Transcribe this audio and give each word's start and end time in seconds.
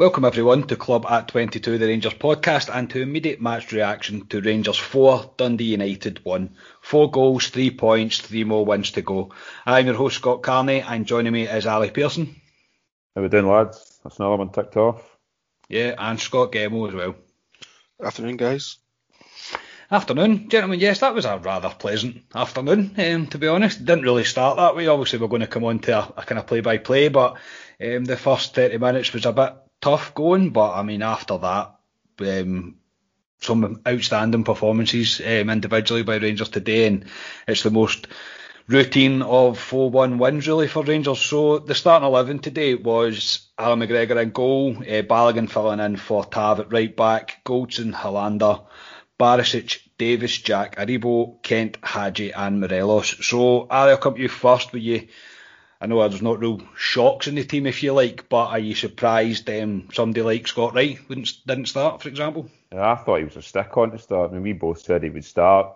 Welcome 0.00 0.24
everyone 0.24 0.66
to 0.68 0.76
Club 0.76 1.04
at 1.10 1.28
22, 1.28 1.76
the 1.76 1.86
Rangers 1.86 2.14
podcast, 2.14 2.74
and 2.74 2.88
to 2.88 3.02
immediate 3.02 3.38
match 3.38 3.70
reaction 3.70 4.26
to 4.28 4.40
Rangers 4.40 4.78
4, 4.78 5.34
Dundee 5.36 5.72
United 5.72 6.24
1. 6.24 6.56
Four 6.80 7.10
goals, 7.10 7.48
three 7.48 7.70
points, 7.70 8.18
three 8.18 8.44
more 8.44 8.64
wins 8.64 8.92
to 8.92 9.02
go. 9.02 9.30
I'm 9.66 9.84
your 9.84 9.96
host 9.96 10.16
Scott 10.16 10.42
Carney, 10.42 10.80
and 10.80 11.04
joining 11.04 11.34
me 11.34 11.46
is 11.46 11.66
Ali 11.66 11.90
Pearson. 11.90 12.40
How 13.14 13.20
we 13.20 13.28
doing, 13.28 13.46
lads? 13.46 14.00
That's 14.02 14.18
another 14.18 14.36
one 14.36 14.48
ticked 14.48 14.78
off. 14.78 15.02
Yeah, 15.68 15.96
and 15.98 16.18
Scott 16.18 16.52
Gemo 16.52 16.88
as 16.88 16.94
well. 16.94 17.16
Afternoon, 18.02 18.38
guys. 18.38 18.78
Afternoon, 19.90 20.48
gentlemen. 20.48 20.80
Yes, 20.80 21.00
that 21.00 21.14
was 21.14 21.26
a 21.26 21.36
rather 21.36 21.68
pleasant 21.68 22.22
afternoon, 22.34 22.94
um, 22.96 23.26
to 23.26 23.36
be 23.36 23.48
honest. 23.48 23.84
Didn't 23.84 24.04
really 24.04 24.24
start 24.24 24.56
that 24.56 24.76
way. 24.76 24.86
Obviously, 24.86 25.18
we're 25.18 25.28
going 25.28 25.42
to 25.42 25.46
come 25.46 25.64
on 25.64 25.78
to 25.80 25.98
a, 25.98 26.14
a 26.16 26.24
kind 26.24 26.38
of 26.38 26.46
play-by-play, 26.46 27.08
but 27.08 27.36
um, 27.84 28.06
the 28.06 28.16
first 28.16 28.54
30 28.54 28.78
minutes 28.78 29.12
was 29.12 29.26
a 29.26 29.32
bit 29.34 29.52
tough 29.80 30.14
going, 30.14 30.50
but 30.50 30.74
I 30.74 30.82
mean, 30.82 31.02
after 31.02 31.38
that, 31.38 31.76
um, 32.20 32.76
some 33.40 33.80
outstanding 33.86 34.44
performances 34.44 35.20
um, 35.20 35.50
individually 35.50 36.02
by 36.02 36.16
Rangers 36.16 36.50
today, 36.50 36.86
and 36.86 37.06
it's 37.48 37.62
the 37.62 37.70
most 37.70 38.06
routine 38.68 39.22
of 39.22 39.58
4-1 39.58 40.18
wins 40.18 40.46
really 40.46 40.68
for 40.68 40.84
Rangers. 40.84 41.20
So 41.20 41.58
the 41.58 41.74
starting 41.74 42.06
11 42.06 42.38
today 42.38 42.74
was 42.74 43.48
Allan 43.58 43.80
McGregor 43.80 44.22
in 44.22 44.30
goal, 44.30 44.76
uh, 44.78 45.02
Balogun 45.02 45.50
filling 45.50 45.80
in 45.80 45.96
for 45.96 46.24
Tav 46.24 46.60
at 46.60 46.72
right 46.72 46.94
back, 46.94 47.40
Goldson, 47.44 47.92
Helander, 47.92 48.64
Barisic, 49.18 49.80
Davis, 49.98 50.38
Jack, 50.38 50.76
Aribo, 50.76 51.42
Kent, 51.42 51.78
Hagi 51.82 52.32
and 52.32 52.60
Morelos. 52.60 53.26
So 53.26 53.66
Ali, 53.68 53.90
I'll 53.90 53.98
come 53.98 54.14
to 54.14 54.22
you 54.22 54.28
first. 54.28 54.72
Will 54.72 54.80
you 54.80 55.08
I 55.80 55.86
know 55.86 56.06
there's 56.06 56.20
not 56.20 56.40
real 56.40 56.60
shocks 56.76 57.26
in 57.26 57.36
the 57.36 57.44
team, 57.44 57.66
if 57.66 57.82
you 57.82 57.94
like, 57.94 58.28
but 58.28 58.48
are 58.48 58.58
you 58.58 58.74
surprised 58.74 59.48
um, 59.48 59.88
somebody 59.92 60.20
like 60.20 60.46
Scott 60.46 60.74
Wright 60.74 60.98
didn't, 61.08 61.32
didn't 61.46 61.68
start, 61.68 62.02
for 62.02 62.08
example? 62.10 62.50
I 62.70 62.96
thought 62.96 63.18
he 63.18 63.24
was 63.24 63.36
a 63.36 63.42
stick 63.42 63.74
on 63.78 63.92
to 63.92 63.98
start. 63.98 64.30
I 64.30 64.34
mean, 64.34 64.42
we 64.42 64.52
both 64.52 64.82
said 64.82 65.02
he 65.02 65.08
would 65.08 65.24
start. 65.24 65.72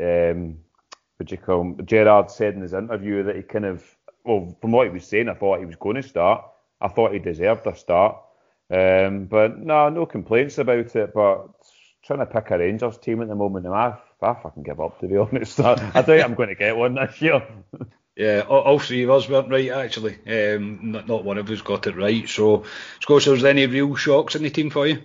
Um, 0.00 0.58
would 1.18 1.30
you 1.30 1.38
call 1.38 1.62
him? 1.62 1.86
Gerrard 1.86 2.30
said 2.30 2.54
in 2.54 2.62
his 2.62 2.72
interview 2.72 3.24
that 3.24 3.36
he 3.36 3.42
kind 3.42 3.64
of, 3.64 3.84
well, 4.24 4.56
from 4.60 4.70
what 4.70 4.86
he 4.86 4.92
was 4.92 5.06
saying, 5.06 5.28
I 5.28 5.34
thought 5.34 5.58
he 5.58 5.66
was 5.66 5.76
going 5.76 5.96
to 5.96 6.02
start. 6.02 6.44
I 6.80 6.88
thought 6.88 7.12
he 7.12 7.18
deserved 7.18 7.66
a 7.66 7.74
start. 7.74 8.18
Um, 8.70 9.26
but 9.26 9.58
no, 9.58 9.88
no 9.88 10.06
complaints 10.06 10.58
about 10.58 10.94
it. 10.94 11.12
But 11.12 11.48
trying 12.04 12.20
to 12.20 12.26
pick 12.26 12.50
a 12.52 12.58
Rangers 12.58 12.98
team 12.98 13.20
at 13.22 13.28
the 13.28 13.34
moment, 13.34 13.66
I, 13.66 13.98
I 14.22 14.34
fucking 14.34 14.62
give 14.62 14.80
up, 14.80 15.00
to 15.00 15.08
be 15.08 15.16
honest. 15.18 15.58
I, 15.58 15.72
I 15.94 16.02
think 16.02 16.24
I'm 16.24 16.34
going 16.34 16.48
to 16.48 16.54
get 16.54 16.76
one 16.76 16.94
this 16.94 17.20
year. 17.20 17.42
Yeah, 18.16 18.40
all, 18.46 18.78
three 18.78 19.04
of 19.04 19.10
us 19.10 19.28
weren't 19.28 19.50
right 19.50 19.70
actually. 19.70 20.18
Um, 20.26 20.92
not, 20.92 21.08
not 21.08 21.24
one 21.24 21.38
of 21.38 21.50
us 21.50 21.62
got 21.62 21.86
it 21.86 21.96
Wright. 21.96 22.28
So, 22.28 22.64
Scotia, 23.00 23.30
was 23.30 23.42
there 23.42 23.50
any 23.50 23.66
real 23.66 23.94
shocks 23.94 24.34
in 24.34 24.42
the 24.42 24.50
team 24.50 24.68
for 24.68 24.86
you? 24.86 25.02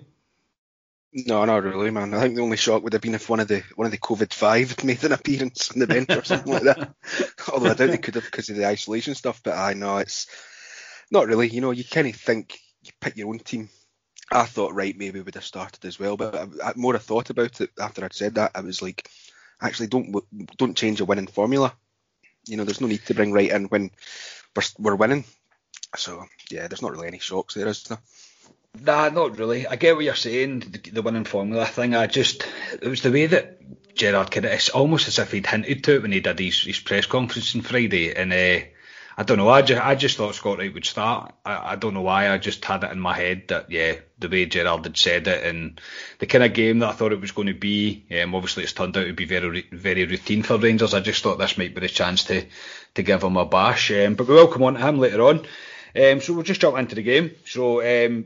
No, 1.13 1.45
not 1.45 1.63
really, 1.63 1.89
man. 1.89 2.13
I 2.13 2.21
think 2.21 2.35
the 2.35 2.41
only 2.41 2.57
shock 2.57 2.83
would 2.83 2.91
have 2.91 3.01
been 3.01 3.15
if 3.15 3.29
one 3.29 3.39
of 3.39 3.47
the 3.47 3.63
one 3.75 3.85
of 3.85 3.91
the 3.91 3.97
COVID 3.97 4.33
five 4.33 4.71
had 4.71 4.83
made 4.83 5.03
an 5.05 5.13
appearance 5.13 5.71
on 5.71 5.79
the 5.79 5.87
bench 5.87 6.09
or 6.09 6.23
something 6.23 6.51
like 6.51 6.63
that. 6.63 6.93
Although 7.51 7.71
I 7.71 7.73
doubt 7.75 7.91
they 7.91 7.97
could 7.97 8.15
have 8.15 8.25
because 8.25 8.49
of 8.49 8.57
the 8.57 8.65
isolation 8.67 9.15
stuff. 9.15 9.41
But 9.41 9.57
I 9.57 9.73
know 9.73 9.97
it's 9.97 10.27
not 11.09 11.27
really. 11.27 11.47
You 11.47 11.61
know, 11.61 11.71
you 11.71 11.85
kind 11.85 12.07
of 12.07 12.15
think 12.15 12.59
you 12.83 12.91
pick 12.99 13.15
your 13.15 13.29
own 13.29 13.39
team. 13.39 13.69
I 14.29 14.43
thought 14.43 14.75
right 14.75 14.97
maybe 14.97 15.21
would 15.21 15.35
have 15.35 15.45
started 15.45 15.85
as 15.85 15.97
well, 15.97 16.17
but 16.17 16.35
I, 16.35 16.47
I 16.65 16.73
more 16.75 16.93
I 16.93 16.99
thought 16.99 17.29
about 17.29 17.61
it 17.61 17.69
after 17.79 18.03
I'd 18.03 18.13
said 18.13 18.35
that, 18.35 18.51
I 18.53 18.59
was 18.59 18.81
like, 18.81 19.09
actually, 19.61 19.87
don't 19.87 20.13
don't 20.57 20.75
change 20.75 20.99
a 20.99 21.05
winning 21.05 21.27
formula 21.27 21.73
you 22.47 22.57
know, 22.57 22.63
there's 22.63 22.81
no 22.81 22.87
need 22.87 23.05
to 23.05 23.13
bring 23.13 23.31
Wright 23.31 23.51
in 23.51 23.65
when 23.65 23.91
we're, 24.55 24.63
we're 24.77 24.95
winning. 24.95 25.25
So 25.95 26.25
yeah, 26.49 26.67
there's 26.67 26.81
not 26.81 26.91
really 26.91 27.07
any 27.07 27.19
shocks 27.19 27.53
there, 27.53 27.67
is 27.67 27.83
there? 27.83 27.99
Nah, 28.79 29.09
not 29.09 29.39
really. 29.39 29.65
I 29.65 29.75
get 29.75 29.95
what 29.95 30.05
you're 30.05 30.15
saying, 30.15 30.59
the, 30.59 30.91
the 30.91 31.01
winning 31.01 31.23
formula 31.25 31.65
thing. 31.65 31.95
I 31.95 32.07
just, 32.07 32.47
it 32.81 32.87
was 32.87 33.01
the 33.01 33.11
way 33.11 33.25
that 33.27 33.95
Gerrard 33.95 34.29
kind 34.29 34.45
of, 34.45 34.51
it's 34.51 34.69
almost 34.69 35.07
as 35.07 35.19
if 35.19 35.31
he'd 35.31 35.47
hinted 35.47 35.83
to 35.85 35.95
it 35.95 36.01
when 36.03 36.11
he 36.11 36.19
did 36.19 36.37
his, 36.37 36.61
his 36.61 36.79
press 36.79 37.05
conference 37.05 37.55
on 37.55 37.61
Friday. 37.61 38.13
And 38.13 38.31
uh, 38.31 38.65
I 39.19 39.23
don't 39.23 39.37
know, 39.37 39.49
I 39.49 39.63
just, 39.63 39.81
I 39.81 39.95
just 39.95 40.15
thought 40.15 40.35
Scott 40.35 40.59
Wright 40.59 40.71
would 40.71 40.85
start. 40.85 41.33
I, 41.43 41.71
I 41.71 41.75
don't 41.75 41.95
know 41.95 42.03
why, 42.03 42.29
I 42.29 42.37
just 42.37 42.63
had 42.63 42.83
it 42.83 42.91
in 42.91 42.99
my 42.99 43.15
head 43.15 43.47
that, 43.47 43.71
yeah, 43.71 43.95
the 44.19 44.29
way 44.29 44.45
Gerrard 44.45 44.83
had 44.83 44.95
said 44.95 45.27
it 45.27 45.43
and 45.43 45.81
the 46.19 46.27
kind 46.27 46.43
of 46.43 46.53
game 46.53 46.79
that 46.79 46.89
I 46.89 46.91
thought 46.91 47.13
it 47.13 47.21
was 47.21 47.31
going 47.31 47.47
to 47.47 47.55
be. 47.55 48.05
Um, 48.21 48.35
obviously, 48.35 48.61
it's 48.61 48.73
turned 48.73 48.95
out 48.95 49.05
to 49.07 49.13
be 49.13 49.25
very, 49.25 49.67
very 49.71 50.05
routine 50.05 50.43
for 50.43 50.57
Rangers. 50.57 50.93
I 50.93 50.99
just 50.99 51.23
thought 51.23 51.39
this 51.39 51.57
might 51.57 51.73
be 51.73 51.81
the 51.81 51.87
chance 51.89 52.25
to, 52.25 52.45
to 52.93 53.03
give 53.03 53.23
him 53.23 53.37
a 53.37 53.45
bash. 53.45 53.89
Um, 53.89 54.13
but 54.13 54.27
we 54.27 54.35
will 54.35 54.47
come 54.47 54.63
on 54.63 54.75
to 54.75 54.87
him 54.87 54.99
later 54.99 55.23
on. 55.23 55.39
Um, 55.95 56.21
so 56.21 56.33
we'll 56.33 56.43
just 56.43 56.61
jump 56.61 56.77
into 56.77 56.93
the 56.93 57.01
game. 57.01 57.31
So, 57.45 57.81
um, 57.81 58.25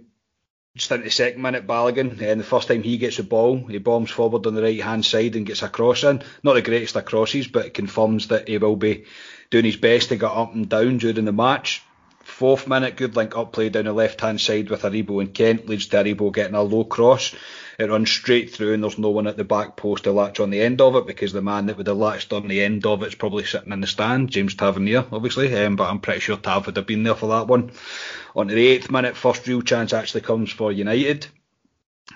just 0.75 0.91
into 0.91 1.03
the 1.03 1.11
second 1.11 1.41
minute, 1.41 1.67
Balogun, 1.67 2.21
and 2.21 2.39
the 2.39 2.45
first 2.45 2.69
time 2.69 2.81
he 2.81 2.97
gets 2.97 3.17
the 3.17 3.23
ball, 3.23 3.57
he 3.67 3.77
bombs 3.77 4.09
forward 4.09 4.45
on 4.47 4.55
the 4.55 4.61
right 4.61 4.81
hand 4.81 5.05
side 5.05 5.35
and 5.35 5.45
gets 5.45 5.63
a 5.63 5.69
cross 5.69 6.03
in. 6.03 6.23
Not 6.43 6.53
the 6.53 6.61
greatest 6.61 6.95
of 6.95 7.03
crosses, 7.03 7.47
but 7.47 7.65
it 7.65 7.73
confirms 7.73 8.29
that 8.29 8.47
he 8.47 8.57
will 8.57 8.77
be 8.77 9.03
doing 9.49 9.65
his 9.65 9.75
best 9.75 10.09
to 10.09 10.15
get 10.15 10.31
up 10.31 10.55
and 10.55 10.69
down 10.69 10.97
during 10.97 11.25
the 11.25 11.33
match. 11.33 11.83
Fourth 12.23 12.67
minute, 12.67 12.95
good 12.95 13.17
link 13.17 13.35
up 13.35 13.51
play 13.51 13.67
down 13.67 13.85
the 13.85 13.93
left 13.93 14.21
hand 14.21 14.39
side 14.39 14.69
with 14.69 14.83
Aribo 14.83 15.19
and 15.19 15.33
Kent 15.33 15.67
leads 15.67 15.87
to 15.87 15.97
Aribo 15.97 16.31
getting 16.31 16.55
a 16.55 16.61
low 16.61 16.85
cross. 16.85 17.35
It 17.81 17.89
runs 17.89 18.11
straight 18.11 18.53
through 18.53 18.75
and 18.75 18.83
there's 18.83 18.99
no 18.99 19.09
one 19.09 19.25
at 19.25 19.37
the 19.37 19.43
back 19.43 19.75
post 19.75 20.03
to 20.03 20.11
latch 20.11 20.39
on 20.39 20.51
the 20.51 20.61
end 20.61 20.81
of 20.81 20.95
it 20.95 21.07
because 21.07 21.33
the 21.33 21.41
man 21.41 21.65
that 21.65 21.77
would 21.77 21.87
have 21.87 21.97
latched 21.97 22.31
on 22.31 22.47
the 22.47 22.61
end 22.61 22.85
of 22.85 23.01
it's 23.01 23.15
probably 23.15 23.43
sitting 23.43 23.73
in 23.73 23.81
the 23.81 23.87
stand, 23.87 24.29
James 24.29 24.53
Tavernier, 24.53 25.03
obviously, 25.11 25.51
um, 25.55 25.77
but 25.77 25.89
I'm 25.89 25.99
pretty 25.99 26.19
sure 26.19 26.37
Tav 26.37 26.67
would 26.67 26.75
have 26.75 26.85
been 26.85 27.01
there 27.01 27.15
for 27.15 27.29
that 27.29 27.47
one. 27.47 27.71
On 28.35 28.47
to 28.47 28.53
the 28.53 28.67
eighth 28.67 28.91
minute, 28.91 29.17
first 29.17 29.47
real 29.47 29.63
chance 29.63 29.93
actually 29.93 30.21
comes 30.21 30.51
for 30.51 30.71
United. 30.71 31.25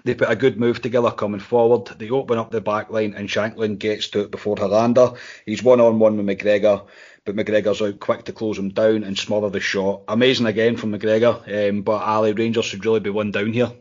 They 0.03 0.13
put 0.13 0.29
a 0.29 0.35
good 0.35 0.59
move 0.59 0.83
together 0.83 1.09
coming 1.09 1.39
forward. 1.39 1.87
They 1.97 2.11
open 2.11 2.37
up 2.37 2.51
the 2.51 2.61
back 2.61 2.91
line 2.91 3.15
and 3.17 3.27
Shankland 3.27 3.79
gets 3.79 4.09
to 4.09 4.19
it 4.19 4.29
before 4.29 4.57
Helander. 4.57 5.17
He's 5.47 5.63
one 5.63 5.81
on 5.81 5.97
one 5.97 6.15
with 6.15 6.27
McGregor 6.27 6.85
but 7.25 7.35
McGregor's 7.35 7.81
out 7.81 7.99
quick 7.99 8.25
to 8.25 8.33
close 8.33 8.59
him 8.59 8.69
down 8.69 9.03
and 9.03 9.17
smother 9.17 9.49
the 9.49 9.59
shot. 9.59 10.03
Amazing 10.07 10.45
again 10.45 10.77
from 10.77 10.91
McGregor, 10.91 11.69
um, 11.71 11.81
but 11.81 12.03
Ali 12.03 12.33
Rangers 12.33 12.65
should 12.65 12.85
really 12.85 12.99
be 12.99 13.09
one 13.09 13.31
down 13.31 13.51
here. 13.51 13.71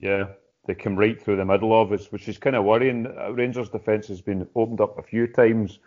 Yeah, 0.00 0.30
they 0.68 0.74
come 0.74 0.96
right 0.96 1.20
through 1.20 1.36
the 1.36 1.44
middle 1.46 1.80
of 1.80 1.90
us, 1.92 2.12
which 2.12 2.28
is 2.28 2.36
kind 2.36 2.54
of 2.54 2.62
worrying. 2.62 3.06
Uh, 3.06 3.32
Rangers' 3.32 3.70
defence 3.70 4.06
has 4.08 4.20
been 4.20 4.46
opened 4.54 4.82
up 4.82 4.98
a 4.98 5.02
few 5.02 5.26
times 5.26 5.78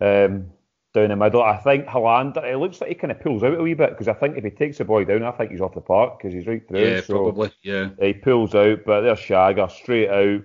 um, 0.00 0.46
down 0.94 1.08
the 1.08 1.16
middle. 1.16 1.42
I 1.42 1.56
think 1.58 1.86
Helander, 1.86 2.44
it 2.44 2.56
looks 2.56 2.80
like 2.80 2.90
he 2.90 2.94
kind 2.94 3.10
of 3.10 3.20
pulls 3.20 3.42
out 3.42 3.58
a 3.58 3.62
wee 3.62 3.74
bit 3.74 3.90
because 3.90 4.06
I 4.06 4.12
think 4.12 4.38
if 4.38 4.44
he 4.44 4.50
takes 4.50 4.78
the 4.78 4.84
boy 4.84 5.04
down, 5.04 5.24
I 5.24 5.32
think 5.32 5.50
he's 5.50 5.60
off 5.60 5.74
the 5.74 5.80
park 5.80 6.18
because 6.18 6.32
he's 6.32 6.46
right 6.46 6.66
through. 6.66 6.78
Yeah, 6.78 7.00
so 7.00 7.14
probably. 7.14 7.52
Yeah. 7.62 7.90
He 8.00 8.12
pulls 8.12 8.54
out, 8.54 8.84
but 8.86 9.00
there's 9.00 9.18
Shagger 9.18 9.68
straight 9.68 10.08
out. 10.08 10.42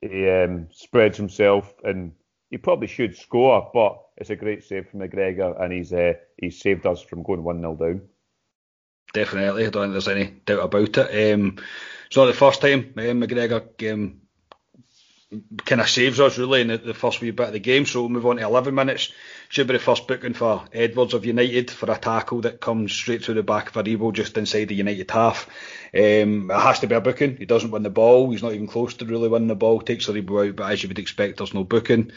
He 0.00 0.30
um, 0.30 0.68
spreads 0.70 1.18
himself 1.18 1.74
and 1.82 2.12
he 2.50 2.56
probably 2.56 2.86
should 2.86 3.16
score, 3.16 3.68
but 3.74 4.00
it's 4.16 4.30
a 4.30 4.36
great 4.36 4.62
save 4.62 4.88
from 4.88 5.00
McGregor, 5.00 5.60
and 5.60 5.72
he's 5.72 5.92
uh, 5.92 6.12
he's 6.36 6.60
saved 6.60 6.86
us 6.86 7.02
from 7.02 7.24
going 7.24 7.42
one 7.42 7.58
0 7.58 7.74
down. 7.74 8.02
Definitely, 9.12 9.66
I 9.66 9.70
don't 9.70 9.84
think 9.84 9.92
there's 9.92 10.08
any 10.08 10.34
doubt 10.46 10.60
about 10.60 10.96
it. 10.98 11.34
Um, 11.34 11.56
it's 12.06 12.16
not 12.16 12.26
the 12.26 12.32
first 12.32 12.60
time 12.60 12.94
um, 12.96 13.20
McGregor 13.20 13.92
um, 13.92 14.20
kind 15.64 15.80
of 15.80 15.88
saves 15.88 16.20
us 16.20 16.38
really 16.38 16.60
in 16.60 16.68
the, 16.68 16.78
the, 16.78 16.94
first 16.94 17.20
wee 17.20 17.30
bit 17.30 17.48
of 17.48 17.52
the 17.52 17.58
game. 17.58 17.86
So 17.86 18.00
we'll 18.00 18.10
move 18.10 18.26
on 18.26 18.36
to 18.36 18.42
11 18.42 18.74
minutes. 18.74 19.12
Should 19.48 19.66
be 19.66 19.74
the 19.74 19.78
first 19.78 20.06
booking 20.06 20.34
for 20.34 20.64
Edwards 20.72 21.14
of 21.14 21.24
United 21.24 21.70
for 21.70 21.90
a 21.90 21.98
tackle 21.98 22.42
that 22.42 22.60
comes 22.60 22.92
straight 22.92 23.24
through 23.24 23.34
the 23.34 23.42
back 23.42 23.68
of 23.68 23.84
Aribo 23.84 24.12
just 24.12 24.36
inside 24.36 24.68
the 24.68 24.74
United 24.74 25.10
half. 25.10 25.48
Um, 25.94 26.50
it 26.50 26.60
has 26.60 26.80
to 26.80 26.86
be 26.86 26.94
a 26.94 27.00
booking. 27.00 27.36
He 27.36 27.46
doesn't 27.46 27.70
win 27.70 27.82
the 27.82 27.90
ball. 27.90 28.30
He's 28.30 28.42
not 28.42 28.52
even 28.52 28.66
close 28.66 28.94
to 28.94 29.04
really 29.04 29.28
winning 29.28 29.48
the 29.48 29.54
ball. 29.54 29.80
Takes 29.80 30.06
Aribo 30.06 30.48
out, 30.48 30.56
but 30.56 30.72
as 30.72 30.82
you 30.82 30.88
would 30.88 30.98
expect, 30.98 31.38
there's 31.38 31.54
no 31.54 31.64
booking. 31.64 32.12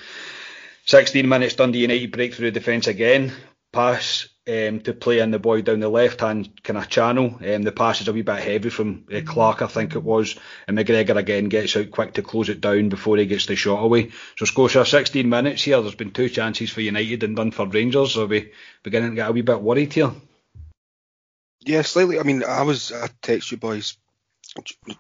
16 0.86 1.28
minutes, 1.28 1.56
Dundee 1.56 1.80
United 1.80 2.12
break 2.12 2.34
through 2.34 2.52
defence 2.52 2.88
again. 2.88 3.34
Pass 3.74 4.30
um, 4.48 4.80
to 4.82 4.94
play 4.94 5.20
in 5.20 5.32
the 5.32 5.40
boy 5.40 5.62
down 5.62 5.82
the 5.82 5.90
left 5.90 6.22
hand 6.22 6.64
kind 6.64 6.78
of 6.78 6.88
channel. 6.88 7.38
Um, 7.46 7.64
the 7.64 7.72
pass 7.72 8.02
is 8.02 8.08
a 8.08 8.14
wee 8.14 8.22
bit 8.22 8.40
heavy 8.40 8.70
from 8.70 9.06
uh, 9.14 9.22
Clark, 9.26 9.62
I 9.62 9.68
think 9.68 9.96
it 9.96 10.04
was. 10.04 10.36
And 10.68 10.78
McGregor 10.78 11.18
again 11.18 11.50
gets 11.50 11.76
out 11.76 11.92
quick 11.92 12.14
to 12.14 12.22
close 12.22 12.50
it 12.50 12.62
down 12.62 12.90
before 12.90 13.18
he 13.18 13.26
gets 13.26 13.46
the 13.46 13.56
shot 13.56 13.84
away. 13.84 14.12
So 14.38 14.46
Scotia, 14.46 14.86
16 14.86 15.28
minutes 15.28 15.64
here. 15.64 15.82
There's 15.82 15.96
been 15.96 16.12
two 16.12 16.30
chances 16.30 16.72
for 16.72 16.82
United 16.82 17.24
and 17.24 17.36
none 17.36 17.52
for 17.52 17.68
Rangers. 17.68 18.18
Are 18.18 18.26
we 18.26 18.52
beginning 18.84 19.12
to 19.12 19.16
get 19.16 19.30
a 19.30 19.34
wee 19.34 19.42
bit 19.42 19.62
worried 19.62 19.94
here? 19.94 20.12
Yeah, 21.66 21.82
slightly. 21.82 22.20
I 22.20 22.24
mean, 22.24 22.44
I 22.44 22.62
was, 22.62 22.92
I 22.94 23.10
text 23.22 23.52
you 23.52 23.58
boys 23.58 23.98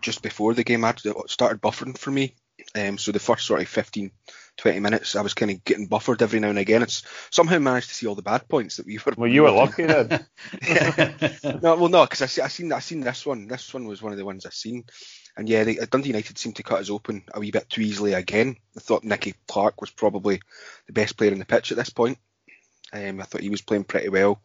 just 0.01 0.21
before 0.21 0.53
the 0.53 0.63
game. 0.63 0.83
I 0.83 0.93
started 1.27 1.61
buffering 1.61 1.97
for 1.97 2.11
me 2.11 2.35
Um, 2.75 2.97
so 2.97 3.11
the 3.11 3.19
first 3.19 3.45
sort 3.45 3.61
of 3.61 3.67
15, 3.67 4.11
20 4.57 4.79
minutes, 4.79 5.15
I 5.15 5.21
was 5.21 5.33
kind 5.33 5.51
of 5.51 5.63
getting 5.63 5.87
buffered 5.87 6.21
every 6.21 6.39
now 6.39 6.49
and 6.49 6.59
again. 6.59 6.81
It's 6.81 7.03
somehow 7.29 7.59
managed 7.59 7.89
to 7.89 7.95
see 7.95 8.07
all 8.07 8.15
the 8.15 8.21
bad 8.21 8.47
points 8.47 8.77
that 8.77 8.85
we 8.85 8.97
were. 8.97 9.13
Well, 9.15 9.29
you 9.29 9.43
were 9.43 9.51
lucky 9.51 9.85
then. 9.85 10.25
no, 11.61 11.75
well, 11.75 11.89
no, 11.89 12.03
because 12.03 12.21
I, 12.21 12.25
see, 12.25 12.41
I 12.41 12.47
seen 12.47 12.73
I 12.73 12.79
seen 12.79 13.01
this 13.01 13.25
one. 13.25 13.47
This 13.47 13.73
one 13.73 13.85
was 13.85 14.01
one 14.01 14.11
of 14.11 14.17
the 14.17 14.25
ones 14.25 14.45
I 14.45 14.49
seen, 14.49 14.85
and 15.35 15.47
yeah, 15.47 15.63
they, 15.63 15.75
Dundee 15.75 16.09
United 16.09 16.37
seemed 16.37 16.55
to 16.57 16.63
cut 16.63 16.79
us 16.79 16.89
open 16.89 17.23
a 17.33 17.39
wee 17.39 17.51
bit 17.51 17.69
too 17.69 17.81
easily 17.81 18.13
again. 18.13 18.57
I 18.75 18.79
thought 18.79 19.03
Nicky 19.03 19.35
Clark 19.47 19.79
was 19.79 19.91
probably 19.91 20.41
the 20.87 20.93
best 20.93 21.17
player 21.17 21.31
in 21.31 21.39
the 21.39 21.45
pitch 21.45 21.71
at 21.71 21.77
this 21.77 21.91
point. 21.91 22.17
Um, 22.91 23.21
I 23.21 23.23
thought 23.23 23.41
he 23.41 23.49
was 23.49 23.61
playing 23.61 23.83
pretty 23.83 24.09
well, 24.09 24.41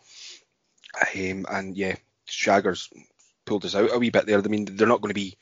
um, 1.15 1.47
and 1.51 1.77
yeah, 1.77 1.97
Shaggers 2.29 2.89
pulled 3.45 3.65
us 3.65 3.75
out 3.75 3.91
a 3.93 3.99
wee 3.99 4.11
bit 4.11 4.27
there. 4.27 4.39
I 4.39 4.43
mean, 4.43 4.65
they're 4.65 4.87
not 4.87 5.01
going 5.01 5.11
to 5.11 5.15
be 5.15 5.37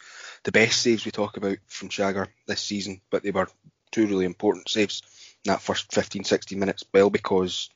the 0.44 0.52
best 0.52 0.80
saves 0.80 1.04
we 1.04 1.10
talk 1.10 1.36
about 1.36 1.58
from 1.66 1.88
Shagger 1.88 2.28
this 2.46 2.62
season, 2.62 3.00
but 3.10 3.22
they 3.22 3.30
were 3.30 3.48
two 3.90 4.06
really 4.06 4.24
important 4.24 4.68
saves 4.68 5.02
in 5.44 5.52
that 5.52 5.62
first 5.62 5.92
15, 5.92 6.24
16 6.24 6.58
minutes. 6.58 6.84
Well, 6.92 7.10
because 7.10 7.70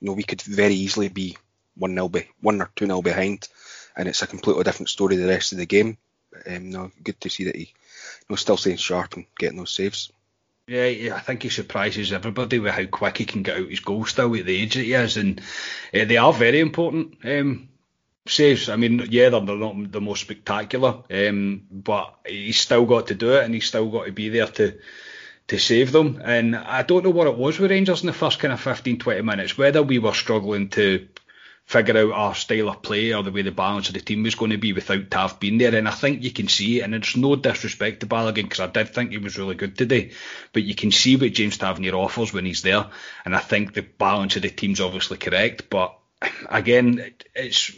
you 0.00 0.06
know 0.06 0.12
we 0.12 0.22
could 0.22 0.42
very 0.42 0.74
easily 0.74 1.08
be 1.08 1.36
one 1.76 1.94
nil 1.94 2.08
be 2.08 2.28
one 2.40 2.60
or 2.60 2.70
two 2.76 2.86
nil 2.86 3.02
behind, 3.02 3.48
and 3.96 4.08
it's 4.08 4.22
a 4.22 4.26
completely 4.26 4.64
different 4.64 4.88
story 4.88 5.16
the 5.16 5.26
rest 5.26 5.52
of 5.52 5.58
the 5.58 5.66
game. 5.66 5.96
Um, 6.46 6.70
no, 6.70 6.92
good 7.02 7.20
to 7.22 7.30
see 7.30 7.44
that 7.44 7.56
he, 7.56 7.62
you 7.62 8.26
know, 8.28 8.36
still 8.36 8.56
staying 8.56 8.76
sharp 8.76 9.14
and 9.14 9.26
getting 9.38 9.58
those 9.58 9.72
saves. 9.72 10.12
Yeah, 10.66 10.86
yeah, 10.86 11.16
I 11.16 11.20
think 11.20 11.42
he 11.42 11.48
surprises 11.48 12.12
everybody 12.12 12.60
with 12.60 12.72
how 12.72 12.84
quick 12.84 13.18
he 13.18 13.24
can 13.24 13.42
get 13.42 13.56
out 13.56 13.68
his 13.68 13.80
goal 13.80 14.04
still 14.04 14.36
at 14.36 14.46
the 14.46 14.62
age 14.62 14.74
that 14.74 14.84
he 14.84 14.92
is, 14.92 15.16
and 15.16 15.40
uh, 15.92 16.04
they 16.04 16.16
are 16.16 16.32
very 16.32 16.60
important. 16.60 17.16
Um, 17.24 17.69
saves. 18.30 18.68
I 18.68 18.76
mean, 18.76 19.06
yeah, 19.10 19.28
they're 19.28 19.40
not 19.40 19.92
the 19.92 20.00
most 20.00 20.22
spectacular, 20.22 21.02
um, 21.10 21.62
but 21.70 22.14
he's 22.26 22.60
still 22.60 22.86
got 22.86 23.08
to 23.08 23.14
do 23.14 23.32
it, 23.34 23.44
and 23.44 23.54
he's 23.54 23.66
still 23.66 23.88
got 23.90 24.06
to 24.06 24.12
be 24.12 24.28
there 24.28 24.46
to 24.46 24.78
to 25.48 25.58
save 25.58 25.90
them. 25.90 26.22
And 26.24 26.54
I 26.54 26.82
don't 26.82 27.04
know 27.04 27.10
what 27.10 27.26
it 27.26 27.36
was 27.36 27.58
with 27.58 27.72
Rangers 27.72 28.02
in 28.02 28.06
the 28.06 28.12
first 28.12 28.38
kind 28.38 28.52
of 28.52 28.60
15, 28.60 29.00
20 29.00 29.22
minutes, 29.22 29.58
whether 29.58 29.82
we 29.82 29.98
were 29.98 30.14
struggling 30.14 30.68
to 30.70 31.08
figure 31.64 31.98
out 31.98 32.12
our 32.12 32.34
style 32.34 32.68
of 32.68 32.82
play 32.82 33.12
or 33.12 33.22
the 33.22 33.30
way 33.30 33.42
the 33.42 33.50
balance 33.50 33.88
of 33.88 33.94
the 33.94 34.00
team 34.00 34.22
was 34.22 34.34
going 34.34 34.50
to 34.50 34.58
be 34.58 34.72
without 34.72 35.10
Tav 35.10 35.38
being 35.38 35.58
there. 35.58 35.74
And 35.74 35.88
I 35.88 35.92
think 35.92 36.22
you 36.22 36.32
can 36.32 36.48
see 36.48 36.80
and 36.80 36.94
it's 36.94 37.16
no 37.16 37.36
disrespect 37.36 38.00
to 38.00 38.06
Balogun 38.06 38.42
because 38.42 38.60
I 38.60 38.66
did 38.66 38.88
think 38.88 39.10
he 39.10 39.18
was 39.18 39.38
really 39.38 39.54
good 39.54 39.76
today, 39.76 40.12
but 40.52 40.62
you 40.62 40.74
can 40.74 40.90
see 40.90 41.16
what 41.16 41.32
James 41.32 41.58
Tavernier 41.58 41.94
offers 41.94 42.32
when 42.32 42.44
he's 42.44 42.62
there. 42.62 42.86
And 43.24 43.34
I 43.34 43.38
think 43.38 43.72
the 43.72 43.82
balance 43.82 44.36
of 44.36 44.42
the 44.42 44.50
team's 44.50 44.80
obviously 44.80 45.16
correct, 45.16 45.70
but 45.70 45.96
again, 46.48 47.12
it's 47.34 47.72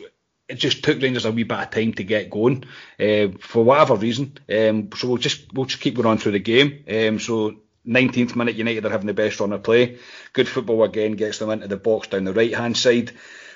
it 0.48 0.56
just 0.56 0.84
took 0.84 1.00
Rangers 1.00 1.24
a 1.24 1.32
wee 1.32 1.44
bit 1.44 1.58
of 1.58 1.70
time 1.70 1.94
to 1.94 2.04
get 2.04 2.30
going 2.30 2.64
uh, 3.00 3.28
for 3.40 3.64
whatever 3.64 3.96
reason. 3.96 4.38
Um, 4.48 4.90
so 4.94 5.08
we'll 5.08 5.16
just 5.16 5.52
we'll 5.52 5.66
just 5.66 5.80
keep 5.80 5.94
going 5.94 6.06
on 6.06 6.18
through 6.18 6.32
the 6.32 6.38
game. 6.40 6.84
Um, 6.88 7.18
so 7.18 7.56
19th 7.86 8.36
minute, 8.36 8.56
United 8.56 8.86
are 8.86 8.90
having 8.90 9.06
the 9.06 9.14
best 9.14 9.40
run 9.40 9.52
of 9.52 9.62
play. 9.62 9.98
Good 10.32 10.48
football 10.48 10.84
again 10.84 11.12
gets 11.12 11.38
them 11.38 11.50
into 11.50 11.68
the 11.68 11.76
box 11.76 12.08
down 12.08 12.24
the 12.24 12.32
right 12.32 12.54
hand 12.54 12.76
side. 12.76 13.12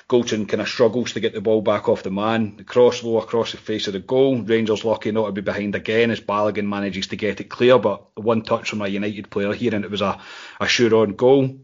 Goldson 0.08 0.48
kind 0.48 0.60
of 0.60 0.68
struggles 0.68 1.12
to 1.12 1.20
get 1.20 1.34
the 1.34 1.40
ball 1.40 1.62
back 1.62 1.88
off 1.88 2.04
the 2.04 2.12
man. 2.12 2.56
The 2.56 2.64
cross 2.64 3.02
low 3.02 3.18
across 3.18 3.50
the 3.50 3.56
face 3.56 3.88
of 3.88 3.92
the 3.92 3.98
goal. 3.98 4.40
Rangers 4.40 4.84
lucky 4.84 5.10
not 5.10 5.26
to 5.26 5.32
be 5.32 5.40
behind 5.40 5.74
again 5.74 6.12
as 6.12 6.20
Balogun 6.20 6.68
manages 6.68 7.08
to 7.08 7.16
get 7.16 7.40
it 7.40 7.48
clear, 7.48 7.78
but 7.78 8.16
one 8.16 8.42
touch 8.42 8.70
from 8.70 8.82
a 8.82 8.88
United 8.88 9.30
player 9.30 9.52
here 9.52 9.74
and 9.74 9.84
it 9.84 9.90
was 9.90 10.02
a, 10.02 10.20
a 10.60 10.68
sure 10.68 10.94
on 10.94 11.16
goal. 11.16 11.58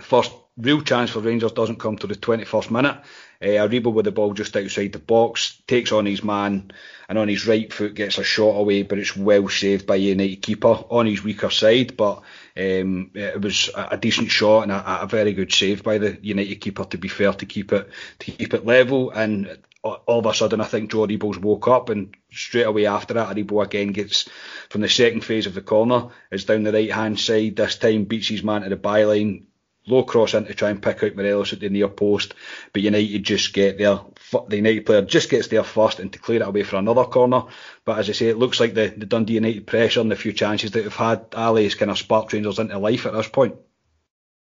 First 0.00 0.32
real 0.58 0.82
chance 0.82 1.10
for 1.10 1.20
Rangers 1.20 1.52
doesn't 1.52 1.78
come 1.78 1.96
to 1.98 2.06
the 2.06 2.14
21st 2.14 2.70
minute. 2.70 2.96
Uh, 3.40 3.46
Aribo 3.46 3.92
with 3.92 4.04
the 4.04 4.10
ball 4.10 4.34
just 4.34 4.56
outside 4.56 4.92
the 4.92 4.98
box, 4.98 5.62
takes 5.68 5.92
on 5.92 6.06
his 6.06 6.24
man, 6.24 6.72
and 7.08 7.18
on 7.18 7.28
his 7.28 7.46
right 7.46 7.72
foot 7.72 7.94
gets 7.94 8.18
a 8.18 8.24
shot 8.24 8.56
away, 8.56 8.82
but 8.82 8.98
it's 8.98 9.16
well 9.16 9.48
saved 9.48 9.86
by 9.86 9.94
United 9.94 10.42
keeper 10.42 10.84
on 10.90 11.06
his 11.06 11.22
weaker 11.22 11.50
side. 11.50 11.96
But 11.96 12.22
um, 12.56 13.12
it 13.14 13.40
was 13.40 13.70
a, 13.74 13.96
decent 13.96 14.30
shot 14.30 14.64
and 14.64 14.72
a, 14.72 15.02
a, 15.02 15.06
very 15.06 15.32
good 15.32 15.52
save 15.52 15.84
by 15.84 15.98
the 15.98 16.18
United 16.20 16.56
keeper. 16.56 16.84
To 16.84 16.98
be 16.98 17.08
fair, 17.08 17.32
to 17.32 17.46
keep 17.46 17.72
it 17.72 17.88
to 18.18 18.30
keep 18.32 18.54
it 18.54 18.66
level, 18.66 19.10
and 19.10 19.56
all 19.84 20.18
of 20.18 20.26
a 20.26 20.34
sudden 20.34 20.60
I 20.60 20.64
think 20.64 20.90
Joe 20.90 21.06
Aribo's 21.06 21.38
woke 21.38 21.68
up, 21.68 21.90
and 21.90 22.16
straight 22.32 22.66
away 22.66 22.86
after 22.86 23.14
that 23.14 23.28
Aribo 23.36 23.64
again 23.64 23.92
gets 23.92 24.28
from 24.68 24.80
the 24.80 24.88
second 24.88 25.20
phase 25.20 25.46
of 25.46 25.54
the 25.54 25.62
corner, 25.62 26.08
is 26.32 26.44
down 26.44 26.64
the 26.64 26.72
right 26.72 26.90
hand 26.92 27.20
side. 27.20 27.54
This 27.54 27.76
time 27.76 28.04
beats 28.04 28.26
his 28.26 28.42
man 28.42 28.62
to 28.62 28.68
the 28.68 28.76
byline 28.76 29.44
low 29.88 30.02
cross 30.04 30.34
in 30.34 30.44
to 30.44 30.54
try 30.54 30.70
and 30.70 30.82
pick 30.82 31.02
out 31.02 31.16
Morelos 31.16 31.52
at 31.52 31.60
the 31.60 31.68
near 31.68 31.88
post, 31.88 32.34
but 32.72 32.82
United 32.82 33.22
just 33.22 33.52
get 33.52 33.78
there. 33.78 34.00
The 34.48 34.56
United 34.56 34.86
player 34.86 35.02
just 35.02 35.30
gets 35.30 35.48
there 35.48 35.64
first 35.64 36.00
and 36.00 36.12
to 36.12 36.18
clear 36.18 36.42
it 36.42 36.48
away 36.48 36.62
for 36.62 36.76
another 36.76 37.04
corner. 37.04 37.44
But 37.84 37.98
as 37.98 38.08
I 38.08 38.12
say, 38.12 38.28
it 38.28 38.38
looks 38.38 38.60
like 38.60 38.74
the, 38.74 38.88
the 38.88 39.06
Dundee 39.06 39.34
United 39.34 39.66
pressure 39.66 40.00
and 40.00 40.10
the 40.10 40.16
few 40.16 40.32
chances 40.32 40.70
that 40.72 40.82
we've 40.82 40.94
had, 40.94 41.26
Ali 41.34 41.64
has 41.64 41.74
kind 41.74 41.90
of 41.90 41.98
sparked 41.98 42.32
Rangers 42.32 42.58
into 42.58 42.78
life 42.78 43.06
at 43.06 43.12
this 43.14 43.28
point. 43.28 43.56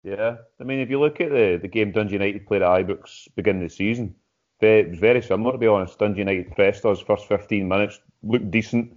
Yeah, 0.03 0.37
I 0.61 0.65
mean, 0.65 0.81
if 0.81 0.91
you 0.91 1.01
look 1.01 1.21
at 1.21 1.31
the, 1.31 1.59
the 1.61 1.69
game 1.69 1.93
Dundee 1.93 2.13
United 2.13 2.47
played 2.47 2.63
at 2.63 2.69
Ibrox 2.69 3.29
beginning 3.35 3.65
of 3.65 3.71
the 3.71 3.75
season, 3.75 4.15
it 4.61 4.91
was 4.91 4.99
very 4.99 5.21
similar 5.21 5.53
to 5.53 5.59
be 5.59 5.67
honest. 5.67 5.99
Dundee 5.99 6.21
United 6.21 6.55
pressed 6.55 6.85
us 6.85 7.01
first 7.01 7.27
15 7.27 7.67
minutes, 7.67 8.01
looked 8.23 8.51
decent, 8.51 8.97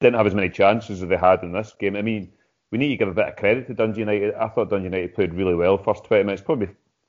didn't 0.00 0.16
have 0.16 0.26
as 0.26 0.34
many 0.34 0.50
chances 0.50 1.02
as 1.02 1.08
they 1.08 1.16
had 1.16 1.42
in 1.42 1.52
this 1.52 1.74
game. 1.78 1.96
I 1.96 2.02
mean, 2.02 2.32
we 2.70 2.78
need 2.78 2.88
to 2.88 2.96
give 2.96 3.08
a 3.08 3.14
bit 3.14 3.28
of 3.28 3.36
credit 3.36 3.66
to 3.66 3.74
Dundee 3.74 4.00
United. 4.00 4.34
I 4.34 4.48
thought 4.48 4.70
Dundee 4.70 4.84
United 4.84 5.14
played 5.14 5.34
really 5.34 5.54
well 5.54 5.78
first 5.78 6.04
20 6.04 6.24
minutes, 6.24 6.42
probably 6.42 6.68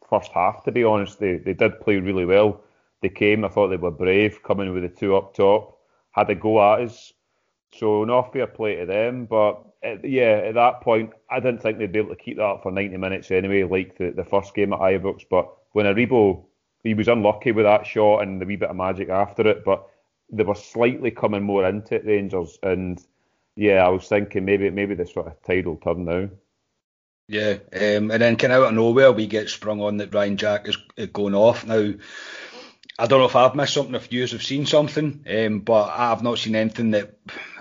first 0.09 0.31
half 0.31 0.63
to 0.63 0.71
be 0.71 0.83
honest. 0.83 1.19
They 1.19 1.37
they 1.37 1.53
did 1.53 1.79
play 1.79 1.97
really 1.97 2.25
well. 2.25 2.61
They 3.01 3.09
came. 3.09 3.45
I 3.45 3.49
thought 3.49 3.69
they 3.69 3.77
were 3.77 3.91
brave 3.91 4.43
coming 4.43 4.73
with 4.73 4.83
the 4.83 4.89
two 4.89 5.15
up 5.15 5.33
top, 5.33 5.79
had 6.11 6.29
a 6.29 6.35
go 6.35 6.61
at 6.73 6.81
us. 6.81 7.13
So 7.73 8.03
no 8.03 8.21
fair 8.23 8.47
play 8.47 8.77
to 8.77 8.85
them. 8.85 9.25
But 9.25 9.63
at, 9.83 10.03
yeah, 10.03 10.41
at 10.45 10.55
that 10.55 10.81
point, 10.81 11.11
I 11.29 11.39
didn't 11.39 11.61
think 11.61 11.77
they'd 11.77 11.91
be 11.91 11.99
able 11.99 12.09
to 12.09 12.21
keep 12.21 12.37
that 12.37 12.43
up 12.43 12.63
for 12.63 12.71
90 12.71 12.97
minutes 12.97 13.31
anyway, 13.31 13.63
like 13.63 13.97
the, 13.97 14.11
the 14.11 14.25
first 14.25 14.53
game 14.53 14.73
at 14.73 14.79
Ibrox. 14.79 15.23
But 15.29 15.49
when 15.71 15.85
Aribo, 15.85 16.43
he 16.83 16.93
was 16.93 17.07
unlucky 17.07 17.51
with 17.51 17.65
that 17.65 17.85
shot 17.87 18.23
and 18.23 18.41
the 18.41 18.45
wee 18.45 18.57
bit 18.57 18.69
of 18.69 18.75
magic 18.75 19.09
after 19.09 19.47
it. 19.47 19.63
But 19.63 19.87
they 20.31 20.43
were 20.43 20.55
slightly 20.55 21.11
coming 21.11 21.43
more 21.43 21.65
into 21.65 21.95
it, 21.95 22.05
Rangers, 22.05 22.59
and 22.63 23.03
yeah, 23.55 23.85
I 23.85 23.89
was 23.89 24.07
thinking 24.07 24.45
maybe 24.45 24.69
maybe 24.69 24.95
this 24.95 25.13
sort 25.13 25.27
of 25.27 25.41
tide 25.43 25.67
will 25.67 25.77
turn 25.77 26.05
now. 26.05 26.29
Yeah, 27.27 27.59
um, 27.73 28.11
and 28.11 28.21
then 28.21 28.35
kind 28.35 28.51
of 28.51 28.63
out 28.63 28.69
of 28.69 28.73
nowhere 28.73 29.11
we 29.11 29.27
get 29.27 29.49
sprung 29.49 29.79
on 29.81 29.97
that 29.97 30.13
Ryan 30.13 30.37
Jack 30.37 30.67
is, 30.67 30.77
going 31.13 31.35
off 31.35 31.65
now. 31.65 31.93
I 32.99 33.07
don't 33.07 33.19
know 33.19 33.25
if 33.25 33.35
I've 33.35 33.55
missed 33.55 33.73
something, 33.73 33.95
if 33.95 34.11
you 34.11 34.27
have 34.27 34.43
seen 34.43 34.65
something, 34.65 35.25
um, 35.29 35.59
but 35.59 35.89
I've 35.95 36.23
not 36.23 36.39
seen 36.39 36.55
anything 36.55 36.91
that, 36.91 37.17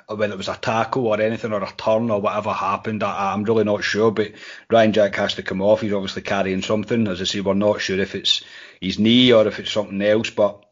whether 0.08 0.34
it 0.34 0.36
was 0.36 0.48
a 0.48 0.56
tackle 0.56 1.06
or 1.06 1.20
anything 1.20 1.52
or 1.52 1.62
a 1.62 1.72
turn 1.76 2.10
or 2.10 2.20
whatever 2.20 2.52
happened, 2.52 3.04
I, 3.04 3.32
am 3.32 3.44
really 3.44 3.62
not 3.64 3.84
sure. 3.84 4.10
But 4.10 4.32
Ryan 4.68 4.92
Jack 4.92 5.14
has 5.16 5.34
to 5.34 5.44
come 5.44 5.62
off. 5.62 5.82
He's 5.82 5.92
obviously 5.92 6.22
carrying 6.22 6.62
something. 6.62 7.06
As 7.06 7.20
I 7.20 7.24
say, 7.24 7.40
we're 7.40 7.54
not 7.54 7.80
sure 7.80 8.00
if 8.00 8.16
it's 8.16 8.42
his 8.80 8.98
knee 8.98 9.32
or 9.32 9.46
if 9.46 9.60
it's 9.60 9.70
something 9.70 10.02
else, 10.02 10.30
but 10.30 10.64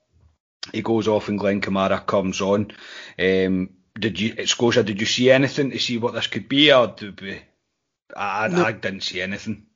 he 0.72 0.82
goes 0.82 1.06
off 1.06 1.28
and 1.28 1.38
Glenn 1.38 1.60
Kamara 1.60 2.04
comes 2.04 2.40
on. 2.40 2.72
Um, 3.18 3.70
did 3.98 4.20
you 4.20 4.46
Scotia? 4.46 4.82
Did 4.82 5.00
you 5.00 5.06
see 5.06 5.30
anything 5.30 5.70
to 5.70 5.78
see 5.78 5.98
what 5.98 6.14
this 6.14 6.26
could 6.26 6.48
be, 6.48 6.72
or 6.72 6.88
did 6.88 7.20
we, 7.20 7.40
I, 8.16 8.48
no, 8.48 8.64
I 8.64 8.72
didn't 8.72 9.02
see 9.02 9.20
anything. 9.20 9.66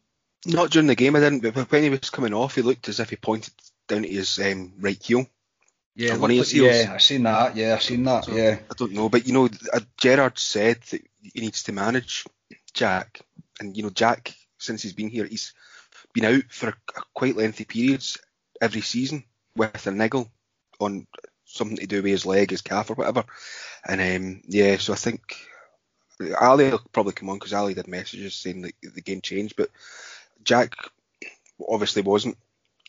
Not 0.47 0.71
during 0.71 0.89
the 0.89 0.95
game, 0.95 1.17
I 1.17 1.21
didn't. 1.21 1.41
But 1.41 1.71
when 1.71 1.83
he 1.83 1.91
was 1.91 2.11
coming 2.11 2.35
off, 2.35 2.55
he 2.55 2.63
looked 2.63 2.89
as 2.89 3.01
if 3.01 3.11
he 3.11 3.17
pointed 3.17 3.55
down 3.89 4.03
to 4.03 4.09
his 4.09 4.39
um, 4.39 4.75
right 4.81 5.01
heel. 5.01 5.27
Yeah, 5.95 6.17
one 6.17 6.31
of 6.31 6.37
his 6.37 6.51
heels. 6.51 6.75
yeah, 6.75 6.93
I 6.95 6.99
seen 6.99 7.25
that. 7.25 7.55
Yeah, 7.55 7.75
I 7.75 7.79
seen 7.79 8.03
that. 8.05 8.25
So, 8.25 8.35
yeah, 8.35 8.59
I 8.71 8.75
don't 8.77 8.93
know, 8.93 9.09
but 9.09 9.27
you 9.27 9.35
know, 9.35 9.49
uh, 9.73 9.81
Gerrard 9.99 10.39
said 10.39 10.81
that 10.91 11.03
he 11.21 11.41
needs 11.41 11.65
to 11.65 11.73
manage 11.73 12.25
Jack, 12.73 13.21
and 13.61 13.77
you 13.77 13.83
know, 13.83 13.91
Jack 13.91 14.35
since 14.63 14.83
he's 14.83 14.95
been 14.95 15.11
here, 15.11 15.27
he's 15.27 15.53
been 16.15 16.25
out 16.25 16.45
for 16.51 16.75
quite 17.15 17.37
lengthy 17.37 17.65
periods 17.65 18.19
every 18.61 18.81
season 18.81 19.25
with 19.57 19.87
a 19.87 19.91
niggle 19.91 20.31
on 20.81 21.07
something 21.53 21.77
to 21.77 21.87
do 21.87 22.03
with 22.03 22.11
his 22.11 22.27
leg, 22.27 22.51
his 22.51 22.63
calf, 22.63 22.91
or 22.91 22.95
whatever. 22.95 23.25
And 23.87 24.01
um, 24.01 24.43
yeah, 24.47 24.77
so 24.79 24.93
I 24.93 24.97
think 24.97 25.37
Ali 26.41 26.71
will 26.71 26.81
probably 26.93 27.13
come 27.13 27.31
on 27.31 27.39
because 27.39 27.53
Ali 27.53 27.75
did 27.75 27.89
messages 27.89 28.35
saying 28.35 28.63
that 28.63 28.75
the 28.83 29.01
game 29.01 29.21
changed, 29.21 29.57
but 29.57 29.71
Jack 30.45 30.75
obviously 31.69 32.03
wasn't 32.03 32.37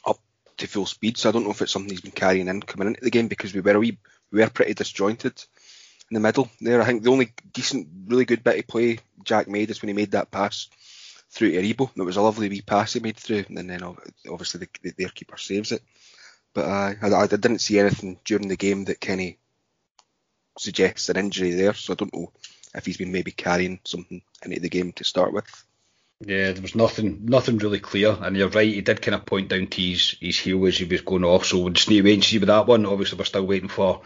up 0.05 0.19
to 0.57 0.67
full 0.67 0.85
speed, 0.85 1.17
so 1.17 1.29
I 1.29 1.31
don't 1.31 1.43
know 1.43 1.51
if 1.51 1.61
it's 1.61 1.71
something 1.71 1.89
he's 1.89 2.01
been 2.01 2.11
carrying 2.11 2.47
in 2.47 2.61
coming 2.61 2.87
into 2.87 3.01
the 3.01 3.11
game 3.11 3.27
because 3.27 3.53
we 3.53 3.61
were 3.61 3.79
we 3.79 3.97
were 4.31 4.49
pretty 4.49 4.73
disjointed 4.73 5.43
in 6.09 6.15
the 6.15 6.19
middle 6.19 6.49
there. 6.61 6.81
I 6.81 6.85
think 6.85 7.03
the 7.03 7.11
only 7.11 7.33
decent, 7.51 7.87
really 8.07 8.25
good 8.25 8.43
bit 8.43 8.59
of 8.59 8.67
play 8.67 8.99
Jack 9.23 9.47
made 9.47 9.69
is 9.69 9.81
when 9.81 9.89
he 9.89 9.93
made 9.93 10.11
that 10.11 10.31
pass 10.31 10.67
through 11.29 11.53
Aribo. 11.53 11.89
It 11.95 12.03
was 12.03 12.17
a 12.17 12.21
lovely 12.21 12.49
wee 12.49 12.61
pass 12.61 12.93
he 12.93 12.99
made 12.99 13.17
through, 13.17 13.45
and 13.49 13.69
then 13.69 13.83
obviously 14.29 14.67
the, 14.81 14.91
the, 14.91 15.09
keeper 15.09 15.37
saves 15.37 15.71
it. 15.71 15.81
But 16.53 16.65
uh, 16.65 16.93
I, 17.01 17.23
I 17.23 17.27
didn't 17.27 17.59
see 17.59 17.79
anything 17.79 18.19
during 18.25 18.47
the 18.47 18.55
game 18.57 18.85
that 18.85 18.99
Kenny 18.99 19.37
suggests 20.57 21.09
an 21.09 21.17
injury 21.17 21.51
there, 21.51 21.73
so 21.73 21.93
I 21.93 21.95
don't 21.95 22.13
know 22.13 22.31
if 22.75 22.85
he's 22.85 22.97
been 22.97 23.11
maybe 23.11 23.31
carrying 23.31 23.79
something 23.85 24.21
into 24.43 24.59
the 24.59 24.69
game 24.69 24.91
to 24.93 25.03
start 25.03 25.33
with. 25.33 25.65
Yeah, 26.25 26.51
there 26.51 26.61
was 26.61 26.75
nothing, 26.75 27.25
nothing 27.25 27.57
really 27.57 27.79
clear, 27.79 28.17
and 28.21 28.37
you're 28.37 28.49
right. 28.49 28.71
He 28.71 28.81
did 28.81 29.01
kind 29.01 29.15
of 29.15 29.25
point 29.25 29.49
down 29.49 29.67
to 29.67 29.81
his, 29.81 30.15
his 30.21 30.37
heel 30.37 30.65
as 30.67 30.77
he 30.77 30.85
was 30.85 31.01
going 31.01 31.23
off. 31.23 31.45
So 31.45 31.59
we'll 31.59 31.73
just 31.73 31.89
need 31.89 31.97
to 31.97 32.03
wait 32.03 32.13
and 32.13 32.23
see 32.23 32.37
with 32.37 32.47
that 32.47 32.67
one. 32.67 32.85
Obviously, 32.85 33.17
we're 33.17 33.25
still 33.25 33.45
waiting 33.45 33.69
for 33.69 34.01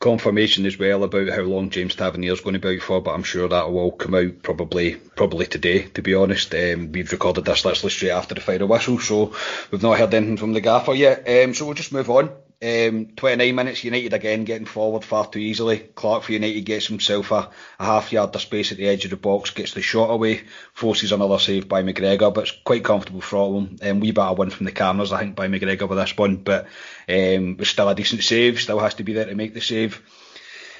confirmation 0.00 0.64
as 0.66 0.78
well 0.78 1.02
about 1.02 1.28
how 1.28 1.42
long 1.42 1.70
James 1.70 1.94
Tavernier 1.94 2.32
is 2.32 2.40
going 2.40 2.54
to 2.54 2.60
be 2.60 2.76
out 2.76 2.82
for, 2.82 3.00
but 3.00 3.14
I'm 3.14 3.24
sure 3.24 3.48
that 3.48 3.70
will 3.70 3.78
all 3.78 3.92
come 3.92 4.14
out 4.14 4.42
probably 4.42 4.94
probably 4.94 5.46
today. 5.46 5.82
To 5.82 6.02
be 6.02 6.14
honest, 6.14 6.54
um, 6.54 6.92
we've 6.92 7.10
recorded 7.10 7.44
this 7.44 7.64
literally 7.64 7.90
straight 7.90 8.10
after 8.10 8.34
the 8.34 8.40
final 8.40 8.68
whistle, 8.68 8.98
so 8.98 9.34
we've 9.70 9.82
not 9.82 9.98
heard 9.98 10.14
anything 10.14 10.36
from 10.36 10.52
the 10.52 10.60
gaffer 10.60 10.94
yet. 10.94 11.28
Um, 11.28 11.54
so 11.54 11.64
we'll 11.64 11.74
just 11.74 11.92
move 11.92 12.10
on. 12.10 12.30
Um, 12.60 13.10
29 13.14 13.54
minutes, 13.54 13.84
United 13.84 14.12
again 14.12 14.42
getting 14.42 14.66
forward 14.66 15.04
far 15.04 15.28
too 15.28 15.38
easily. 15.38 15.78
Clark 15.78 16.24
for 16.24 16.32
United 16.32 16.62
gets 16.62 16.88
himself 16.88 17.30
a, 17.30 17.50
a 17.78 17.84
half 17.84 18.12
yard 18.12 18.34
of 18.34 18.40
space 18.40 18.72
at 18.72 18.78
the 18.78 18.88
edge 18.88 19.04
of 19.04 19.12
the 19.12 19.16
box, 19.16 19.50
gets 19.50 19.74
the 19.74 19.82
shot 19.82 20.10
away, 20.10 20.42
forces 20.72 21.12
another 21.12 21.38
save 21.38 21.68
by 21.68 21.84
McGregor, 21.84 22.34
but 22.34 22.48
it's 22.48 22.58
quite 22.64 22.84
comfortable 22.84 23.20
for 23.20 23.60
him. 23.60 23.76
Um, 23.80 24.00
we 24.00 24.10
better 24.10 24.34
win 24.34 24.50
from 24.50 24.66
the 24.66 24.72
cameras, 24.72 25.12
I 25.12 25.20
think, 25.20 25.36
by 25.36 25.46
McGregor 25.46 25.88
with 25.88 25.98
this 25.98 26.16
one, 26.16 26.38
but 26.38 26.64
um, 27.08 27.56
it's 27.60 27.70
still 27.70 27.88
a 27.88 27.94
decent 27.94 28.24
save, 28.24 28.60
still 28.60 28.80
has 28.80 28.94
to 28.94 29.04
be 29.04 29.12
there 29.12 29.26
to 29.26 29.36
make 29.36 29.54
the 29.54 29.60
save. 29.60 30.02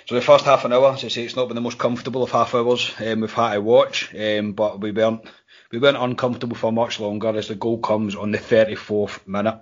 So 0.07 0.17
the 0.17 0.21
first 0.21 0.47
half 0.47 0.65
an 0.65 0.73
hour, 0.73 0.93
as 0.95 1.05
I 1.05 1.09
say, 1.09 1.25
it's 1.25 1.37
not 1.37 1.47
been 1.47 1.55
the 1.55 1.61
most 1.61 1.79
comfortable 1.79 2.25
of 2.25 2.33
half 2.33 2.57
hours 2.57 2.93
um, 2.99 3.21
we've 3.21 3.33
had 3.33 3.55
to 3.55 3.61
watch, 3.61 4.13
um, 4.17 4.53
but 4.53 4.81
we 4.81 4.91
weren't 4.91 5.29
we 5.71 5.79
weren't 5.79 5.99
uncomfortable 5.99 6.57
for 6.57 6.73
much 6.73 6.99
longer 6.99 7.37
as 7.37 7.49
the 7.49 7.55
goal 7.55 7.79
comes 7.79 8.17
on 8.17 8.33
the 8.33 8.39
34th 8.39 9.27
minute. 9.29 9.61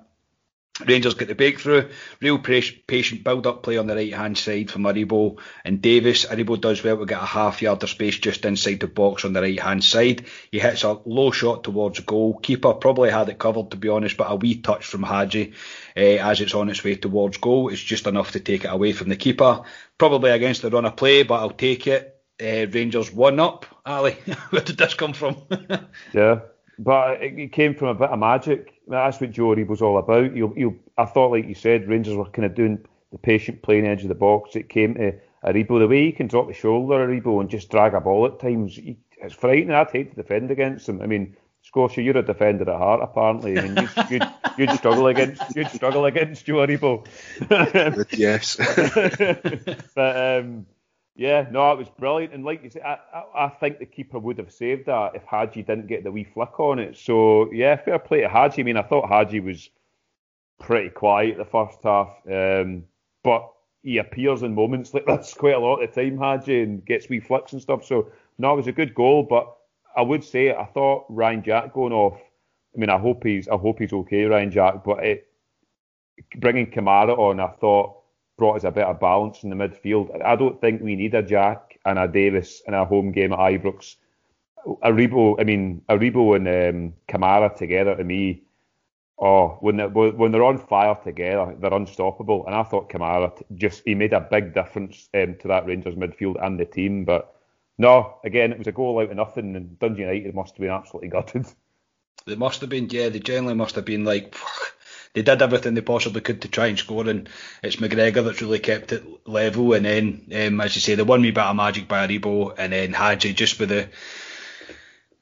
Rangers 0.84 1.14
get 1.14 1.28
the 1.28 1.34
breakthrough. 1.34 1.88
Real 2.20 2.38
patient 2.38 3.24
build-up 3.24 3.62
play 3.62 3.78
on 3.78 3.86
the 3.86 3.94
right-hand 3.94 4.36
side 4.36 4.70
from 4.70 4.82
Aribo 4.82 5.38
and 5.64 5.80
Davis. 5.80 6.26
Aribo 6.26 6.60
does 6.60 6.84
well 6.84 6.98
to 6.98 7.06
get 7.06 7.22
a 7.22 7.26
half 7.26 7.62
yard 7.62 7.82
of 7.82 7.88
space 7.88 8.18
just 8.18 8.44
inside 8.44 8.80
the 8.80 8.86
box 8.86 9.24
on 9.24 9.32
the 9.32 9.40
right-hand 9.40 9.82
side. 9.82 10.26
He 10.50 10.58
hits 10.58 10.84
a 10.84 10.98
low 11.06 11.30
shot 11.30 11.64
towards 11.64 12.00
goal. 12.00 12.38
Keeper 12.38 12.74
probably 12.74 13.10
had 13.10 13.28
it 13.30 13.38
covered 13.38 13.70
to 13.70 13.76
be 13.76 13.88
honest, 13.88 14.16
but 14.16 14.30
a 14.30 14.36
wee 14.36 14.56
touch 14.56 14.84
from 14.84 15.02
Hagi 15.02 15.54
uh, 15.96 16.00
as 16.00 16.40
it's 16.40 16.54
on 16.54 16.68
its 16.68 16.84
way 16.84 16.96
towards 16.96 17.38
goal 17.38 17.68
is 17.68 17.82
just 17.82 18.06
enough 18.06 18.32
to 18.32 18.40
take 18.40 18.64
it 18.64 18.70
away 18.70 18.92
from 18.92 19.08
the 19.08 19.16
keeper. 19.16 19.62
Probably 19.96 20.30
against 20.30 20.62
the 20.62 20.70
run 20.70 20.84
of 20.84 20.96
play, 20.96 21.22
but 21.22 21.40
I'll 21.40 21.50
take 21.50 21.86
it. 21.86 22.12
Uh, 22.38 22.66
Rangers 22.70 23.10
one 23.10 23.40
up. 23.40 23.64
Ali, 23.86 24.12
where 24.50 24.62
did 24.62 24.76
this 24.76 24.92
come 24.92 25.14
from? 25.14 25.36
yeah, 26.12 26.40
but 26.78 27.22
it 27.22 27.52
came 27.52 27.74
from 27.74 27.88
a 27.88 27.94
bit 27.94 28.10
of 28.10 28.18
magic. 28.18 28.74
That's 28.86 29.20
what 29.20 29.30
Joe 29.30 29.54
was 29.54 29.82
all 29.82 29.98
about. 29.98 30.36
You, 30.36 30.52
you, 30.56 30.78
I 30.98 31.06
thought, 31.06 31.32
like 31.32 31.46
you 31.46 31.54
said, 31.54 31.88
Rangers 31.88 32.16
were 32.16 32.26
kind 32.26 32.46
of 32.46 32.54
doing 32.54 32.84
the 33.12 33.18
patient 33.18 33.62
playing 33.62 33.86
edge 33.86 34.02
of 34.02 34.08
the 34.08 34.14
box. 34.14 34.56
It 34.56 34.68
came 34.68 34.94
to 34.94 35.12
Aribo. 35.44 35.78
The 35.78 35.88
way 35.88 36.04
he 36.06 36.12
can 36.12 36.26
drop 36.26 36.48
the 36.48 36.52
shoulder, 36.52 37.06
Aribo, 37.06 37.40
and 37.40 37.48
just 37.48 37.70
drag 37.70 37.94
a 37.94 38.00
ball 38.00 38.26
at 38.26 38.38
times, 38.38 38.78
it's 39.18 39.34
frightening. 39.34 39.74
I'd 39.74 39.90
hate 39.90 40.10
to 40.10 40.16
defend 40.16 40.50
against 40.50 40.88
him. 40.88 41.00
I 41.00 41.06
mean, 41.06 41.36
Scotia, 41.62 42.02
you're 42.02 42.18
a 42.18 42.22
defender 42.22 42.70
at 42.70 42.78
heart, 42.78 43.00
apparently. 43.02 43.58
I 43.58 43.62
mean, 43.62 43.76
you'd, 43.76 44.10
you'd, 44.10 44.28
you'd 44.58 44.70
struggle 44.72 45.08
against 45.08 45.42
you'd 45.56 45.70
struggle 45.70 46.04
against 46.04 46.46
Joe 46.46 46.64
Aribo. 46.66 47.06
yes. 48.16 48.56
but 49.94 50.16
um, 50.16 50.66
yeah, 51.16 51.46
no, 51.50 51.72
it 51.72 51.78
was 51.78 51.88
brilliant. 51.88 52.34
And 52.34 52.44
like 52.44 52.62
you 52.62 52.68
said, 52.68 52.82
I, 52.82 52.98
I, 53.12 53.46
I, 53.46 53.48
think 53.48 53.78
the 53.78 53.86
keeper 53.86 54.18
would 54.18 54.36
have 54.36 54.52
saved 54.52 54.86
that 54.86 55.14
if 55.14 55.22
Hagi 55.24 55.62
didn't 55.62 55.86
get 55.86 56.04
the 56.04 56.12
wee 56.12 56.24
flick 56.24 56.60
on 56.60 56.78
it. 56.78 56.96
So 56.96 57.50
yeah, 57.52 57.76
fair 57.76 57.98
play 57.98 58.20
to 58.20 58.28
Hagi. 58.28 58.60
I 58.60 58.64
mean, 58.64 58.76
I 58.76 58.82
thought 58.82 59.08
Hagi 59.08 59.40
was 59.40 59.70
pretty 60.60 60.90
quiet 60.90 61.38
the 61.38 61.44
first 61.46 61.78
half, 61.82 62.10
um, 62.30 62.84
but 63.24 63.50
he 63.82 63.98
appears 63.98 64.42
in 64.42 64.54
moments 64.54 64.92
like 64.92 65.06
that's 65.06 65.32
quite 65.42 65.54
a 65.54 65.58
lot 65.58 65.82
of 65.82 65.94
the 65.94 66.02
time, 66.02 66.18
Hagi, 66.18 66.62
and 66.62 66.84
gets 66.84 67.08
wee 67.08 67.20
flicks 67.20 67.54
and 67.54 67.62
stuff. 67.62 67.84
So 67.84 68.10
no, 68.36 68.52
it 68.52 68.56
was 68.56 68.66
a 68.66 68.72
good 68.72 68.94
goal, 68.94 69.22
but 69.22 69.56
I 69.96 70.02
would 70.02 70.22
say 70.22 70.54
I 70.54 70.66
thought 70.66 71.06
Ryan 71.08 71.42
Jack 71.42 71.72
going 71.72 71.94
off. 71.94 72.20
I 72.74 72.78
mean, 72.78 72.90
I 72.90 72.98
hope 72.98 73.24
he's 73.24 73.48
I 73.48 73.56
hope 73.56 73.78
he's 73.78 73.94
okay, 73.94 74.24
Ryan 74.24 74.50
Jack. 74.50 74.84
But 74.84 75.02
it, 75.02 75.28
bringing 76.36 76.70
Kamara 76.70 77.16
on, 77.16 77.40
I 77.40 77.48
thought 77.58 78.02
brought 78.36 78.56
us 78.56 78.64
a 78.64 78.70
bit 78.70 78.84
of 78.84 79.00
balance 79.00 79.42
in 79.42 79.50
the 79.50 79.56
midfield. 79.56 80.22
I 80.24 80.36
don't 80.36 80.60
think 80.60 80.82
we 80.82 80.96
need 80.96 81.14
a 81.14 81.22
Jack 81.22 81.78
and 81.84 81.98
a 81.98 82.08
Davis 82.08 82.62
in 82.66 82.74
a 82.74 82.84
home 82.84 83.12
game 83.12 83.32
at 83.32 83.38
Ibrox. 83.38 83.96
Aribo, 84.66 85.40
I 85.40 85.44
mean, 85.44 85.82
Aribo 85.88 86.36
and 86.36 86.48
um, 86.48 86.94
Kamara 87.08 87.56
together 87.56 87.96
to 87.96 88.04
me, 88.04 88.42
oh, 89.18 89.56
when 89.60 89.76
they're, 89.76 89.88
when 89.88 90.32
they're 90.32 90.44
on 90.44 90.58
fire 90.58 90.96
together, 91.02 91.56
they're 91.58 91.72
unstoppable. 91.72 92.44
And 92.46 92.54
I 92.54 92.62
thought 92.64 92.90
Kamara 92.90 93.32
just 93.54 93.82
he 93.84 93.94
made 93.94 94.12
a 94.12 94.20
big 94.20 94.54
difference 94.54 95.08
um, 95.14 95.36
to 95.40 95.48
that 95.48 95.66
Rangers 95.66 95.94
midfield 95.94 96.44
and 96.44 96.58
the 96.58 96.64
team. 96.64 97.04
But 97.04 97.32
no, 97.78 98.18
again, 98.24 98.52
it 98.52 98.58
was 98.58 98.66
a 98.66 98.72
goal 98.72 98.98
out 98.98 99.10
of 99.10 99.16
nothing, 99.16 99.54
and 99.54 99.78
Dundee 99.78 100.02
United 100.02 100.34
must 100.34 100.54
have 100.54 100.60
been 100.60 100.70
absolutely 100.70 101.08
gutted. 101.10 101.46
They 102.26 102.34
must 102.34 102.60
have 102.60 102.70
been, 102.70 102.88
yeah. 102.90 103.08
They 103.08 103.20
generally 103.20 103.54
must 103.54 103.76
have 103.76 103.84
been 103.84 104.04
like 104.04 104.34
they 105.16 105.22
did 105.22 105.40
everything 105.40 105.72
they 105.72 105.80
possibly 105.80 106.20
could 106.20 106.42
to 106.42 106.48
try 106.48 106.66
and 106.66 106.78
score, 106.78 107.08
and 107.08 107.26
it's 107.62 107.76
McGregor 107.76 108.22
that's 108.22 108.42
really 108.42 108.58
kept 108.58 108.92
it 108.92 109.02
level. 109.26 109.72
And 109.72 109.86
then, 109.86 110.26
um, 110.30 110.60
as 110.60 110.74
you 110.74 110.82
say, 110.82 110.94
the 110.94 111.06
one 111.06 111.22
wee 111.22 111.30
bit 111.30 111.42
of 111.42 111.56
magic 111.56 111.88
by 111.88 112.06
Aribo, 112.06 112.54
and 112.58 112.70
then 112.70 112.92
Hagi 112.92 113.32
just 113.32 113.58
with 113.58 113.70
the 113.70 113.88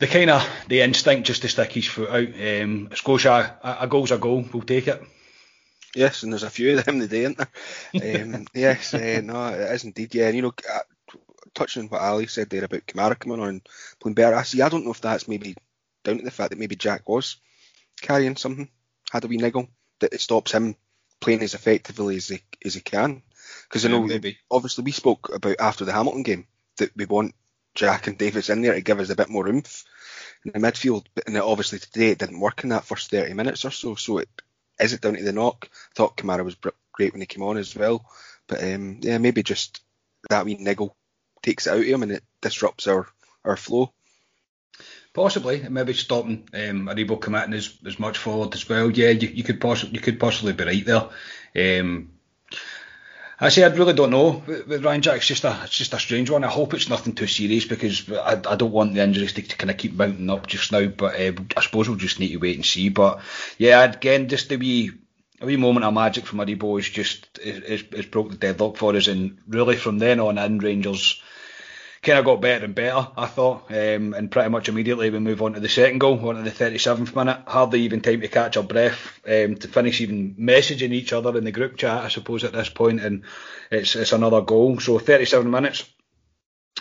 the 0.00 0.08
kind 0.08 0.30
of 0.30 0.44
the 0.66 0.80
instinct 0.80 1.28
just 1.28 1.42
to 1.42 1.48
stick 1.48 1.70
his 1.70 1.86
foot 1.86 2.10
out. 2.10 2.62
Um, 2.62 2.88
Scotia, 2.92 3.56
a, 3.62 3.76
a 3.82 3.86
goal's 3.86 4.10
a 4.10 4.18
goal. 4.18 4.44
We'll 4.52 4.64
take 4.64 4.88
it. 4.88 5.00
Yes, 5.94 6.24
and 6.24 6.32
there's 6.32 6.42
a 6.42 6.50
few 6.50 6.76
of 6.76 6.84
them 6.84 6.98
today, 6.98 7.20
isn't 7.20 7.38
there? 7.92 8.24
Um, 8.24 8.46
yes, 8.54 8.94
uh, 8.94 9.20
no, 9.22 9.46
it 9.46 9.60
is 9.60 9.84
indeed. 9.84 10.12
Yeah, 10.12 10.26
and 10.26 10.34
you 10.34 10.42
know, 10.42 10.54
uh, 10.74 10.80
touching 11.54 11.84
on 11.84 11.88
what 11.88 12.02
Ali 12.02 12.26
said 12.26 12.50
there 12.50 12.64
about 12.64 12.84
Kamara 12.88 13.16
coming 13.16 13.38
on 13.38 13.48
and 13.48 13.68
playing 14.00 14.14
better. 14.14 14.34
I 14.34 14.42
see. 14.42 14.60
I 14.60 14.68
don't 14.70 14.84
know 14.84 14.90
if 14.90 15.00
that's 15.00 15.28
maybe 15.28 15.54
down 16.02 16.18
to 16.18 16.24
the 16.24 16.32
fact 16.32 16.50
that 16.50 16.58
maybe 16.58 16.74
Jack 16.74 17.08
was 17.08 17.36
carrying 18.00 18.34
something, 18.34 18.68
had 19.12 19.22
a 19.22 19.28
wee 19.28 19.38
niggle 19.38 19.68
that 20.00 20.12
it 20.12 20.20
stops 20.20 20.52
him 20.52 20.76
playing 21.20 21.42
as 21.42 21.54
effectively 21.54 22.16
as 22.16 22.28
he 22.28 22.40
as 22.64 22.74
he 22.74 22.80
can. 22.80 23.22
Because 23.68 23.84
I 23.84 23.88
know, 23.88 24.06
yeah, 24.06 24.32
obviously, 24.50 24.84
we 24.84 24.92
spoke 24.92 25.34
about 25.34 25.56
after 25.60 25.84
the 25.84 25.92
Hamilton 25.92 26.22
game 26.22 26.46
that 26.76 26.90
we 26.96 27.06
want 27.06 27.34
Jack 27.74 28.06
and 28.06 28.16
Davis 28.16 28.50
in 28.50 28.62
there 28.62 28.74
to 28.74 28.80
give 28.80 29.00
us 29.00 29.10
a 29.10 29.16
bit 29.16 29.28
more 29.28 29.44
room 29.44 29.62
in 30.44 30.52
the 30.52 30.58
midfield. 30.58 31.06
But 31.14 31.26
and 31.26 31.36
obviously 31.36 31.78
today 31.78 32.10
it 32.10 32.18
didn't 32.18 32.40
work 32.40 32.62
in 32.62 32.70
that 32.70 32.84
first 32.84 33.10
30 33.10 33.34
minutes 33.34 33.64
or 33.64 33.70
so. 33.70 33.94
So 33.94 34.18
it, 34.18 34.28
is 34.80 34.92
it 34.92 35.00
down 35.00 35.14
to 35.14 35.22
the 35.22 35.32
knock? 35.32 35.68
I 35.70 35.94
thought 35.94 36.16
Kamara 36.16 36.44
was 36.44 36.56
great 36.92 37.12
when 37.12 37.20
he 37.20 37.26
came 37.26 37.42
on 37.42 37.56
as 37.56 37.74
well. 37.74 38.04
But 38.46 38.62
um, 38.62 38.98
yeah, 39.00 39.18
maybe 39.18 39.42
just 39.42 39.80
that 40.30 40.44
wee 40.44 40.56
niggle 40.56 40.96
takes 41.42 41.66
it 41.66 41.70
out 41.70 41.78
of 41.78 41.84
him 41.84 42.02
and 42.02 42.12
it 42.12 42.24
disrupts 42.40 42.86
our, 42.86 43.06
our 43.44 43.56
flow. 43.56 43.92
Possibly, 45.14 45.64
maybe 45.68 45.92
stopping 45.92 46.48
um, 46.52 46.88
Aribo 46.88 47.20
committing 47.20 47.54
as, 47.54 47.78
as 47.86 48.00
much 48.00 48.18
forward 48.18 48.52
as 48.52 48.68
well. 48.68 48.90
Yeah, 48.90 49.10
you, 49.10 49.28
you 49.28 49.44
could 49.44 49.60
possibly 49.60 49.94
you 49.94 50.00
could 50.00 50.18
possibly 50.18 50.52
be 50.54 50.64
right 50.64 50.84
there. 50.84 51.08
Um, 51.78 52.10
I 53.38 53.48
say 53.50 53.62
I 53.62 53.68
really 53.68 53.92
don't 53.92 54.10
know 54.10 54.42
with 54.46 54.84
Ryan 54.84 55.02
Jack. 55.02 55.18
It's 55.18 55.28
just 55.28 55.44
a 55.44 55.56
it's 55.62 55.78
just 55.78 55.92
a 55.92 56.00
strange 56.00 56.30
one. 56.30 56.42
I 56.42 56.48
hope 56.48 56.74
it's 56.74 56.88
nothing 56.88 57.14
too 57.14 57.28
serious 57.28 57.64
because 57.64 58.10
I, 58.10 58.32
I 58.32 58.56
don't 58.56 58.72
want 58.72 58.94
the 58.94 59.04
injuries 59.04 59.32
to, 59.34 59.42
to 59.42 59.56
kind 59.56 59.70
of 59.70 59.76
keep 59.76 59.94
mounting 59.94 60.30
up 60.30 60.48
just 60.48 60.72
now. 60.72 60.86
But 60.86 61.14
uh, 61.14 61.32
I 61.56 61.60
suppose 61.60 61.88
we'll 61.88 61.96
just 61.96 62.18
need 62.18 62.32
to 62.32 62.38
wait 62.38 62.56
and 62.56 62.66
see. 62.66 62.88
But 62.88 63.20
yeah, 63.56 63.84
again, 63.84 64.28
just 64.28 64.50
a 64.50 64.56
wee 64.56 64.90
a 65.40 65.46
wee 65.46 65.56
moment 65.56 65.84
of 65.84 65.94
magic 65.94 66.26
from 66.26 66.40
Aribo 66.40 66.76
is 66.80 66.88
just 66.88 67.38
is, 67.38 67.82
is 67.82 68.06
broke 68.06 68.30
the 68.30 68.36
deadlock 68.36 68.78
for 68.78 68.96
us, 68.96 69.06
and 69.06 69.38
really 69.46 69.76
from 69.76 70.00
then 70.00 70.18
on 70.18 70.38
in 70.38 70.58
Rangers 70.58 71.22
kind 72.04 72.18
of 72.18 72.24
got 72.24 72.40
better 72.40 72.64
and 72.64 72.74
better, 72.74 73.08
I 73.16 73.26
thought, 73.26 73.70
um, 73.70 74.14
and 74.14 74.30
pretty 74.30 74.50
much 74.50 74.68
immediately 74.68 75.10
we 75.10 75.18
move 75.18 75.42
on 75.42 75.54
to 75.54 75.60
the 75.60 75.68
second 75.68 75.98
goal, 75.98 76.28
on 76.28 76.36
to 76.36 76.42
the 76.42 76.50
37th 76.50 77.16
minute. 77.16 77.40
Hardly 77.46 77.82
even 77.82 78.00
time 78.00 78.20
to 78.20 78.28
catch 78.28 78.56
our 78.56 78.62
breath, 78.62 79.20
um, 79.26 79.56
to 79.56 79.68
finish 79.68 80.00
even 80.00 80.36
messaging 80.36 80.92
each 80.92 81.12
other 81.12 81.36
in 81.36 81.44
the 81.44 81.52
group 81.52 81.76
chat, 81.76 82.04
I 82.04 82.08
suppose, 82.08 82.44
at 82.44 82.52
this 82.52 82.68
point, 82.68 83.00
and 83.00 83.24
it's 83.70 83.96
it's 83.96 84.12
another 84.12 84.42
goal. 84.42 84.78
So 84.80 84.98
37 84.98 85.50
minutes. 85.50 85.90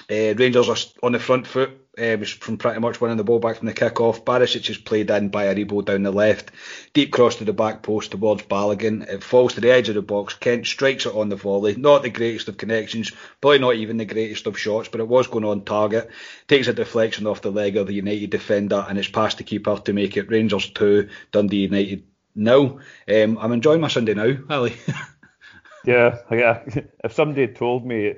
Uh, 0.10 0.34
Rangers 0.36 0.70
are 0.70 1.06
on 1.06 1.13
the 1.13 1.20
front 1.20 1.48
foot 1.48 1.83
uh, 1.97 2.17
from 2.17 2.57
pretty 2.57 2.79
much 2.79 3.00
winning 3.00 3.17
the 3.17 3.23
ball 3.23 3.39
back 3.39 3.57
from 3.57 3.67
the 3.67 3.73
kick-off. 3.73 4.25
Barisic 4.25 4.69
is 4.69 4.77
played 4.77 5.09
in 5.09 5.29
by 5.29 5.45
Aribo 5.45 5.83
down 5.83 6.03
the 6.03 6.12
left. 6.12 6.51
Deep 6.93 7.12
cross 7.12 7.35
to 7.35 7.45
the 7.45 7.53
back 7.53 7.83
post 7.83 8.12
towards 8.12 8.43
Balogun. 8.43 9.07
It 9.07 9.23
falls 9.23 9.53
to 9.53 9.62
the 9.62 9.71
edge 9.71 9.89
of 9.89 9.95
the 9.95 10.01
box. 10.01 10.33
Kent 10.33 10.65
strikes 10.65 11.05
it 11.05 11.13
on 11.13 11.29
the 11.29 11.35
volley. 11.35 11.75
Not 11.75 12.03
the 12.03 12.09
greatest 12.09 12.47
of 12.47 12.57
connections, 12.57 13.12
probably 13.41 13.59
not 13.59 13.75
even 13.75 13.97
the 13.97 14.05
greatest 14.05 14.47
of 14.47 14.59
shots, 14.59 14.89
but 14.89 15.01
it 15.01 15.07
was 15.07 15.27
going 15.27 15.45
on 15.45 15.65
target. 15.65 16.09
Takes 16.47 16.67
a 16.67 16.73
deflection 16.73 17.27
off 17.27 17.41
the 17.41 17.51
leg 17.51 17.77
of 17.77 17.88
the 17.88 17.93
United 17.93 18.29
defender 18.29 18.85
and 18.88 18.97
it's 18.97 19.07
past 19.07 19.38
the 19.38 19.43
keeper 19.43 19.77
to 19.77 19.93
make 19.93 20.17
it 20.17 20.29
Rangers 20.29 20.69
2, 20.69 21.09
Dundee 21.31 21.57
United 21.57 22.03
no. 22.35 22.79
Um, 23.07 23.38
I'm 23.39 23.51
enjoying 23.51 23.81
my 23.81 23.88
Sunday 23.88 24.13
now, 24.13 24.35
Ali. 24.50 24.75
yeah, 25.85 26.17
yeah. 26.31 26.63
If 27.03 27.13
somebody 27.13 27.41
had 27.41 27.55
told 27.55 27.85
me 27.85 28.15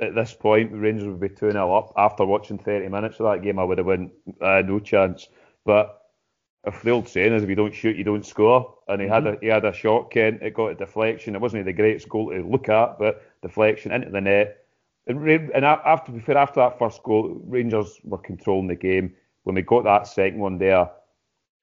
at 0.00 0.14
this 0.14 0.34
point, 0.34 0.72
Rangers 0.72 1.06
would 1.06 1.20
be 1.20 1.28
2 1.28 1.52
0 1.52 1.74
up 1.74 1.92
after 1.96 2.24
watching 2.24 2.58
30 2.58 2.88
minutes 2.88 3.20
of 3.20 3.30
that 3.30 3.42
game. 3.42 3.58
I 3.58 3.64
would 3.64 3.78
have 3.78 3.86
went, 3.86 4.12
uh, 4.40 4.62
no 4.64 4.78
chance. 4.78 5.28
But 5.64 6.02
if 6.64 6.82
the 6.82 6.90
old 6.90 7.08
saying 7.08 7.34
is, 7.34 7.42
if 7.42 7.48
you 7.48 7.54
don't 7.54 7.74
shoot, 7.74 7.96
you 7.96 8.04
don't 8.04 8.24
score. 8.24 8.74
And 8.88 9.00
he 9.00 9.08
mm-hmm. 9.08 9.26
had 9.26 9.34
a 9.34 9.38
he 9.40 9.46
had 9.46 9.64
a 9.64 9.72
shot, 9.72 10.10
Kent. 10.10 10.42
It 10.42 10.54
got 10.54 10.68
a 10.68 10.74
deflection. 10.74 11.34
It 11.34 11.40
wasn't 11.40 11.64
the 11.64 11.72
greatest 11.72 12.08
goal 12.08 12.30
to 12.30 12.42
look 12.42 12.68
at, 12.68 12.98
but 12.98 13.22
deflection 13.42 13.92
into 13.92 14.10
the 14.10 14.20
net. 14.20 14.64
And, 15.06 15.26
and 15.26 15.64
after, 15.64 16.12
before 16.12 16.36
after 16.36 16.60
that 16.60 16.78
first 16.78 17.02
goal, 17.02 17.40
Rangers 17.46 17.98
were 18.04 18.18
controlling 18.18 18.68
the 18.68 18.76
game. 18.76 19.14
When 19.44 19.54
we 19.54 19.62
got 19.62 19.84
that 19.84 20.06
second 20.06 20.38
one 20.38 20.58
there, 20.58 20.90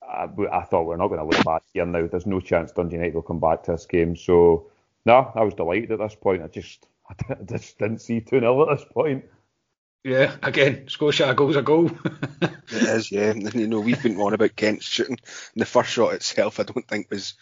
I, 0.01 0.27
I 0.51 0.63
thought 0.63 0.87
we're 0.87 0.97
not 0.97 1.09
going 1.09 1.19
to 1.19 1.25
look 1.25 1.45
back 1.45 1.61
here 1.71 1.85
now. 1.85 2.07
There's 2.07 2.25
no 2.25 2.39
chance 2.39 2.71
Dundee 2.71 2.95
United 2.95 3.13
will 3.13 3.21
come 3.21 3.39
back 3.39 3.63
to 3.63 3.73
this 3.73 3.85
game. 3.85 4.15
So, 4.15 4.71
no, 5.05 5.31
I 5.35 5.43
was 5.43 5.53
delighted 5.53 5.91
at 5.91 5.99
this 5.99 6.15
point. 6.15 6.41
I 6.41 6.47
just 6.47 6.87
I 7.29 7.35
just 7.45 7.77
didn't 7.77 8.01
see 8.01 8.21
2 8.21 8.39
0 8.39 8.69
at 8.69 8.77
this 8.77 8.87
point. 8.91 9.25
Yeah, 10.03 10.35
again, 10.43 10.87
Scotia, 10.87 11.31
a 11.31 11.33
goal's 11.33 11.55
a 11.55 11.63
goal. 11.63 11.89
it 12.41 12.53
is, 12.71 13.11
yeah. 13.11 13.31
And, 13.31 13.51
you 13.55 13.65
know, 13.65 13.79
we've 13.79 14.01
been 14.03 14.19
on 14.21 14.35
about 14.35 14.55
Kent 14.55 14.83
shooting. 14.83 15.17
And 15.17 15.61
the 15.61 15.65
first 15.65 15.89
shot 15.89 16.13
itself, 16.13 16.59
I 16.59 16.63
don't 16.63 16.87
think 16.87 17.09
was 17.09 17.33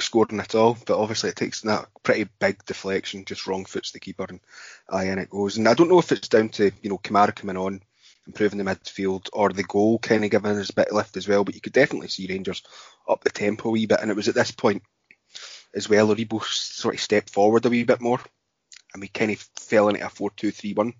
scoring 0.00 0.40
at 0.40 0.54
all. 0.54 0.76
But 0.86 1.00
obviously, 1.00 1.30
it 1.30 1.36
takes 1.36 1.62
that 1.62 1.88
pretty 2.02 2.28
big 2.38 2.64
deflection, 2.64 3.24
just 3.24 3.46
wrong 3.46 3.64
foots 3.64 3.90
the 3.90 4.00
keeper, 4.00 4.26
and 4.28 4.40
aye, 4.88 5.08
in 5.08 5.18
it 5.18 5.30
goes. 5.30 5.56
And 5.56 5.68
I 5.68 5.74
don't 5.74 5.88
know 5.88 5.98
if 5.98 6.12
it's 6.12 6.28
down 6.28 6.50
to 6.50 6.70
you 6.82 6.90
know 6.90 6.98
Kamara 6.98 7.34
coming 7.34 7.56
on, 7.56 7.80
improving 8.26 8.58
the 8.58 8.64
midfield, 8.64 9.28
or 9.32 9.50
the 9.50 9.64
goal 9.64 9.98
kind 9.98 10.24
of 10.24 10.30
giving 10.30 10.52
us 10.52 10.70
a 10.70 10.74
bit 10.74 10.88
of 10.88 10.94
lift 10.94 11.16
as 11.16 11.26
well. 11.26 11.44
But 11.44 11.54
you 11.54 11.60
could 11.60 11.72
definitely 11.72 12.08
see 12.08 12.28
Rangers 12.28 12.62
up 13.08 13.24
the 13.24 13.30
tempo 13.30 13.68
a 13.68 13.72
wee 13.72 13.86
bit, 13.86 14.00
and 14.00 14.10
it 14.10 14.16
was 14.16 14.28
at 14.28 14.34
this 14.34 14.50
point 14.50 14.82
as 15.74 15.88
well. 15.88 16.14
Aribo 16.14 16.42
sort 16.44 16.94
of 16.94 17.00
stepped 17.00 17.30
forward 17.30 17.66
a 17.66 17.70
wee 17.70 17.84
bit 17.84 18.00
more, 18.00 18.20
and 18.96 19.02
we 19.02 19.08
kind 19.08 19.30
of 19.30 19.38
fell 19.56 19.90
into 19.90 20.04
a 20.04 20.08
four-two-three-one 20.08 20.94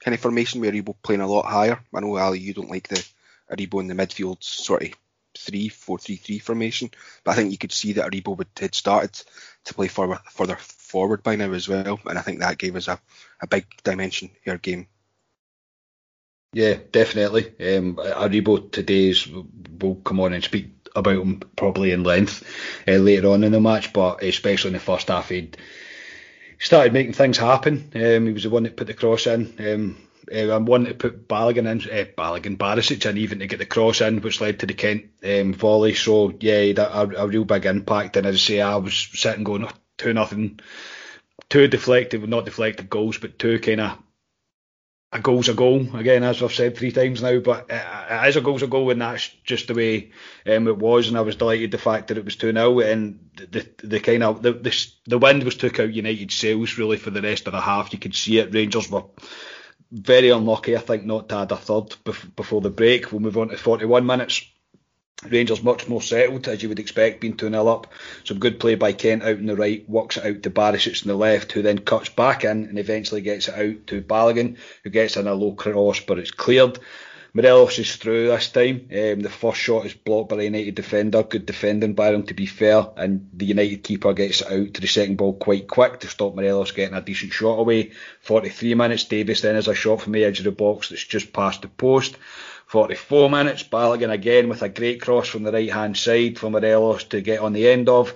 kind 0.00 0.12
of 0.12 0.20
formation 0.20 0.60
where 0.60 0.72
Aribo 0.72 0.96
playing 1.04 1.20
a 1.20 1.26
lot 1.28 1.44
higher. 1.44 1.78
I 1.94 2.00
know 2.00 2.16
Ali, 2.16 2.40
you 2.40 2.52
don't 2.52 2.68
like 2.68 2.88
the 2.88 3.06
Aribo 3.48 3.80
in 3.80 3.86
the 3.86 3.94
midfield 3.94 4.42
sort 4.42 4.82
of 4.82 4.88
three, 5.38 5.68
four, 5.68 5.98
three, 5.98 6.16
three 6.16 6.40
formation. 6.40 6.90
But 7.22 7.30
I 7.30 7.34
think 7.36 7.52
you 7.52 7.58
could 7.58 7.70
see 7.70 7.92
that 7.92 8.10
Aribo 8.10 8.36
would, 8.36 8.48
had 8.58 8.74
started 8.74 9.12
to 9.66 9.74
play 9.74 9.86
further, 9.86 10.18
further 10.30 10.56
forward 10.56 11.22
by 11.22 11.36
now 11.36 11.52
as 11.52 11.68
well, 11.68 12.00
and 12.04 12.18
I 12.18 12.22
think 12.22 12.40
that 12.40 12.58
gave 12.58 12.74
us 12.74 12.88
a, 12.88 12.98
a 13.40 13.46
big 13.46 13.66
dimension 13.84 14.30
in 14.42 14.50
our 14.50 14.58
game. 14.58 14.88
Yeah, 16.52 16.78
definitely. 16.90 17.44
Um, 17.60 17.96
Aribo 17.96 18.72
today's 18.72 19.28
will 19.28 19.94
come 19.96 20.18
on 20.18 20.32
and 20.32 20.42
speak 20.42 20.70
about 20.96 21.22
him 21.22 21.40
probably 21.54 21.92
in 21.92 22.02
length 22.02 22.42
uh, 22.88 22.92
later 22.92 23.28
on 23.28 23.44
in 23.44 23.52
the 23.52 23.60
match, 23.60 23.92
but 23.92 24.24
especially 24.24 24.70
in 24.70 24.74
the 24.74 24.80
first 24.80 25.06
half, 25.06 25.28
he 25.28 25.50
started 26.58 26.92
making 26.92 27.12
things 27.12 27.38
happen. 27.38 27.90
Um, 27.94 28.26
he 28.26 28.32
was 28.32 28.42
the 28.42 28.50
one 28.50 28.64
that 28.64 28.76
put 28.76 28.86
the 28.86 28.94
cross 28.94 29.26
in. 29.26 29.54
Um, 29.58 30.08
uh, 30.30 30.54
I'm 30.54 30.66
one 30.66 30.84
to 30.84 30.94
put 30.94 31.26
Balogun 31.28 31.66
in, 31.66 31.80
uh, 31.90 32.04
Balogun, 32.16 32.58
Barisic 32.58 33.08
in 33.08 33.16
even 33.18 33.38
to 33.38 33.46
get 33.46 33.58
the 33.58 33.66
cross 33.66 34.00
in, 34.00 34.20
which 34.20 34.40
led 34.40 34.60
to 34.60 34.66
the 34.66 34.74
Kent 34.74 35.06
um, 35.24 35.54
volley. 35.54 35.94
So 35.94 36.34
yeah, 36.40 36.72
a, 36.76 37.08
a, 37.08 37.26
real 37.26 37.44
big 37.44 37.66
impact. 37.66 38.16
And 38.16 38.26
as 38.26 38.34
I 38.34 38.38
say, 38.38 38.60
I 38.60 38.76
was 38.76 38.94
sitting 39.12 39.44
going 39.44 39.64
oh, 39.64 39.70
two 39.96 40.12
nothing, 40.12 40.60
two 41.48 41.68
deflected, 41.68 42.28
not 42.28 42.44
deflected 42.44 42.90
goals, 42.90 43.18
but 43.18 43.38
two 43.38 43.58
kind 43.58 43.80
of 43.80 43.98
a 45.10 45.20
goal's 45.20 45.48
a 45.48 45.54
goal 45.54 45.96
again, 45.96 46.22
as 46.22 46.42
I've 46.42 46.52
said 46.52 46.76
three 46.76 46.92
times 46.92 47.22
now. 47.22 47.38
But 47.38 47.70
is 48.26 48.36
a 48.36 48.40
goal's 48.40 48.62
a 48.62 48.66
goal, 48.66 48.90
and 48.90 49.00
that's 49.00 49.28
just 49.44 49.68
the 49.68 49.74
way 49.74 50.10
um, 50.46 50.68
it 50.68 50.76
was. 50.76 51.08
And 51.08 51.16
I 51.16 51.22
was 51.22 51.36
delighted 51.36 51.70
the 51.70 51.78
fact 51.78 52.08
that 52.08 52.18
it 52.18 52.24
was 52.24 52.36
two 52.36 52.52
0 52.52 52.80
and 52.80 53.30
the 53.34 53.66
the 53.82 54.00
kind 54.00 54.22
of 54.22 54.42
the, 54.42 54.52
the 54.52 54.86
the 55.06 55.18
wind 55.18 55.44
was 55.44 55.56
took 55.56 55.80
out 55.80 55.92
United 55.92 56.30
sails 56.30 56.76
really 56.76 56.98
for 56.98 57.10
the 57.10 57.22
rest 57.22 57.46
of 57.46 57.52
the 57.52 57.60
half. 57.60 57.92
You 57.92 57.98
could 57.98 58.14
see 58.14 58.38
it. 58.38 58.52
Rangers 58.52 58.90
were 58.90 59.04
very 59.90 60.28
unlucky, 60.28 60.76
I 60.76 60.80
think, 60.80 61.04
not 61.04 61.30
to 61.30 61.36
add 61.36 61.52
a 61.52 61.56
third 61.56 61.96
before 62.36 62.60
the 62.60 62.70
break. 62.70 63.10
We'll 63.10 63.20
move 63.20 63.38
on 63.38 63.48
to 63.48 63.56
41 63.56 64.04
minutes. 64.04 64.44
Rangers 65.26 65.64
much 65.64 65.88
more 65.88 66.00
settled, 66.00 66.46
as 66.46 66.62
you 66.62 66.68
would 66.68 66.78
expect, 66.78 67.20
being 67.20 67.36
2 67.36 67.50
0 67.50 67.66
up. 67.66 67.92
Some 68.22 68.38
good 68.38 68.60
play 68.60 68.76
by 68.76 68.92
Kent 68.92 69.24
out 69.24 69.38
on 69.38 69.46
the 69.46 69.56
right, 69.56 69.88
works 69.88 70.16
it 70.16 70.24
out 70.24 70.42
to 70.44 70.50
Barisic 70.50 71.02
on 71.02 71.08
the 71.08 71.16
left, 71.16 71.50
who 71.50 71.62
then 71.62 71.78
cuts 71.78 72.08
back 72.08 72.44
in 72.44 72.64
and 72.64 72.78
eventually 72.78 73.20
gets 73.20 73.48
it 73.48 73.54
out 73.54 73.86
to 73.88 74.00
Balogun, 74.00 74.56
who 74.84 74.90
gets 74.90 75.16
in 75.16 75.26
a 75.26 75.34
low 75.34 75.52
cross, 75.52 75.98
but 76.00 76.20
it's 76.20 76.30
cleared. 76.30 76.78
Morelos 77.34 77.78
is 77.78 77.96
through 77.96 78.28
this 78.28 78.50
time. 78.50 78.88
Um, 78.90 79.20
the 79.20 79.28
first 79.28 79.60
shot 79.60 79.86
is 79.86 79.92
blocked 79.92 80.30
by 80.30 80.36
the 80.36 80.44
United 80.44 80.74
defender. 80.74 81.22
Good 81.22 81.46
defending 81.46 81.94
by 81.94 82.12
him, 82.12 82.22
to 82.24 82.34
be 82.34 82.46
fair. 82.46 82.86
And 82.96 83.28
the 83.32 83.46
United 83.46 83.84
keeper 83.84 84.12
gets 84.14 84.40
it 84.40 84.50
out 84.50 84.74
to 84.74 84.80
the 84.80 84.86
second 84.86 85.16
ball 85.16 85.34
quite 85.34 85.68
quick 85.68 86.00
to 86.00 86.08
stop 86.08 86.34
Morelos 86.34 86.72
getting 86.72 86.96
a 86.96 87.02
decent 87.02 87.32
shot 87.32 87.58
away. 87.58 87.92
43 88.22 88.74
minutes. 88.74 89.04
Davis 89.04 89.42
then 89.42 89.56
has 89.56 89.68
a 89.68 89.74
shot 89.74 90.00
from 90.00 90.12
the 90.12 90.24
edge 90.24 90.38
of 90.38 90.46
the 90.46 90.52
box 90.52 90.88
that's 90.88 91.04
just 91.04 91.32
past 91.32 91.62
the 91.62 91.68
post. 91.68 92.16
44 92.68 93.30
minutes. 93.30 93.62
Balogun 93.62 94.10
again 94.10 94.48
with 94.50 94.62
a 94.62 94.68
great 94.68 95.00
cross 95.00 95.26
from 95.26 95.42
the 95.42 95.52
right 95.52 95.72
hand 95.72 95.96
side 95.96 96.38
for 96.38 96.50
Morelos 96.50 97.04
to 97.04 97.22
get 97.22 97.40
on 97.40 97.54
the 97.54 97.66
end 97.66 97.88
of. 97.88 98.14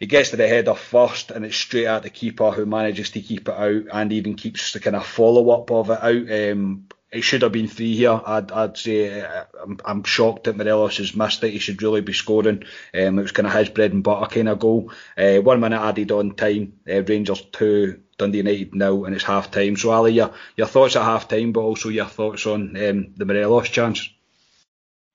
He 0.00 0.06
gets 0.06 0.30
to 0.30 0.36
the 0.36 0.48
header 0.48 0.74
first 0.74 1.30
and 1.30 1.44
it's 1.44 1.56
straight 1.56 1.86
at 1.86 2.02
the 2.02 2.10
keeper 2.10 2.50
who 2.50 2.66
manages 2.66 3.10
to 3.10 3.20
keep 3.20 3.48
it 3.48 3.54
out 3.54 3.84
and 3.92 4.12
even 4.12 4.34
keeps 4.34 4.72
the 4.72 4.80
kind 4.80 4.96
of 4.96 5.06
follow 5.06 5.50
up 5.50 5.70
of 5.70 5.90
it 5.90 6.02
out. 6.02 6.52
Um, 6.52 6.88
it 7.12 7.22
should 7.22 7.42
have 7.42 7.52
been 7.52 7.68
three 7.68 7.94
here. 7.94 8.20
I'd, 8.26 8.50
I'd 8.50 8.76
say 8.76 9.20
uh, 9.20 9.44
I'm, 9.62 9.78
I'm 9.84 10.02
shocked 10.02 10.44
that 10.44 10.56
Morelos 10.56 10.98
has 10.98 11.14
missed 11.14 11.44
it. 11.44 11.52
He 11.52 11.58
should 11.60 11.80
really 11.80 12.00
be 12.00 12.12
scoring. 12.12 12.64
Um, 12.92 13.18
it 13.18 13.22
was 13.22 13.32
kind 13.32 13.46
of 13.46 13.54
his 13.54 13.68
bread 13.68 13.92
and 13.92 14.02
butter 14.02 14.26
kind 14.26 14.48
of 14.48 14.58
goal. 14.58 14.92
Uh, 15.16 15.36
one 15.36 15.60
minute 15.60 15.80
added 15.80 16.10
on 16.10 16.34
time. 16.34 16.74
Uh, 16.88 17.02
Rangers 17.04 17.42
two, 17.52 18.00
Dundee 18.18 18.38
United 18.38 18.74
now, 18.74 19.04
and 19.04 19.14
it's 19.14 19.24
half 19.24 19.50
time. 19.50 19.76
So 19.76 19.90
Ali, 19.90 20.12
your 20.12 20.32
your 20.56 20.66
thoughts 20.66 20.96
at 20.96 21.02
half 21.02 21.28
time, 21.28 21.52
but 21.52 21.60
also 21.60 21.88
your 21.88 22.06
thoughts 22.06 22.46
on 22.46 22.76
um, 22.76 23.14
the 23.16 23.24
Morelos 23.24 23.68
chance. 23.68 24.10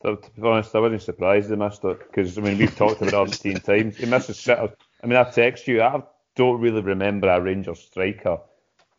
So, 0.01 0.15
to 0.15 0.31
be 0.31 0.47
honest, 0.47 0.75
I 0.75 0.79
wasn't 0.79 1.01
surprised 1.01 1.49
he 1.49 1.55
missed 1.55 1.83
it 1.83 1.99
because 1.99 2.37
I 2.37 2.41
mean 2.41 2.57
we've 2.57 2.75
talked 2.75 3.01
about 3.01 3.29
it 3.29 3.35
17 3.35 3.59
times. 3.61 3.97
He 3.97 4.05
misses 4.05 4.39
sitters. 4.39 4.71
I 5.03 5.07
mean 5.07 5.17
I 5.17 5.23
text 5.29 5.67
you. 5.67 5.81
I 5.81 6.01
don't 6.35 6.59
really 6.59 6.81
remember 6.81 7.29
a 7.29 7.39
Rangers 7.39 7.79
striker 7.79 8.39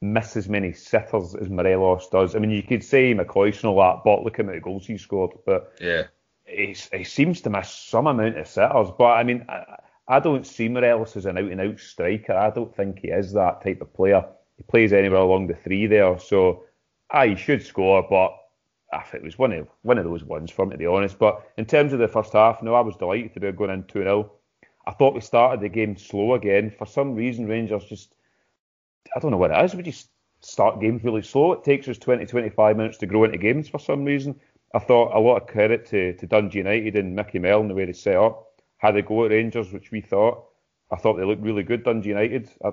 miss 0.04 0.36
as 0.36 0.48
many 0.48 0.72
sitters 0.72 1.34
as 1.34 1.48
Morelos 1.48 2.08
does. 2.10 2.36
I 2.36 2.38
mean, 2.38 2.50
you 2.50 2.62
could 2.62 2.84
say 2.84 3.14
McCoist 3.14 3.62
and 3.62 3.70
all 3.70 3.80
that, 3.80 4.02
but 4.04 4.22
look 4.22 4.38
at 4.38 4.46
the 4.46 4.60
goals 4.60 4.86
he 4.86 4.98
scored. 4.98 5.32
But 5.46 5.72
yeah, 5.80 6.04
he, 6.44 6.76
he 6.92 7.04
seems 7.04 7.40
to 7.42 7.50
miss 7.50 7.70
some 7.70 8.06
amount 8.06 8.38
of 8.38 8.46
sitters. 8.46 8.88
But 8.96 9.12
I 9.12 9.24
mean, 9.24 9.46
I, 9.48 9.78
I 10.06 10.20
don't 10.20 10.46
see 10.46 10.68
Morelos 10.68 11.16
as 11.16 11.26
an 11.26 11.38
out 11.38 11.50
and 11.50 11.60
out 11.60 11.80
striker. 11.80 12.34
I 12.34 12.50
don't 12.50 12.74
think 12.74 13.00
he 13.00 13.08
is 13.08 13.32
that 13.32 13.62
type 13.62 13.80
of 13.80 13.94
player. 13.94 14.24
He 14.56 14.62
plays 14.64 14.92
anywhere 14.92 15.20
along 15.20 15.46
the 15.46 15.54
three 15.54 15.86
there. 15.86 16.18
So, 16.18 16.64
ah, 17.10 17.24
he 17.24 17.36
should 17.36 17.64
score, 17.64 18.06
but 18.08 18.36
ah, 18.92 19.06
it 19.12 19.22
was 19.22 19.38
one 19.38 19.52
of 19.52 19.68
one 19.82 19.98
of 19.98 20.04
those 20.04 20.24
ones 20.24 20.50
for 20.50 20.66
me 20.66 20.72
to 20.72 20.78
be 20.78 20.86
honest. 20.86 21.18
But 21.18 21.50
in 21.56 21.64
terms 21.64 21.92
of 21.92 21.98
the 21.98 22.08
first 22.08 22.32
half, 22.32 22.62
no, 22.62 22.74
I 22.74 22.80
was 22.80 22.96
delighted 22.96 23.34
to 23.34 23.40
be 23.40 23.52
going 23.52 23.70
in 23.70 23.84
2 23.84 24.02
0. 24.02 24.32
I 24.86 24.92
thought 24.92 25.14
we 25.14 25.20
started 25.20 25.60
the 25.60 25.68
game 25.70 25.96
slow 25.96 26.34
again. 26.34 26.70
For 26.70 26.86
some 26.86 27.14
reason, 27.14 27.46
Rangers 27.46 27.84
just 27.84 28.14
I 29.14 29.20
don't 29.20 29.30
know 29.30 29.36
what 29.36 29.50
it 29.50 29.64
is. 29.64 29.74
We 29.74 29.82
just 29.82 30.10
start 30.40 30.80
games 30.80 31.02
really 31.04 31.22
slow. 31.22 31.52
It 31.52 31.64
takes 31.64 31.88
us 31.88 31.98
20, 31.98 32.26
25 32.26 32.76
minutes 32.76 32.98
to 32.98 33.06
grow 33.06 33.24
into 33.24 33.38
games 33.38 33.68
for 33.68 33.78
some 33.78 34.04
reason. 34.04 34.38
I 34.74 34.78
thought 34.80 35.14
a 35.14 35.20
lot 35.20 35.40
of 35.40 35.48
credit 35.48 35.86
to, 35.86 36.14
to 36.14 36.26
Dundee 36.26 36.58
United 36.58 36.96
and 36.96 37.14
Micky 37.14 37.38
Mellon 37.38 37.68
the 37.68 37.74
way 37.74 37.84
they 37.84 37.92
set 37.92 38.16
up. 38.16 38.53
Had 38.84 38.96
they 38.96 39.00
go 39.00 39.24
at 39.24 39.30
Rangers, 39.30 39.72
which 39.72 39.90
we 39.90 40.02
thought. 40.02 40.44
I 40.90 40.96
thought 40.96 41.14
they 41.14 41.24
looked 41.24 41.40
really 41.40 41.62
good, 41.62 41.84
Dundee 41.84 42.10
United. 42.10 42.50
I, 42.62 42.72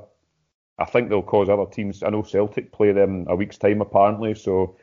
I 0.78 0.84
think 0.84 1.08
they'll 1.08 1.22
cause 1.22 1.48
other 1.48 1.66
teams. 1.66 2.04
I 2.04 2.10
know 2.10 2.22
Celtic 2.22 2.74
play 2.74 2.92
them 2.92 3.26
a 3.30 3.36
week's 3.38 3.58
time 3.58 3.80
apparently, 3.80 4.36
so 4.36 4.76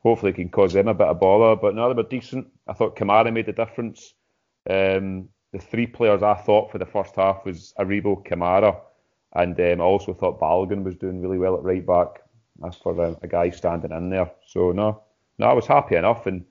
hopefully 0.00 0.32
it 0.32 0.34
can 0.34 0.50
cause 0.50 0.74
them 0.74 0.88
a 0.88 0.92
bit 0.92 1.06
of 1.06 1.18
bother. 1.18 1.58
But 1.58 1.74
no, 1.74 1.88
they 1.88 1.94
were 1.94 2.06
decent. 2.06 2.48
I 2.68 2.74
thought 2.74 2.96
Kamara 2.96 3.32
made 3.32 3.48
a 3.48 3.54
difference. 3.54 4.12
Um, 4.68 5.30
the 5.52 5.58
three 5.58 5.86
players 5.86 6.22
I 6.22 6.34
thought 6.34 6.70
for 6.70 6.76
the 6.76 6.84
first 6.84 7.16
half 7.16 7.46
was 7.46 7.72
Aribo, 7.78 8.22
Kamara, 8.22 8.78
and 9.32 9.58
um, 9.58 9.80
I 9.80 9.84
also 9.84 10.12
thought 10.12 10.38
Balogun 10.38 10.84
was 10.84 10.96
doing 10.96 11.22
really 11.22 11.38
well 11.38 11.56
at 11.56 11.62
right 11.62 11.86
back. 11.86 12.20
That's 12.58 12.76
for 12.76 13.02
a, 13.02 13.16
a, 13.22 13.26
guy 13.26 13.48
standing 13.48 13.92
in 13.92 14.10
there. 14.10 14.30
So 14.46 14.72
no, 14.72 15.00
no, 15.38 15.46
I 15.46 15.54
was 15.54 15.66
happy 15.66 15.96
enough. 15.96 16.26
And 16.26 16.44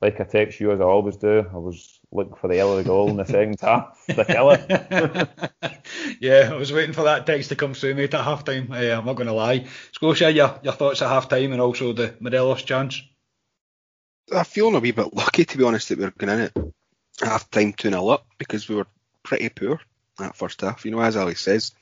like 0.00 0.20
I 0.20 0.24
text 0.24 0.60
you 0.60 0.72
as 0.72 0.80
I 0.80 0.84
always 0.84 1.16
do, 1.16 1.44
I 1.52 1.56
was 1.58 2.00
looking 2.10 2.34
for 2.34 2.48
the 2.48 2.60
early 2.60 2.84
goal 2.84 3.10
in 3.10 3.16
the 3.16 3.24
second 3.24 3.58
half 3.62 4.02
to 4.06 4.24
kill 4.24 4.50
it. 4.50 5.28
yeah, 6.20 6.50
I 6.52 6.56
was 6.56 6.72
waiting 6.72 6.94
for 6.94 7.04
that 7.04 7.26
text 7.26 7.50
to 7.50 7.56
come 7.56 7.74
through, 7.74 7.94
mate, 7.94 8.14
at 8.14 8.24
half 8.24 8.44
time. 8.44 8.72
Uh, 8.72 8.76
I'm 8.76 9.04
not 9.04 9.16
going 9.16 9.26
to 9.26 9.34
lie. 9.34 9.66
Scotia, 9.92 10.30
your, 10.30 10.58
your 10.62 10.72
thoughts 10.72 11.02
at 11.02 11.08
half 11.08 11.28
time 11.28 11.52
and 11.52 11.60
also 11.60 11.92
the 11.92 12.14
Morelos 12.20 12.62
chance? 12.62 13.02
I'm 14.32 14.44
feeling 14.44 14.74
a 14.76 14.80
wee 14.80 14.92
bit 14.92 15.12
lucky, 15.12 15.44
to 15.44 15.58
be 15.58 15.64
honest, 15.64 15.88
that 15.88 15.98
we 15.98 16.04
are 16.04 16.12
going 16.12 16.32
in 16.32 16.40
at 16.40 16.56
half 17.20 17.50
time 17.50 17.72
2 17.72 17.90
0 17.90 18.08
up 18.08 18.26
because 18.38 18.68
we 18.68 18.76
were 18.76 18.86
pretty 19.22 19.48
poor 19.48 19.80
that 20.18 20.36
first 20.36 20.60
half. 20.60 20.84
You 20.84 20.92
know, 20.92 21.00
as 21.00 21.16
Ali 21.16 21.34
says, 21.34 21.72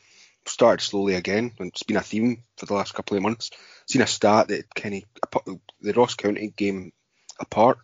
started 0.47 0.83
slowly 0.83 1.15
again, 1.15 1.53
and 1.59 1.69
it's 1.69 1.83
been 1.83 1.97
a 1.97 2.03
theme 2.03 2.43
for 2.57 2.67
the 2.67 2.75
last 2.75 2.95
couple 2.95 3.17
of 3.17 3.23
months. 3.23 3.51
Seen 3.87 4.03
a 4.03 4.07
start 4.07 4.49
that 4.49 4.75
kind 4.75 5.05
of 5.33 5.61
the 5.81 5.93
Ross 5.93 6.15
County 6.15 6.53
game 6.57 6.93
apart. 7.39 7.79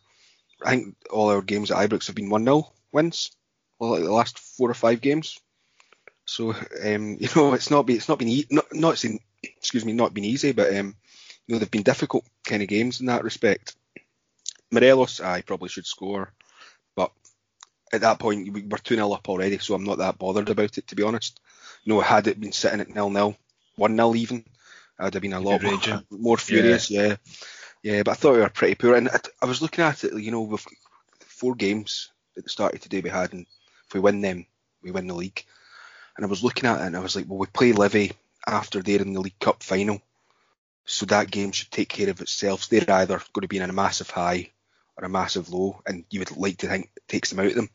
I 0.63 0.71
think 0.71 0.97
all 1.11 1.31
our 1.31 1.43
games 1.43 1.71
at 1.71 1.79
Ibrox 1.79 2.07
have 2.07 2.17
been 2.17 2.31
one 2.31 2.45
0 2.45 2.71
wins. 2.93 3.33
Well, 3.79 3.93
like 3.93 4.03
the 4.03 4.13
last 4.13 4.39
four 4.39 4.71
or 4.71 4.75
five 4.75 5.01
games. 5.01 5.39
So 6.27 6.51
um, 6.53 7.17
you 7.21 7.29
know, 7.37 7.55
it's 7.55 7.71
not 7.71 7.87
been 7.87 7.97
it's 7.97 8.09
not 8.09 8.19
been 8.19 8.29
e- 8.29 8.47
not 8.51 8.67
not 8.73 9.05
excuse 9.43 9.85
me, 9.85 9.93
not 9.93 10.15
been 10.15 10.25
easy, 10.25 10.53
but 10.53 10.75
um, 10.77 10.95
you 11.47 11.55
know 11.55 11.59
they've 11.59 11.71
been 11.71 11.83
difficult 11.83 12.25
kind 12.45 12.63
of 12.63 12.69
games 12.69 13.01
in 13.01 13.07
that 13.07 13.25
respect. 13.25 13.77
Morelos, 14.71 15.21
I 15.21 15.43
probably 15.43 15.69
should 15.69 15.87
score, 15.87 16.33
but 16.97 17.13
at 17.93 18.01
that 18.01 18.19
point 18.19 18.53
we 18.53 18.63
were 18.63 18.79
two 18.79 18.97
0 18.97 19.13
up 19.13 19.29
already, 19.29 19.59
so 19.59 19.75
I'm 19.75 19.85
not 19.85 19.99
that 19.99 20.19
bothered 20.19 20.49
about 20.49 20.79
it 20.79 20.87
to 20.89 20.97
be 20.97 21.03
honest 21.03 21.41
know, 21.87 22.01
had 22.01 22.27
it 22.27 22.41
been 22.41 22.53
sitting 22.53 22.81
at 22.81 22.95
nil 22.95 23.11
nil, 23.11 23.37
one 23.77 23.97
0 23.97 24.15
even, 24.15 24.45
I'd 24.99 25.15
have 25.15 25.23
been 25.23 25.33
a 25.33 25.41
lot 25.41 25.63
more, 25.63 26.03
more, 26.11 26.37
furious. 26.37 26.91
Yeah. 26.91 27.03
yeah. 27.03 27.17
Yeah, 27.85 28.03
But 28.03 28.13
I 28.13 28.15
thought 28.15 28.33
we 28.33 28.41
were 28.41 28.49
pretty 28.49 28.77
poor, 28.77 28.95
and 28.95 29.11
I, 29.11 29.21
I 29.43 29.47
was 29.47 29.61
looking 29.61 29.85
at 29.85 30.05
it. 30.05 30.19
You 30.19 30.31
know, 30.31 30.41
with 30.41 30.67
four 31.21 31.55
games 31.55 32.11
at 32.37 32.43
the 32.43 32.49
start 32.49 32.73
of 32.73 32.81
today 32.81 33.03
we 33.03 33.11
had, 33.11 33.35
and 33.35 33.47
if 33.87 33.93
we 33.93 34.01
win 34.01 34.23
them, 34.23 34.47
we 34.83 34.91
win 34.91 35.07
the 35.07 35.15
league. 35.15 35.45
And 36.17 36.25
I 36.25 36.29
was 36.29 36.43
looking 36.43 36.65
at 36.65 36.81
it, 36.81 36.87
and 36.87 36.97
I 36.97 37.01
was 37.01 37.15
like, 37.15 37.27
well, 37.29 37.39
we 37.39 37.47
play 37.47 37.73
Livy 37.73 38.13
after 38.47 38.81
they're 38.81 39.03
in 39.03 39.13
the 39.13 39.21
League 39.21 39.39
Cup 39.39 39.63
final. 39.63 40.01
So 40.87 41.05
that 41.07 41.31
game 41.31 41.53
should 41.53 41.71
take 41.71 41.91
care 41.91 42.09
of 42.09 42.23
itself. 42.23 42.69
They're 42.69 42.91
either 42.91 43.21
going 43.35 43.43
to 43.43 43.49
be 43.49 43.59
in 43.59 43.69
a 43.69 43.73
massive 43.73 44.09
high 44.09 44.51
or 44.97 45.05
a 45.05 45.11
massive 45.11 45.51
low, 45.51 45.83
and 45.87 46.05
you 46.09 46.21
would 46.21 46.35
like 46.39 46.57
to 46.59 46.69
think 46.69 46.91
it 46.97 47.03
takes 47.07 47.29
them 47.29 47.41
out 47.41 47.49
of 47.49 47.55
them. 47.55 47.69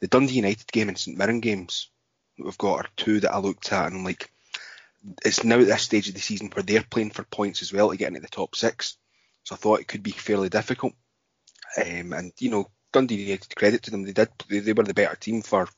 The 0.00 0.08
Dundee 0.08 0.34
United 0.34 0.70
game 0.70 0.90
and 0.90 0.98
St 0.98 1.16
Mirren 1.16 1.40
games 1.40 1.88
we've 2.38 2.58
got 2.58 2.84
are 2.84 2.88
two 2.96 3.20
that 3.20 3.32
I 3.32 3.38
looked 3.38 3.72
at 3.72 3.90
and 3.90 4.04
like 4.04 4.30
it's 5.24 5.42
now 5.42 5.58
at 5.58 5.66
this 5.66 5.80
stage 5.80 6.08
of 6.08 6.14
the 6.14 6.20
season 6.20 6.50
where 6.52 6.62
they're 6.62 6.82
playing 6.82 7.10
for 7.10 7.22
points 7.22 7.62
as 7.62 7.72
well 7.72 7.90
to 7.90 7.96
get 7.96 8.08
into 8.08 8.20
the 8.20 8.28
top 8.28 8.54
six. 8.54 8.98
So 9.46 9.54
I 9.54 9.58
thought 9.58 9.80
it 9.80 9.86
could 9.86 10.02
be 10.02 10.10
fairly 10.10 10.48
difficult. 10.48 10.92
Um, 11.78 12.12
and 12.12 12.32
you 12.40 12.50
know, 12.50 12.68
Dundee 12.92 13.14
United 13.14 13.54
credit 13.54 13.84
to 13.84 13.92
them, 13.92 14.02
they 14.02 14.12
did 14.12 14.28
they, 14.48 14.58
they 14.58 14.72
were 14.72 14.82
the 14.82 14.92
better 14.92 15.14
team 15.14 15.42
for 15.42 15.68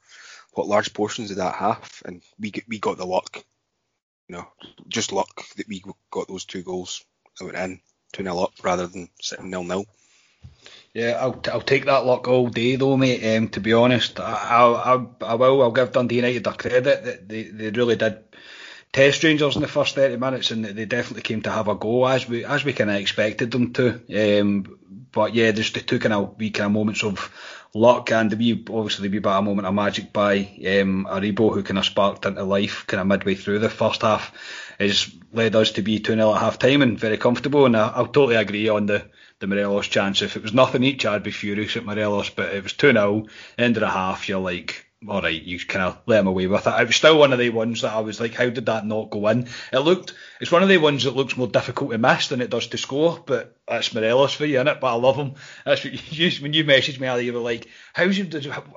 what 0.52 0.66
large 0.66 0.94
portions 0.94 1.30
of 1.30 1.36
that 1.36 1.54
half, 1.54 2.02
and 2.06 2.22
we 2.40 2.50
we 2.66 2.78
got 2.78 2.96
the 2.96 3.04
luck. 3.04 3.44
You 4.26 4.36
know, 4.36 4.48
just 4.88 5.12
luck 5.12 5.42
that 5.56 5.68
we 5.68 5.84
got 6.10 6.28
those 6.28 6.46
two 6.46 6.62
goals 6.62 7.04
that 7.38 7.44
went 7.44 7.58
in 7.58 7.80
two 8.12 8.22
nil 8.22 8.42
up 8.42 8.52
rather 8.62 8.86
than 8.86 9.10
sitting 9.20 9.50
nil 9.50 9.64
nil. 9.64 9.84
Yeah, 10.94 11.18
I'll, 11.20 11.38
I'll 11.52 11.60
take 11.60 11.84
that 11.84 12.06
luck 12.06 12.26
all 12.26 12.48
day 12.48 12.76
though, 12.76 12.96
mate. 12.96 13.36
Um, 13.36 13.50
to 13.50 13.60
be 13.60 13.74
honest, 13.74 14.18
I, 14.18 14.32
I, 14.32 15.06
I, 15.26 15.34
will. 15.34 15.62
I'll 15.62 15.72
give 15.72 15.92
Dundee 15.92 16.16
United 16.16 16.46
a 16.46 16.54
credit 16.54 17.04
that 17.04 17.28
they, 17.28 17.42
they 17.42 17.68
really 17.68 17.96
did 17.96 18.18
test 18.92 19.22
Rangers 19.22 19.56
in 19.56 19.62
the 19.62 19.68
first 19.68 19.94
30 19.94 20.16
minutes, 20.16 20.50
and 20.50 20.64
they 20.64 20.84
definitely 20.84 21.22
came 21.22 21.42
to 21.42 21.50
have 21.50 21.68
a 21.68 21.74
go 21.74 22.06
as 22.06 22.28
we 22.28 22.44
as 22.44 22.64
we 22.64 22.72
kind 22.72 22.90
of 22.90 22.96
expected 22.96 23.50
them 23.50 23.72
to. 23.74 24.40
Um, 24.40 24.78
but 25.12 25.34
yeah, 25.34 25.52
there's 25.52 25.72
the 25.72 25.80
two 25.80 25.98
kind 25.98 26.14
of 26.14 26.38
wee 26.38 26.50
kind 26.50 26.66
of 26.66 26.72
moments 26.72 27.02
of 27.02 27.32
luck 27.74 28.10
and 28.12 28.32
wee 28.34 28.64
obviously 28.70 29.08
wee 29.08 29.18
bit 29.18 29.30
of 29.30 29.44
moment 29.44 29.66
of 29.66 29.74
magic 29.74 30.12
by 30.12 30.38
um, 30.38 31.06
Aribo 31.08 31.52
who 31.52 31.62
kind 31.62 31.78
of 31.78 31.84
sparked 31.84 32.24
into 32.24 32.42
life 32.42 32.86
kind 32.86 33.00
of 33.00 33.06
midway 33.06 33.34
through 33.34 33.58
the 33.58 33.68
first 33.68 34.02
half 34.02 34.32
has 34.78 35.10
led 35.32 35.54
us 35.54 35.72
to 35.72 35.82
be 35.82 35.98
2 35.98 36.14
0 36.14 36.34
at 36.34 36.40
half 36.40 36.58
time 36.58 36.82
and 36.82 36.98
very 36.98 37.18
comfortable. 37.18 37.66
And 37.66 37.76
I, 37.76 37.88
I'll 37.88 38.06
totally 38.06 38.36
agree 38.36 38.68
on 38.68 38.86
the 38.86 39.04
the 39.40 39.46
Morelos 39.46 39.86
chance. 39.86 40.22
If 40.22 40.36
it 40.36 40.42
was 40.42 40.52
nothing 40.52 40.82
each, 40.82 41.06
I'd 41.06 41.22
be 41.22 41.30
furious 41.30 41.76
at 41.76 41.84
Morelos, 41.84 42.30
but 42.30 42.54
it 42.54 42.62
was 42.62 42.72
2 42.72 42.92
0, 42.92 43.26
end 43.56 43.76
of 43.76 43.82
the 43.82 43.88
half, 43.88 44.28
you're 44.28 44.40
like, 44.40 44.87
all 45.06 45.22
right, 45.22 45.42
you 45.42 45.58
kind 45.60 45.84
of 45.84 45.98
let 46.06 46.20
him 46.20 46.26
away 46.26 46.46
with 46.46 46.66
it. 46.66 46.80
It 46.80 46.86
was 46.86 46.96
still 46.96 47.18
one 47.18 47.32
of 47.32 47.38
the 47.38 47.50
ones 47.50 47.82
that 47.82 47.92
I 47.92 48.00
was 48.00 48.20
like, 48.20 48.34
how 48.34 48.48
did 48.48 48.66
that 48.66 48.84
not 48.84 49.10
go 49.10 49.28
in? 49.28 49.48
It 49.72 49.78
looked, 49.78 50.14
it's 50.40 50.50
one 50.50 50.62
of 50.62 50.68
the 50.68 50.78
ones 50.78 51.04
that 51.04 51.14
looks 51.14 51.36
more 51.36 51.46
difficult 51.46 51.92
to 51.92 51.98
miss 51.98 52.28
than 52.28 52.40
it 52.40 52.50
does 52.50 52.66
to 52.68 52.78
score, 52.78 53.22
but 53.24 53.57
that's 53.68 53.94
Morelos 53.94 54.34
for 54.34 54.46
you, 54.46 54.58
innit? 54.58 54.80
But 54.80 54.92
I 54.92 54.94
love 54.94 55.16
him. 55.16 55.34
That's 55.64 55.84
what 55.84 56.12
you, 56.12 56.30
when 56.42 56.52
you 56.52 56.64
messaged 56.64 57.00
me 57.00 57.08
earlier, 57.08 57.24
you 57.24 57.32
were 57.32 57.40
like, 57.40 57.68
how's 57.92 58.16
you, 58.16 58.28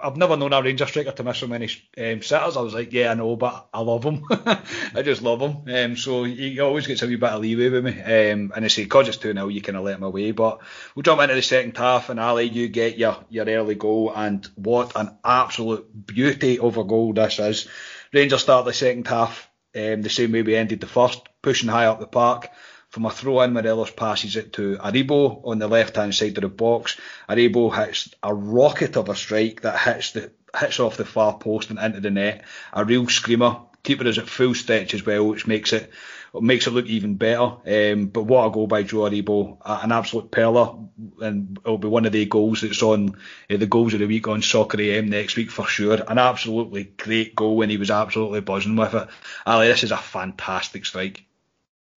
I've 0.04 0.17
never 0.17 0.38
known 0.38 0.54
a 0.54 0.62
Ranger 0.62 0.86
striker 0.86 1.12
to 1.12 1.23
miss 1.23 1.38
so 1.38 1.47
many 1.47 1.65
um, 1.97 2.21
sitters. 2.21 2.58
I 2.58 2.62
was 2.62 2.73
like, 2.73 2.91
yeah, 2.91 3.12
I 3.12 3.13
know, 3.13 3.36
but 3.36 3.67
I 3.73 3.82
love 3.82 4.04
him. 4.04 4.23
I 4.30 5.01
just 5.04 5.21
love 5.21 5.41
him. 5.41 5.73
Um, 5.73 5.97
so 5.97 6.23
he 6.23 6.60
always 6.60 6.88
gets 6.88 7.01
a 7.01 7.08
wee 7.08 7.15
bit 7.15 7.30
of 7.30 7.41
leeway 7.41 7.69
with 7.69 7.86
me. 7.86 8.01
Um, 8.01 8.51
and 8.56 8.65
I 8.65 8.67
say, 8.67 8.84
because 8.84 9.08
it's 9.08 9.17
2 9.17 9.34
0, 9.34 9.47
you 9.47 9.62
kind 9.62 9.77
of 9.77 9.84
let 9.84 9.97
him 9.97 10.04
away. 10.04 10.32
But 10.32 10.62
we'll 10.95 11.04
jump 11.04 11.21
into 11.21 11.36
the 11.36 11.41
second 11.41 11.77
half, 11.77 12.10
and 12.10 12.19
Ali, 12.19 12.45
you 12.45 12.67
get 12.67 12.97
your, 12.97 13.17
your 13.30 13.45
early 13.45 13.75
goal, 13.75 14.12
and 14.15 14.45
what 14.56 14.95
an 14.95 15.17
absolute 15.23 15.88
beauty 16.06 16.60
of 16.60 16.77
a 16.77 16.84
goal 16.84 17.13
this 17.13 17.39
is. 17.39 17.67
Rangers 18.13 18.41
start 18.41 18.65
the 18.65 18.73
second 18.73 19.08
half 19.08 19.49
um, 19.75 20.01
the 20.01 20.10
same 20.10 20.32
way 20.32 20.41
we 20.41 20.56
ended 20.56 20.82
the 20.82 20.88
first, 20.88 21.21
pushing 21.41 21.69
high 21.69 21.86
up 21.86 21.99
the 21.99 22.08
park. 22.08 22.49
From 22.91 23.06
a 23.06 23.10
throw 23.10 23.39
in, 23.39 23.54
Morelos 23.54 23.91
passes 23.91 24.36
it 24.36 24.51
to 24.54 24.75
Aribo 24.75 25.41
on 25.45 25.60
the 25.60 25.69
left 25.69 25.95
hand 25.95 26.13
side 26.13 26.38
of 26.38 26.41
the 26.41 26.49
box. 26.49 26.97
Aribo 27.30 27.73
hits 27.73 28.10
a 28.21 28.34
rocket 28.34 28.97
of 28.97 29.08
a 29.08 29.15
strike 29.15 29.62
that 29.62 29.80
hits 29.80 30.12
the 30.12 30.30
hits 30.60 30.82
off 30.82 30.97
the 30.97 31.06
far 31.06 31.38
post 31.38 31.69
and 31.69 31.80
into 31.80 32.01
the 32.01 32.12
net. 32.12 32.43
A 32.73 32.84
real 32.84 33.08
screamer. 33.08 33.62
Keeper 33.84 34.06
is 34.06 34.17
at 34.17 34.27
full 34.27 34.54
stretch 34.54 34.93
as 34.93 35.06
well, 35.06 35.25
which 35.25 35.47
makes 35.47 35.71
it 35.71 35.89
makes 36.34 36.67
it 36.67 36.71
look 36.71 36.86
even 36.88 37.15
better. 37.15 37.56
Um, 37.65 38.08
but 38.08 38.23
what 38.23 38.47
a 38.47 38.51
goal 38.51 38.67
by 38.67 38.84
Joe 38.84 39.10
Aribo, 39.10 39.58
an 39.65 39.93
absolute 39.93 40.30
perler, 40.30 40.89
and 41.21 41.58
it'll 41.63 41.77
be 41.77 41.88
one 41.88 42.06
of 42.06 42.12
the 42.12 42.25
goals 42.25 42.60
that's 42.60 42.84
on 42.84 43.15
uh, 43.49 43.56
the 43.56 43.67
goals 43.67 43.93
of 43.93 44.01
the 44.01 44.06
week 44.06 44.27
on 44.27 44.41
Soccer 44.41 44.82
AM 44.82 45.10
next 45.10 45.38
week 45.38 45.49
for 45.49 45.65
sure. 45.65 46.04
An 46.10 46.17
absolutely 46.17 46.84
great 46.84 47.38
goal, 47.38 47.62
and 47.62 47.71
he 47.71 47.77
was 47.77 47.89
absolutely 47.89 48.41
buzzing 48.41 48.75
with 48.75 48.93
it. 48.93 49.08
Ali, 49.45 49.67
this 49.67 49.86
is 49.86 49.91
a 49.91 49.97
fantastic 49.97 50.86
strike. 50.86 51.23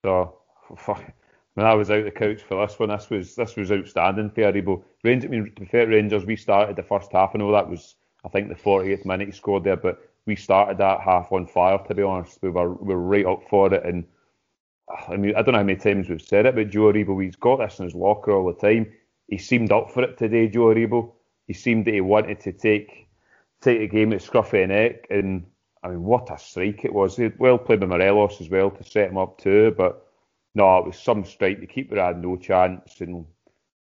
So. 0.04 0.38
When 1.55 1.66
I 1.66 1.74
was 1.74 1.90
out 1.90 2.05
the 2.05 2.11
couch 2.11 2.42
for 2.42 2.66
this 2.66 2.79
one, 2.79 2.88
this 2.88 3.09
was 3.11 3.37
this 3.37 3.55
was 3.55 3.70
outstanding 3.70 4.31
for. 4.31 4.83
Rangers, 5.05 5.29
I 5.29 5.31
mean, 5.31 5.53
to 5.55 5.61
be 5.61 5.66
fair, 5.66 5.87
Rangers, 5.87 6.27
we 6.27 6.35
started 6.35 6.74
the 6.74 6.83
first 6.83 7.12
half. 7.12 7.31
I 7.35 7.38
know 7.38 7.53
that 7.53 7.70
was, 7.70 7.94
I 8.24 8.29
think, 8.29 8.48
the 8.48 8.57
48th 8.57 9.05
minute 9.05 9.29
he 9.29 9.33
scored 9.33 9.62
there, 9.62 9.77
but 9.77 10.03
we 10.27 10.35
started 10.35 10.79
that 10.79 11.00
half 11.00 11.31
on 11.31 11.46
fire. 11.46 11.79
To 11.87 11.94
be 11.94 12.03
honest, 12.03 12.40
we 12.42 12.50
were 12.50 12.72
we 12.74 12.94
were 12.94 13.00
right 13.00 13.27
up 13.27 13.44
for 13.48 13.72
it, 13.72 13.85
and 13.85 14.05
ah, 14.90 15.12
I 15.12 15.16
mean, 15.16 15.37
I 15.37 15.42
don't 15.42 15.53
know 15.53 15.59
how 15.59 15.64
many 15.64 15.79
times 15.79 16.09
we've 16.09 16.20
said 16.20 16.46
it, 16.46 16.57
but 16.57 16.70
Joe 16.70 16.92
Aribo, 16.92 17.22
he's 17.22 17.37
got 17.37 17.59
this 17.59 17.79
in 17.79 17.85
his 17.85 17.94
locker 17.94 18.33
all 18.33 18.53
the 18.53 18.55
time. 18.55 18.92
He 19.29 19.38
seemed 19.38 19.70
up 19.70 19.92
for 19.92 20.03
it 20.03 20.18
today, 20.18 20.48
Joe 20.48 20.74
Aribo. 20.74 21.12
He 21.46 21.53
seemed 21.53 21.85
that 21.85 21.94
he 21.94 22.00
wanted 22.00 22.40
to 22.40 22.53
take 22.53 23.07
take 23.61 23.79
the 23.79 23.87
game 23.87 24.12
at 24.12 24.22
scruffy 24.22 24.66
neck, 24.66 25.07
and 25.09 25.46
I 25.85 25.88
mean, 25.88 26.03
what 26.03 26.33
a 26.33 26.38
strike 26.38 26.85
it 26.85 26.92
was. 26.92 27.20
Well 27.38 27.59
played 27.59 27.79
by 27.79 27.87
Morelos 27.87 28.40
as 28.40 28.48
well 28.48 28.72
to 28.72 28.83
set 28.83 29.11
him 29.11 29.18
up 29.18 29.38
too, 29.38 29.72
but 29.77 30.04
no, 30.55 30.79
it 30.79 30.87
was 30.87 30.99
some 30.99 31.25
strike. 31.25 31.61
The 31.61 31.67
keeper 31.67 31.97
had 31.97 32.23
no 32.23 32.37
chance, 32.37 33.01
and 33.01 33.27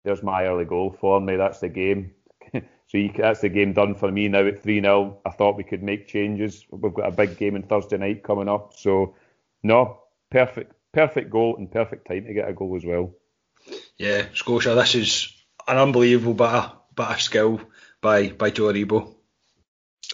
there's 0.05 0.23
my 0.23 0.45
early 0.45 0.65
goal 0.65 0.97
for 1.01 1.21
me. 1.21 1.37
That's 1.37 1.61
the 1.61 1.69
game. 1.69 2.13
so 2.53 2.63
you, 2.93 3.13
that's 3.17 3.41
the 3.41 3.49
game 3.49 3.73
done 3.73 3.95
for 3.95 4.11
me 4.11 4.29
now 4.29 4.47
at 4.47 4.63
3 4.63 4.81
0. 4.81 5.19
I 5.27 5.31
thought 5.31 5.57
we 5.57 5.65
could 5.65 5.83
make 5.83 6.07
changes. 6.07 6.65
We've 6.71 6.95
got 6.95 7.09
a 7.09 7.17
big 7.17 7.37
game 7.37 7.57
on 7.57 7.63
Thursday 7.63 7.99
night 7.99 8.23
coming 8.23 8.49
up. 8.49 8.75
So, 8.77 9.17
no, 9.63 10.01
perfect, 10.31 10.73
perfect 10.93 11.31
goal 11.31 11.57
and 11.57 11.71
perfect 11.71 12.07
time 12.07 12.25
to 12.25 12.35
get 12.35 12.49
a 12.49 12.53
goal 12.53 12.77
as 12.77 12.85
well. 12.85 13.15
Yeah, 13.99 14.27
Scotia, 14.33 14.75
this 14.75 14.95
is 14.95 15.35
an 15.67 15.77
unbelievable 15.77 16.35
bit 16.35 16.49
of, 16.49 16.73
bit 16.95 17.07
of 17.07 17.21
skill 17.21 17.61
by, 18.01 18.29
by 18.29 18.51
Joe 18.51 18.73
Aribo. 18.73 19.15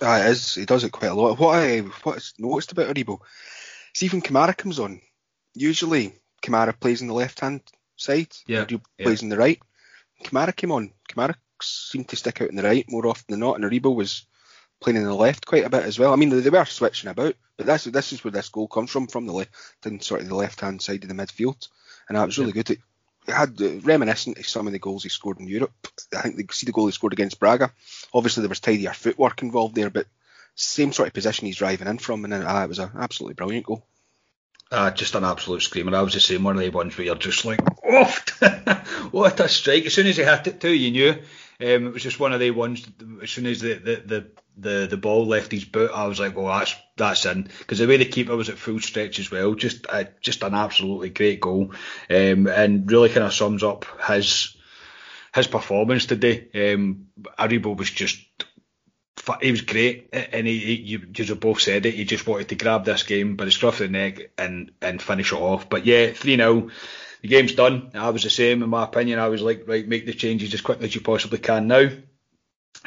Ah, 0.02 0.20
it 0.20 0.30
is. 0.30 0.54
He 0.54 0.64
does 0.66 0.84
it 0.84 0.92
quite 0.92 1.10
a 1.10 1.14
lot. 1.14 1.38
What 1.38 1.58
I 1.58 1.78
what 2.02 2.16
is 2.16 2.34
noticed 2.38 2.72
about 2.72 2.94
Aribo, 2.94 3.18
see 3.94 4.08
when 4.08 4.20
Kamara 4.20 4.56
comes 4.56 4.78
on, 4.78 5.00
usually 5.54 6.14
Kamara 6.42 6.78
plays 6.78 7.02
on 7.02 7.08
the 7.08 7.14
left 7.14 7.40
hand 7.40 7.60
side. 7.96 8.34
Yeah. 8.46 8.64
Aribo 8.64 8.82
plays 9.00 9.22
on 9.22 9.28
the 9.28 9.36
right. 9.36 9.60
Kamara 10.24 10.54
came 10.54 10.72
on. 10.72 10.92
Kamara 11.08 11.34
seemed 11.62 12.08
to 12.08 12.16
stick 12.16 12.42
out 12.42 12.50
in 12.50 12.56
the 12.56 12.62
right 12.62 12.84
more 12.88 13.06
often 13.06 13.26
than 13.28 13.40
not, 13.40 13.56
and 13.56 13.64
Aribo 13.64 13.94
was 13.94 14.26
playing 14.80 14.98
on 14.98 15.04
the 15.04 15.14
left 15.14 15.46
quite 15.46 15.64
a 15.64 15.70
bit 15.70 15.84
as 15.84 15.98
well. 15.98 16.12
I 16.12 16.16
mean, 16.16 16.28
they, 16.30 16.40
they 16.40 16.50
were 16.50 16.64
switching 16.64 17.10
about, 17.10 17.34
but 17.56 17.66
that's 17.66 17.84
this 17.84 18.12
is 18.12 18.22
where 18.22 18.32
this 18.32 18.48
goal 18.48 18.68
comes 18.68 18.90
from, 18.90 19.06
from 19.06 19.26
the 19.26 19.32
left, 19.32 19.50
then 19.82 20.00
sort 20.00 20.22
of 20.22 20.28
the 20.28 20.34
left 20.34 20.60
hand 20.60 20.82
side 20.82 21.02
of 21.02 21.08
the 21.08 21.14
midfield, 21.14 21.68
and 22.08 22.16
that 22.16 22.26
was 22.26 22.38
really 22.38 22.50
yeah. 22.50 22.62
good. 22.62 22.70
It, 22.70 22.78
it 23.28 23.32
had 23.32 23.60
uh, 23.60 23.80
reminiscent 23.80 24.38
of 24.38 24.46
some 24.46 24.66
of 24.66 24.72
the 24.72 24.78
goals 24.78 25.02
he 25.02 25.08
scored 25.08 25.40
in 25.40 25.48
Europe. 25.48 25.72
I 26.16 26.22
think 26.22 26.36
they 26.36 26.44
see 26.52 26.66
the 26.66 26.72
goal 26.72 26.86
he 26.86 26.92
scored 26.92 27.12
against 27.12 27.40
Braga. 27.40 27.72
Obviously, 28.14 28.42
there 28.42 28.48
was 28.48 28.60
tidier 28.60 28.92
footwork 28.92 29.42
involved 29.42 29.74
there, 29.74 29.90
but 29.90 30.06
same 30.54 30.92
sort 30.92 31.08
of 31.08 31.14
position 31.14 31.46
he's 31.46 31.56
driving 31.56 31.88
in 31.88 31.98
from, 31.98 32.24
and 32.24 32.32
then, 32.32 32.46
uh, 32.46 32.62
it 32.62 32.68
was 32.68 32.78
an 32.78 32.90
absolutely 32.96 33.34
brilliant 33.34 33.66
goal. 33.66 33.84
Uh, 34.70 34.90
just 34.90 35.14
an 35.14 35.24
absolute 35.24 35.62
screamer. 35.62 35.94
I 35.94 36.02
was 36.02 36.14
the 36.14 36.20
same 36.20 36.42
one 36.42 36.56
of 36.56 36.62
the 36.62 36.70
ones 36.70 36.98
where 36.98 37.06
you're 37.06 37.14
just 37.14 37.44
like, 37.44 37.60
oh, 37.84 38.14
what 39.12 39.38
a 39.38 39.48
strike. 39.48 39.86
As 39.86 39.94
soon 39.94 40.08
as 40.08 40.16
he 40.16 40.24
hit 40.24 40.46
it 40.48 40.60
too, 40.60 40.72
you 40.72 40.90
knew. 40.90 41.10
Um, 41.58 41.86
it 41.86 41.92
was 41.92 42.02
just 42.02 42.18
one 42.18 42.32
of 42.32 42.40
the 42.40 42.50
ones, 42.50 42.84
as 43.22 43.30
soon 43.30 43.46
as 43.46 43.60
the, 43.60 43.74
the, 43.74 44.02
the, 44.04 44.26
the, 44.56 44.86
the 44.90 44.96
ball 44.96 45.26
left 45.26 45.52
his 45.52 45.64
boot, 45.64 45.90
I 45.94 46.06
was 46.06 46.18
like, 46.18 46.36
well, 46.36 46.58
that's 46.58 46.74
that's 46.96 47.26
in. 47.26 47.44
Because 47.58 47.78
the 47.78 47.86
way 47.86 47.96
the 47.96 48.04
keeper 48.04 48.36
was 48.36 48.48
at 48.48 48.58
full 48.58 48.80
stretch 48.80 49.18
as 49.20 49.30
well, 49.30 49.54
just 49.54 49.86
uh, 49.88 50.04
just 50.20 50.42
an 50.42 50.54
absolutely 50.54 51.10
great 51.10 51.40
goal. 51.40 51.72
Um, 52.10 52.46
and 52.46 52.90
really 52.90 53.08
kind 53.08 53.26
of 53.26 53.32
sums 53.34 53.62
up 53.62 53.86
his 54.06 54.56
his 55.34 55.46
performance 55.46 56.06
today. 56.06 56.48
Um, 56.54 57.08
Aribo 57.38 57.76
was 57.76 57.90
just 57.90 58.18
he 59.40 59.50
was 59.50 59.62
great, 59.62 60.08
and 60.12 60.46
he, 60.46 60.58
he 60.58 60.74
you, 60.74 61.02
you 61.14 61.34
both 61.34 61.60
said 61.60 61.86
it. 61.86 61.94
He 61.94 62.04
just 62.04 62.26
wanted 62.26 62.48
to 62.48 62.54
grab 62.54 62.84
this 62.84 63.02
game 63.02 63.36
by 63.36 63.44
the 63.44 63.50
scruff 63.50 63.80
of 63.80 63.86
the 63.86 63.92
neck 63.92 64.30
and 64.38 64.70
and 64.80 65.02
finish 65.02 65.32
it 65.32 65.36
off. 65.36 65.68
But 65.68 65.84
yeah, 65.84 66.12
three 66.12 66.36
0 66.36 66.70
the 67.22 67.28
game's 67.28 67.54
done. 67.54 67.90
I 67.94 68.10
was 68.10 68.22
the 68.22 68.30
same 68.30 68.62
in 68.62 68.70
my 68.70 68.84
opinion. 68.84 69.18
I 69.18 69.28
was 69.28 69.42
like, 69.42 69.64
right, 69.66 69.86
make 69.86 70.06
the 70.06 70.12
changes 70.12 70.54
as 70.54 70.60
quickly 70.60 70.86
as 70.86 70.94
you 70.94 71.00
possibly 71.00 71.38
can 71.38 71.66
now. 71.66 71.88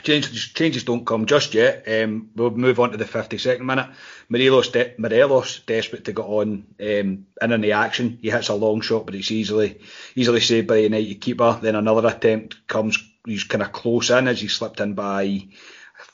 Changes, 0.03 0.53
changes 0.53 0.83
don't 0.83 1.05
come 1.05 1.25
just 1.25 1.53
yet. 1.53 1.83
Um, 1.87 2.29
we'll 2.35 2.51
move 2.51 2.79
on 2.79 2.91
to 2.91 2.97
the 2.97 3.03
52nd 3.03 3.61
minute. 3.61 3.89
Morelos, 4.29 4.69
de- 4.69 4.93
Morelos 4.97 5.59
desperate 5.65 6.05
to 6.05 6.13
get 6.13 6.23
on 6.23 6.67
um, 6.79 7.25
and 7.41 7.53
in 7.53 7.59
the 7.61 7.73
action. 7.73 8.19
He 8.21 8.29
hits 8.29 8.47
a 8.47 8.53
long 8.53 8.79
shot, 8.79 9.05
but 9.05 9.15
it's 9.15 9.31
easily 9.31 9.81
easily 10.15 10.39
saved 10.39 10.67
by 10.67 10.75
the 10.75 10.83
United 10.83 11.19
keeper. 11.19 11.59
Then 11.61 11.75
another 11.75 12.07
attempt 12.07 12.65
comes. 12.67 12.97
He's 13.25 13.43
kind 13.43 13.61
of 13.61 13.73
close 13.73 14.09
in 14.09 14.29
as 14.29 14.39
he 14.39 14.47
slipped 14.47 14.79
in 14.79 14.93
by 14.93 15.47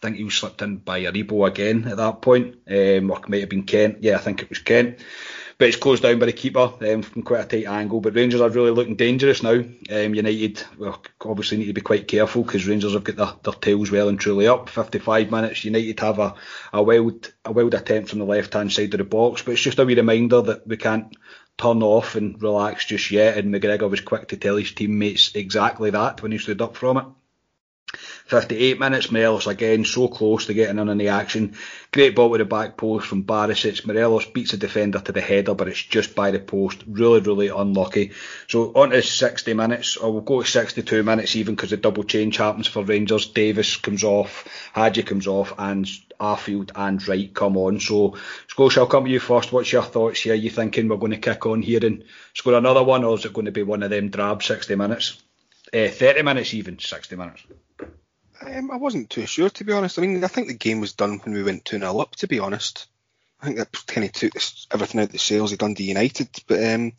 think 0.06 0.18
he 0.18 0.24
was 0.24 0.36
slipped 0.36 0.62
in 0.62 0.78
by 0.78 1.02
Aribo 1.02 1.48
again 1.48 1.88
at 1.88 1.98
that 1.98 2.22
point, 2.22 2.58
um, 2.70 3.12
or 3.12 3.22
might 3.28 3.42
have 3.42 3.50
been 3.50 3.64
Kent. 3.64 3.98
Yeah, 4.02 4.16
I 4.16 4.20
think 4.20 4.42
it 4.42 4.50
was 4.50 4.60
Kent. 4.60 5.00
but 5.58 5.70
it's 5.70 5.78
closed 5.78 6.04
down 6.04 6.20
by 6.20 6.26
the 6.26 6.34
keeper 6.34 6.74
um, 6.82 7.02
from 7.02 7.24
quite 7.24 7.46
a 7.46 7.64
tight 7.64 7.72
angle. 7.72 8.02
But 8.02 8.16
Rangers 8.16 8.42
are 8.42 8.50
really 8.50 8.72
looking 8.72 8.96
dangerous 8.96 9.42
now. 9.42 9.54
Um, 9.54 10.16
United 10.16 10.64
well, 10.78 11.02
obviously 11.22 11.58
need 11.58 11.68
to 11.68 11.74
be 11.74 11.82
quite 11.82 12.08
careful 12.08 12.44
because 12.44 12.68
Rangers 12.68 12.94
have 12.94 13.04
got 13.04 13.16
their, 13.16 13.34
their 13.44 13.60
tails 13.60 13.90
well 13.90 14.10
and 14.10 14.20
truly 14.20 14.48
up. 14.48 14.70
55 14.70 15.32
minutes, 15.32 15.64
United 15.64 16.00
have 16.02 16.20
a, 16.20 16.36
a 16.74 16.84
wild 16.84 17.32
a 17.46 17.52
wild 17.52 17.74
attempt 17.74 18.10
from 18.10 18.20
the 18.20 18.26
left 18.26 18.54
hand 18.54 18.72
side 18.72 18.94
of 18.94 18.98
the 18.98 19.06
box, 19.06 19.42
but 19.42 19.52
it's 19.54 19.62
just 19.62 19.80
a 19.80 19.86
wee 19.86 19.96
reminder 19.96 20.42
that 20.42 20.68
we 20.68 20.78
can't 20.78 21.16
turn 21.58 21.82
off 21.84 22.16
and 22.16 22.42
relax 22.42 22.86
just 22.86 23.12
yet. 23.12 23.38
And 23.38 23.54
McGregor 23.54 23.90
was 23.90 24.02
quick 24.02 24.28
to 24.30 24.38
tell 24.38 24.58
his 24.58 24.74
teammates 24.74 25.36
exactly 25.36 25.90
that 25.92 26.22
when 26.22 26.34
he 26.34 26.38
stood 26.38 26.62
up 26.62 26.76
from 26.76 26.98
it. 26.98 27.06
58 27.96 28.80
minutes, 28.80 29.12
Morelos 29.12 29.48
again 29.48 29.86
so 29.86 30.08
close 30.08 30.46
to 30.48 30.54
getting 30.54 30.80
in 30.80 30.90
on 30.90 30.98
the 30.98 31.10
action. 31.10 31.56
Great 31.92 32.16
ball 32.16 32.32
to 32.32 32.40
the 32.40 32.46
back 32.46 32.78
post 32.78 33.08
from 33.08 33.24
Barisic. 33.24 33.86
Morelos 33.86 34.26
beats 34.26 34.52
the 34.52 34.58
defender 34.58 35.00
to 35.00 35.12
the 35.12 35.22
header, 35.22 35.54
but 35.54 35.68
it's 35.68 35.82
just 35.82 36.16
by 36.16 36.32
the 36.32 36.40
post. 36.40 36.84
Really, 36.88 37.20
really 37.20 37.48
unlucky. 37.50 38.12
So 38.48 38.72
on 38.74 38.90
to 38.90 39.02
60 39.02 39.54
minutes, 39.54 39.98
or 39.98 40.12
we'll 40.12 40.22
go 40.22 40.42
to 40.42 40.48
62 40.48 41.04
minutes 41.04 41.36
even 41.36 41.56
because 41.56 41.70
the 41.70 41.78
double 41.78 42.04
change 42.04 42.38
happens 42.38 42.68
for 42.68 42.84
Rangers. 42.84 43.28
Davis 43.28 43.78
comes 43.78 44.04
off, 44.04 44.48
Hagi 44.74 45.04
comes 45.04 45.28
off, 45.28 45.54
and 45.58 45.86
Arfield 46.20 46.72
and 46.76 47.06
Wright 47.08 47.34
come 47.34 47.58
on. 47.58 47.80
So, 47.80 48.16
Scotia, 48.48 48.82
I'll 48.82 48.88
come 48.88 49.06
to 49.06 49.12
you 49.12 49.20
first. 49.20 49.52
What's 49.52 49.72
your 49.72 49.84
thoughts 49.84 50.22
here? 50.22 50.34
Are 50.34 50.36
you 50.36 50.50
thinking 50.50 50.88
we're 50.88 50.98
going 50.98 51.12
to 51.12 51.18
kick 51.18 51.46
on 51.46 51.62
here 51.62 51.86
and 51.86 52.04
score 52.34 52.54
another 52.54 52.84
one, 52.84 53.04
or 53.04 53.16
is 53.18 53.26
it 53.26 53.34
going 53.34 53.46
to 53.46 53.52
be 53.52 53.64
one 53.64 53.84
of 53.84 53.90
them 53.90 54.10
drab 54.10 54.44
60 54.44 54.76
minutes? 54.76 55.22
Uh, 55.74 55.88
30 55.90 56.22
minutes 56.22 56.54
even, 56.54 56.80
60 56.80 57.16
minutes. 57.16 57.44
Um, 58.42 58.72
I 58.72 58.78
wasn't 58.78 59.10
too 59.10 59.26
sure, 59.26 59.50
to 59.50 59.64
be 59.64 59.74
honest. 59.74 59.98
I 59.98 60.02
mean, 60.02 60.24
I 60.24 60.28
think 60.28 60.48
the 60.48 60.54
game 60.54 60.80
was 60.80 60.94
done 60.94 61.20
when 61.20 61.34
we 61.34 61.44
went 61.44 61.66
2 61.66 61.80
0 61.80 62.00
up, 62.00 62.16
to 62.18 62.28
be 62.28 62.40
honest. 62.40 62.88
I 63.42 63.46
think 63.46 63.58
that 63.58 63.86
kind 63.88 64.06
of 64.06 64.14
took 64.14 64.34
everything 64.72 65.02
out 65.02 65.10
the 65.10 65.18
sails 65.18 65.52
of 65.52 65.60
Dundee 65.60 65.86
United. 65.86 66.30
But 66.48 66.64
um, 66.64 66.94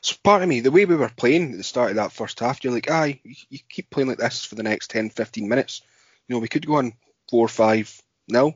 so 0.00 0.16
part 0.22 0.42
of 0.42 0.48
me, 0.48 0.60
the 0.60 0.70
way 0.70 0.84
we 0.84 0.96
were 0.96 1.08
playing 1.08 1.52
at 1.52 1.58
the 1.58 1.64
start 1.64 1.90
of 1.90 1.96
that 1.96 2.12
first 2.12 2.40
half, 2.40 2.62
you're 2.62 2.72
like, 2.72 2.90
aye, 2.90 3.20
you, 3.24 3.34
you 3.48 3.58
keep 3.68 3.90
playing 3.90 4.08
like 4.08 4.18
this 4.18 4.44
for 4.44 4.54
the 4.54 4.62
next 4.62 4.90
10, 4.90 5.10
15 5.10 5.48
minutes. 5.48 5.82
You 6.28 6.34
know, 6.34 6.40
we 6.40 6.48
could 6.48 6.66
go 6.66 6.76
on 6.76 6.92
4 7.30 7.48
5 7.48 8.02
0. 8.30 8.54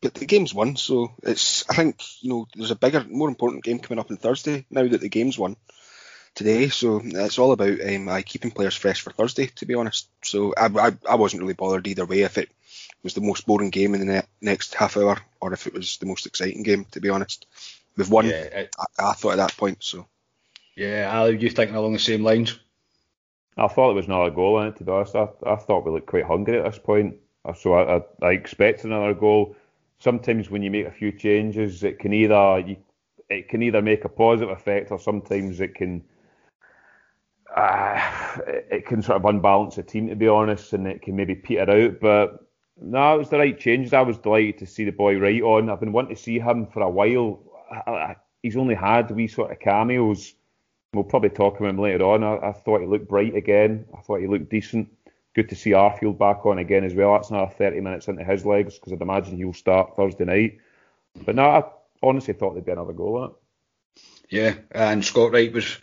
But 0.00 0.14
the 0.14 0.26
game's 0.26 0.54
won, 0.54 0.76
so 0.76 1.12
it's. 1.24 1.68
I 1.68 1.74
think 1.74 2.00
you 2.20 2.30
know 2.30 2.46
there's 2.54 2.70
a 2.70 2.76
bigger, 2.76 3.04
more 3.08 3.28
important 3.28 3.64
game 3.64 3.80
coming 3.80 3.98
up 3.98 4.12
on 4.12 4.16
Thursday 4.16 4.64
now 4.70 4.86
that 4.86 5.00
the 5.00 5.08
game's 5.08 5.36
won 5.36 5.56
today. 6.38 6.68
So 6.68 7.02
it's 7.04 7.38
all 7.38 7.52
about 7.52 7.80
um, 7.80 8.08
I 8.08 8.22
keeping 8.22 8.52
players 8.52 8.76
fresh 8.76 9.00
for 9.00 9.10
Thursday, 9.10 9.46
to 9.56 9.66
be 9.66 9.74
honest. 9.74 10.08
So 10.22 10.54
I, 10.56 10.66
I, 10.66 10.92
I 11.10 11.16
wasn't 11.16 11.42
really 11.42 11.54
bothered 11.54 11.86
either 11.86 12.06
way 12.06 12.22
if 12.22 12.38
it 12.38 12.48
was 13.02 13.14
the 13.14 13.20
most 13.20 13.44
boring 13.44 13.70
game 13.70 13.94
in 13.94 14.00
the 14.00 14.06
ne- 14.06 14.28
next 14.40 14.74
half 14.74 14.96
hour 14.96 15.18
or 15.40 15.52
if 15.52 15.66
it 15.66 15.74
was 15.74 15.98
the 15.98 16.06
most 16.06 16.26
exciting 16.26 16.62
game, 16.62 16.86
to 16.92 17.00
be 17.00 17.10
honest. 17.10 17.46
We've 17.96 18.10
won, 18.10 18.26
yeah, 18.26 18.42
it, 18.42 18.76
I, 18.78 19.10
I, 19.10 19.12
thought 19.12 19.32
at 19.32 19.36
that 19.38 19.56
point. 19.56 19.78
So 19.82 20.06
yeah, 20.76 21.10
Ali, 21.12 21.36
you 21.36 21.50
thinking 21.50 21.76
along 21.76 21.94
the 21.94 21.98
same 21.98 22.22
lines? 22.22 22.58
I 23.56 23.66
thought 23.66 23.90
it 23.90 23.94
was 23.94 24.06
another 24.06 24.30
goal 24.30 24.60
in 24.60 24.68
it. 24.68 24.76
To 24.76 24.84
be 24.84 24.92
honest, 24.92 25.16
I, 25.16 25.26
I 25.44 25.56
thought 25.56 25.84
we 25.84 25.90
looked 25.90 26.06
quite 26.06 26.24
hungry 26.24 26.58
at 26.58 26.64
this 26.64 26.78
point. 26.78 27.16
So 27.56 27.74
I, 27.74 27.96
I, 27.96 28.02
I 28.22 28.30
expected 28.32 28.86
another 28.86 29.14
goal. 29.14 29.56
Sometimes 29.98 30.48
when 30.48 30.62
you 30.62 30.70
make 30.70 30.86
a 30.86 30.92
few 30.92 31.10
changes, 31.10 31.82
it 31.82 31.98
can 31.98 32.12
either 32.12 32.60
you, 32.60 32.76
it 33.28 33.48
can 33.48 33.62
either 33.64 33.82
make 33.82 34.04
a 34.04 34.08
positive 34.08 34.50
effect 34.50 34.92
or 34.92 35.00
sometimes 35.00 35.60
it 35.60 35.74
can 35.74 36.04
uh, 37.54 38.38
it 38.46 38.86
can 38.86 39.02
sort 39.02 39.16
of 39.16 39.24
unbalance 39.24 39.76
the 39.76 39.82
team, 39.82 40.08
to 40.08 40.16
be 40.16 40.28
honest, 40.28 40.72
and 40.72 40.86
it 40.86 41.02
can 41.02 41.16
maybe 41.16 41.34
peter 41.34 41.70
out. 41.70 42.00
But 42.00 42.48
no, 42.80 43.14
it 43.14 43.18
was 43.18 43.30
the 43.30 43.38
Wright 43.38 43.58
changes. 43.58 43.92
I 43.92 44.02
was 44.02 44.18
delighted 44.18 44.58
to 44.58 44.66
see 44.66 44.84
the 44.84 44.92
boy 44.92 45.18
right 45.18 45.42
on. 45.42 45.70
I've 45.70 45.80
been 45.80 45.92
wanting 45.92 46.14
to 46.14 46.22
see 46.22 46.38
him 46.38 46.66
for 46.66 46.82
a 46.82 46.90
while. 46.90 47.42
He's 48.42 48.56
only 48.56 48.74
had 48.74 49.10
wee 49.10 49.26
sort 49.26 49.50
of 49.50 49.58
cameos. 49.58 50.34
We'll 50.94 51.04
probably 51.04 51.30
talk 51.30 51.58
about 51.58 51.70
him 51.70 51.78
later 51.78 52.04
on. 52.04 52.24
I, 52.24 52.48
I 52.48 52.52
thought 52.52 52.80
he 52.80 52.86
looked 52.86 53.08
bright 53.08 53.34
again. 53.34 53.84
I 53.96 54.00
thought 54.00 54.20
he 54.20 54.26
looked 54.26 54.48
decent. 54.48 54.88
Good 55.34 55.50
to 55.50 55.56
see 55.56 55.70
Arfield 55.70 56.18
back 56.18 56.46
on 56.46 56.58
again 56.58 56.84
as 56.84 56.94
well. 56.94 57.12
That's 57.12 57.30
another 57.30 57.52
30 57.52 57.80
minutes 57.80 58.08
into 58.08 58.24
his 58.24 58.46
legs 58.46 58.74
because 58.74 58.92
I'd 58.92 59.02
imagine 59.02 59.36
he'll 59.36 59.52
start 59.52 59.96
Thursday 59.96 60.24
night. 60.24 60.58
But 61.24 61.34
no, 61.34 61.44
I 61.44 61.64
honestly 62.02 62.34
thought 62.34 62.54
there'd 62.54 62.64
be 62.64 62.72
another 62.72 62.92
goal 62.92 63.24
it. 63.24 63.32
Yeah, 64.30 64.54
and 64.70 65.04
Scott 65.04 65.32
Wright 65.32 65.52
was 65.52 65.78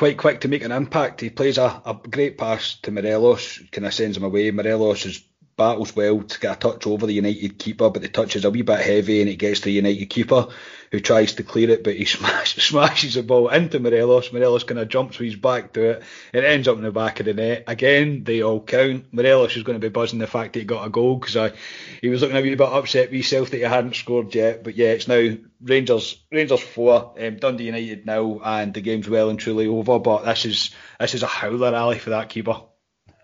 quite 0.00 0.16
quick 0.16 0.40
to 0.40 0.48
make 0.48 0.64
an 0.64 0.72
impact. 0.72 1.20
He 1.20 1.28
plays 1.28 1.58
a, 1.58 1.82
a 1.84 1.92
great 1.92 2.38
pass 2.38 2.76
to 2.84 2.90
Morelos, 2.90 3.60
kind 3.70 3.86
of 3.86 3.92
sends 3.92 4.16
him 4.16 4.24
away. 4.24 4.50
Morelos 4.50 5.04
is 5.04 5.22
battles 5.60 5.94
well 5.94 6.22
to 6.22 6.40
get 6.40 6.56
a 6.56 6.58
touch 6.58 6.86
over 6.86 7.06
the 7.06 7.12
United 7.12 7.58
keeper, 7.58 7.90
but 7.90 8.00
the 8.00 8.08
touch 8.08 8.34
is 8.34 8.46
a 8.46 8.50
wee 8.50 8.62
bit 8.62 8.80
heavy 8.80 9.20
and 9.20 9.28
it 9.28 9.36
gets 9.36 9.60
to 9.60 9.66
the 9.66 9.72
United 9.72 10.06
keeper 10.06 10.48
who 10.90 11.00
tries 11.00 11.34
to 11.34 11.42
clear 11.42 11.68
it, 11.68 11.84
but 11.84 11.94
he 11.94 12.04
smash, 12.06 12.56
smashes 12.56 13.12
the 13.12 13.22
ball 13.22 13.50
into 13.50 13.78
Morelos. 13.78 14.32
Morelos 14.32 14.64
kind 14.64 14.80
of 14.80 14.88
jumps 14.88 15.18
with 15.18 15.26
his 15.26 15.36
back 15.36 15.74
to 15.74 15.82
it. 15.82 16.02
It 16.32 16.44
ends 16.44 16.66
up 16.66 16.78
in 16.78 16.82
the 16.82 16.90
back 16.90 17.20
of 17.20 17.26
the 17.26 17.34
net. 17.34 17.64
Again, 17.66 18.24
they 18.24 18.42
all 18.42 18.62
count. 18.62 19.12
Morelos 19.12 19.54
is 19.54 19.62
going 19.62 19.78
to 19.78 19.86
be 19.86 19.92
buzzing 19.92 20.18
the 20.18 20.26
fact 20.26 20.54
that 20.54 20.60
he 20.60 20.64
got 20.64 20.86
a 20.86 20.88
goal 20.88 21.16
because 21.16 21.52
he 22.00 22.08
was 22.08 22.22
looking 22.22 22.38
a 22.38 22.40
wee 22.40 22.54
bit 22.54 22.66
upset 22.66 23.10
with 23.10 23.20
himself 23.20 23.50
that 23.50 23.58
he 23.58 23.62
hadn't 23.64 23.96
scored 23.96 24.34
yet. 24.34 24.64
But 24.64 24.76
yeah, 24.76 24.92
it's 24.92 25.08
now 25.08 25.36
Rangers 25.60 26.24
Rangers 26.32 26.60
four, 26.60 27.14
um, 27.20 27.36
Dundee 27.36 27.66
United 27.66 28.06
now, 28.06 28.40
and 28.42 28.72
the 28.72 28.80
game's 28.80 29.10
well 29.10 29.28
and 29.28 29.38
truly 29.38 29.66
over. 29.66 29.98
But 29.98 30.24
this 30.24 30.46
is 30.46 30.70
this 30.98 31.14
is 31.14 31.22
a 31.22 31.26
howler 31.26 31.76
Ali 31.76 31.98
for 31.98 32.10
that 32.10 32.30
keeper. 32.30 32.62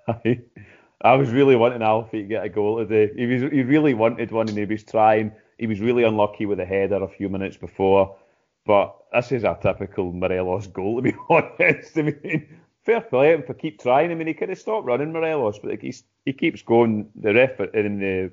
I 1.03 1.15
was 1.17 1.31
really 1.31 1.57
wanting 1.57 1.83
Alfie 1.83 2.23
to 2.23 2.29
get 2.29 2.45
a 2.45 2.49
goal 2.49 2.79
today. 2.79 3.13
He 3.15 3.27
was 3.27 3.53
he 3.53 3.63
really 3.63 3.95
wanted 3.95 4.31
one 4.31 4.49
and 4.49 4.57
he 4.57 4.65
was 4.65 4.83
trying. 4.83 5.33
He 5.59 5.67
was 5.67 5.81
really 5.81 6.05
unlucky 6.05 6.47
with 6.47 6.61
a 6.61 6.65
header 6.65 7.03
a 7.03 7.09
few 7.09 7.29
minutes 7.29 7.57
before. 7.57 8.17
But 8.65 8.97
this 9.13 9.33
is 9.33 9.45
a 9.45 9.59
typical 9.61 10.13
Morelos 10.13 10.67
goal 10.67 10.97
to 10.97 11.03
be 11.03 11.15
honest. 11.31 11.97
I 11.99 12.03
mean, 12.03 12.61
fair 12.85 13.03
play 13.03 13.35
him 13.35 13.43
for 13.43 13.55
keep 13.55 13.81
trying. 13.81 14.11
I 14.11 14.15
mean, 14.15 14.27
he 14.27 14.35
could 14.35 14.49
have 14.49 14.59
stopped 14.59 14.87
running 14.87 15.13
Morelos, 15.13 15.59
but 15.59 15.81
he, 15.81 15.95
he 16.25 16.33
keeps 16.33 16.63
going. 16.63 17.11
The 17.15 17.35
ref 17.35 17.61
in 17.61 17.99
uh, 17.99 18.29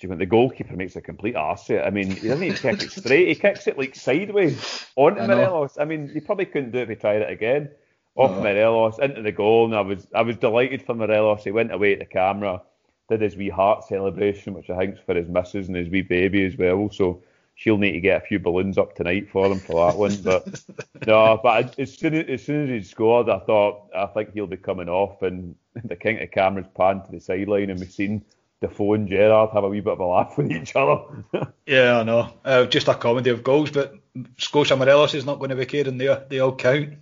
the 0.00 0.16
the 0.16 0.26
goalkeeper 0.26 0.76
makes 0.76 0.96
a 0.96 1.00
complete 1.00 1.36
arse 1.36 1.70
it. 1.70 1.82
I 1.82 1.90
mean, 1.90 2.10
he 2.10 2.28
doesn't 2.28 2.42
even 2.42 2.56
kick 2.56 2.82
it 2.82 2.90
straight. 2.90 3.28
He 3.28 3.34
kicks 3.36 3.66
it 3.68 3.78
like 3.78 3.94
sideways 3.94 4.86
onto 4.96 5.20
Morelos. 5.26 5.78
I 5.78 5.84
mean, 5.84 6.10
he 6.12 6.20
probably 6.20 6.46
couldn't 6.46 6.72
do 6.72 6.78
it 6.78 6.82
if 6.82 6.88
he 6.88 6.94
tried 6.96 7.22
it 7.22 7.30
again 7.30 7.70
off. 8.16 8.36
Morelos 8.42 8.98
into 8.98 9.22
the 9.22 9.32
goal, 9.32 9.66
and 9.66 9.74
I 9.74 9.80
was 9.80 10.06
I 10.14 10.22
was 10.22 10.36
delighted 10.36 10.82
for 10.82 10.94
Morelos. 10.94 11.44
He 11.44 11.50
went 11.50 11.72
away 11.72 11.92
at 11.92 11.98
the 11.98 12.06
camera, 12.06 12.62
did 13.08 13.20
his 13.20 13.36
wee 13.36 13.48
heart 13.48 13.84
celebration, 13.84 14.54
which 14.54 14.70
I 14.70 14.78
think's 14.78 15.00
for 15.00 15.14
his 15.14 15.28
missus 15.28 15.68
and 15.68 15.76
his 15.76 15.88
wee 15.88 16.02
baby 16.02 16.44
as 16.44 16.56
well. 16.56 16.90
So 16.90 17.22
she'll 17.54 17.78
need 17.78 17.92
to 17.92 18.00
get 18.00 18.22
a 18.22 18.26
few 18.26 18.38
balloons 18.38 18.78
up 18.78 18.94
tonight 18.94 19.28
for 19.30 19.46
him 19.46 19.58
for 19.58 19.86
that 19.86 19.98
one. 19.98 20.16
But 20.22 20.62
no, 21.06 21.40
but 21.42 21.78
as 21.78 21.94
soon 21.94 22.14
as, 22.14 22.28
as 22.28 22.44
soon 22.44 22.64
as 22.64 22.70
he 22.70 22.88
scored, 22.88 23.28
I 23.28 23.38
thought 23.40 23.90
I 23.94 24.06
think 24.06 24.32
he'll 24.32 24.46
be 24.46 24.56
coming 24.56 24.88
off, 24.88 25.22
and 25.22 25.54
the 25.84 25.96
king 25.96 26.20
of 26.22 26.30
cameras 26.30 26.66
panned 26.76 27.04
to 27.06 27.12
the 27.12 27.20
sideline, 27.20 27.70
and 27.70 27.80
we've 27.80 27.90
seen 27.90 28.24
Defoe 28.60 28.94
and 28.94 29.08
Gerrard 29.08 29.50
have 29.52 29.64
a 29.64 29.68
wee 29.68 29.80
bit 29.80 29.94
of 29.94 30.00
a 30.00 30.06
laugh 30.06 30.38
with 30.38 30.50
each 30.50 30.74
other. 30.76 31.02
yeah, 31.66 31.98
I 31.98 32.02
know. 32.04 32.32
Uh, 32.44 32.64
just 32.66 32.88
a 32.88 32.94
comedy 32.94 33.30
of 33.30 33.42
goals, 33.42 33.70
but 33.70 33.94
Scotia 34.38 34.76
Morelos 34.76 35.14
is 35.14 35.26
not 35.26 35.38
going 35.38 35.50
to 35.50 35.56
be 35.56 35.66
caring. 35.66 35.98
They 35.98 36.24
they 36.28 36.38
all 36.38 36.54
count. 36.54 36.94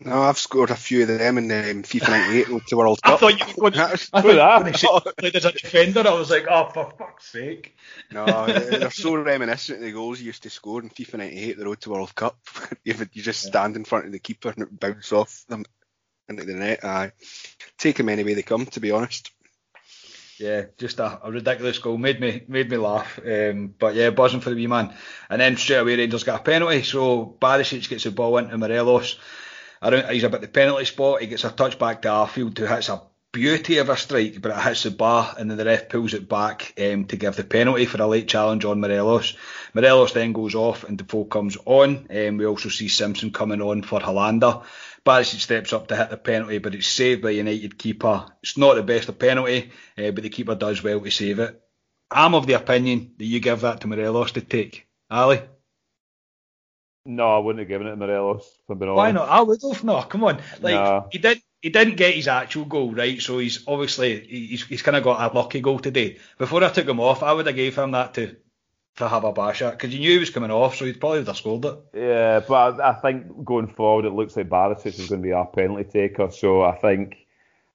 No, 0.00 0.22
I've 0.22 0.38
scored 0.38 0.70
a 0.70 0.76
few 0.76 1.02
of 1.02 1.08
them 1.08 1.38
in 1.38 1.50
um, 1.50 1.82
FIFA 1.82 2.08
98 2.10 2.48
Road 2.48 2.66
to 2.68 2.76
World 2.76 3.02
Cup. 3.02 3.14
I 3.14 3.16
thought 3.16 3.40
you 3.40 3.54
were 3.56 3.70
going 3.70 4.72
to 4.72 5.12
played 5.18 5.34
as 5.34 5.44
a 5.44 5.50
defender. 5.52 6.06
I 6.06 6.12
was 6.12 6.30
like, 6.30 6.46
oh, 6.48 6.70
for 6.72 6.92
fuck's 6.96 7.32
sake. 7.32 7.76
No, 8.12 8.46
they're 8.46 8.92
so 8.92 9.16
reminiscent 9.16 9.78
of 9.78 9.84
the 9.84 9.90
goals 9.90 10.20
you 10.20 10.26
used 10.26 10.44
to 10.44 10.50
score 10.50 10.80
in 10.80 10.88
FIFA 10.88 11.18
98, 11.18 11.58
the 11.58 11.64
Road 11.64 11.80
to 11.80 11.90
World 11.90 12.14
Cup. 12.14 12.38
you 12.84 12.94
just 12.94 13.42
stand 13.42 13.74
in 13.74 13.84
front 13.84 14.06
of 14.06 14.12
the 14.12 14.20
keeper 14.20 14.50
and 14.50 14.62
it 14.62 14.80
bounce 14.80 15.12
off 15.12 15.44
them 15.48 15.64
into 16.28 16.44
the 16.44 16.54
net. 16.54 16.84
Aye. 16.84 17.10
Take 17.76 17.96
them 17.96 18.08
any 18.08 18.22
way 18.22 18.34
they 18.34 18.42
come, 18.42 18.66
to 18.66 18.80
be 18.80 18.92
honest. 18.92 19.32
Yeah, 20.38 20.66
just 20.76 21.00
a, 21.00 21.26
a, 21.26 21.32
ridiculous 21.32 21.78
goal. 21.78 21.98
Made 21.98 22.20
me 22.20 22.44
made 22.46 22.70
me 22.70 22.76
laugh. 22.76 23.18
Um, 23.18 23.74
but 23.76 23.96
yeah, 23.96 24.10
buzzing 24.10 24.38
for 24.38 24.50
the 24.50 24.56
wee 24.56 24.68
man. 24.68 24.94
And 25.28 25.40
then 25.40 25.56
straight 25.56 25.78
away 25.78 25.96
Rangers 25.96 26.22
got 26.22 26.38
a 26.38 26.42
penalty. 26.44 26.84
So 26.84 27.36
Barisic 27.40 27.88
gets 27.88 28.04
the 28.04 28.12
ball 28.12 28.38
into 28.38 28.56
Morelos 28.56 29.18
around, 29.82 30.12
he's 30.12 30.24
about 30.24 30.40
the 30.40 30.48
penalty 30.48 30.84
spot. 30.84 31.20
He 31.20 31.26
gets 31.26 31.44
a 31.44 31.50
touch 31.50 31.78
back 31.78 32.02
to 32.02 32.08
Arfield, 32.08 32.56
who 32.58 32.66
hits 32.66 32.88
a 32.88 33.02
beauty 33.32 33.78
of 33.78 33.88
a 33.88 33.96
strike, 33.96 34.40
but 34.40 34.50
it 34.50 34.62
hits 34.62 34.84
the 34.84 34.90
bar, 34.90 35.34
and 35.38 35.50
then 35.50 35.58
the 35.58 35.64
ref 35.64 35.88
pulls 35.88 36.14
it 36.14 36.28
back 36.28 36.74
um, 36.80 37.04
to 37.06 37.16
give 37.16 37.36
the 37.36 37.44
penalty 37.44 37.84
for 37.84 38.00
a 38.00 38.06
late 38.06 38.28
challenge 38.28 38.64
on 38.64 38.80
Morelos. 38.80 39.36
Morelos 39.74 40.12
then 40.12 40.32
goes 40.32 40.54
off, 40.54 40.84
and 40.84 40.98
Defoe 40.98 41.24
comes 41.24 41.56
on. 41.64 42.06
Um, 42.10 42.36
we 42.38 42.46
also 42.46 42.68
see 42.68 42.88
Simpson 42.88 43.30
coming 43.30 43.60
on 43.60 43.82
for 43.82 44.00
Helander. 44.00 44.64
Barisic 45.04 45.40
steps 45.40 45.72
up 45.72 45.88
to 45.88 45.96
hit 45.96 46.10
the 46.10 46.16
penalty, 46.16 46.58
but 46.58 46.74
it's 46.74 46.88
saved 46.88 47.22
by 47.22 47.30
United 47.30 47.78
keeper. 47.78 48.26
It's 48.42 48.58
not 48.58 48.74
the 48.74 48.82
best 48.82 49.08
of 49.08 49.18
penalty, 49.18 49.70
uh, 49.96 50.10
but 50.10 50.22
the 50.22 50.30
keeper 50.30 50.54
does 50.54 50.82
well 50.82 51.00
to 51.00 51.10
save 51.10 51.38
it. 51.38 51.60
I'm 52.10 52.34
of 52.34 52.46
the 52.46 52.54
opinion 52.54 53.14
that 53.18 53.24
you 53.24 53.40
give 53.40 53.60
that 53.60 53.82
to 53.82 53.86
Morelos 53.86 54.32
to 54.32 54.40
take. 54.40 54.86
Ali? 55.10 55.42
No, 57.08 57.34
I 57.34 57.38
wouldn't 57.38 57.60
have 57.60 57.68
given 57.68 57.86
it 57.86 57.90
to 57.92 57.96
Morelos. 57.96 58.46
Why 58.66 59.12
not? 59.12 59.30
I 59.30 59.40
would 59.40 59.62
have. 59.62 59.82
No, 59.82 60.02
come 60.02 60.24
on. 60.24 60.42
Like 60.60 60.74
nah. 60.74 61.04
he 61.10 61.16
did. 61.16 61.40
He 61.62 61.70
didn't 61.70 61.96
get 61.96 62.14
his 62.14 62.28
actual 62.28 62.66
goal 62.66 62.92
right, 62.92 63.20
so 63.20 63.38
he's 63.38 63.66
obviously 63.66 64.20
he's, 64.26 64.64
he's 64.66 64.82
kind 64.82 64.96
of 64.96 65.02
got 65.02 65.18
a 65.18 65.34
lucky 65.34 65.60
goal 65.62 65.78
today. 65.78 66.18
Before 66.36 66.62
I 66.62 66.68
took 66.68 66.86
him 66.86 67.00
off, 67.00 67.22
I 67.22 67.32
would 67.32 67.46
have 67.46 67.56
gave 67.56 67.76
him 67.76 67.92
that 67.92 68.12
to 68.14 68.36
to 68.96 69.08
have 69.08 69.24
a 69.24 69.32
bash 69.32 69.62
at 69.62 69.72
because 69.72 69.94
you 69.94 70.00
knew 70.00 70.10
he 70.10 70.18
was 70.18 70.28
coming 70.28 70.50
off, 70.50 70.76
so 70.76 70.84
he'd 70.84 71.00
probably 71.00 71.24
have 71.24 71.36
scored 71.36 71.64
it. 71.64 71.78
Yeah, 71.94 72.40
but 72.46 72.78
I, 72.78 72.90
I 72.90 72.94
think 73.00 73.42
going 73.42 73.68
forward, 73.68 74.04
it 74.04 74.12
looks 74.12 74.36
like 74.36 74.50
Barisic 74.50 74.98
is 74.98 75.08
going 75.08 75.22
to 75.22 75.26
be 75.26 75.32
our 75.32 75.46
penalty 75.46 75.84
taker. 75.84 76.30
So 76.30 76.62
I 76.62 76.76
think 76.76 77.26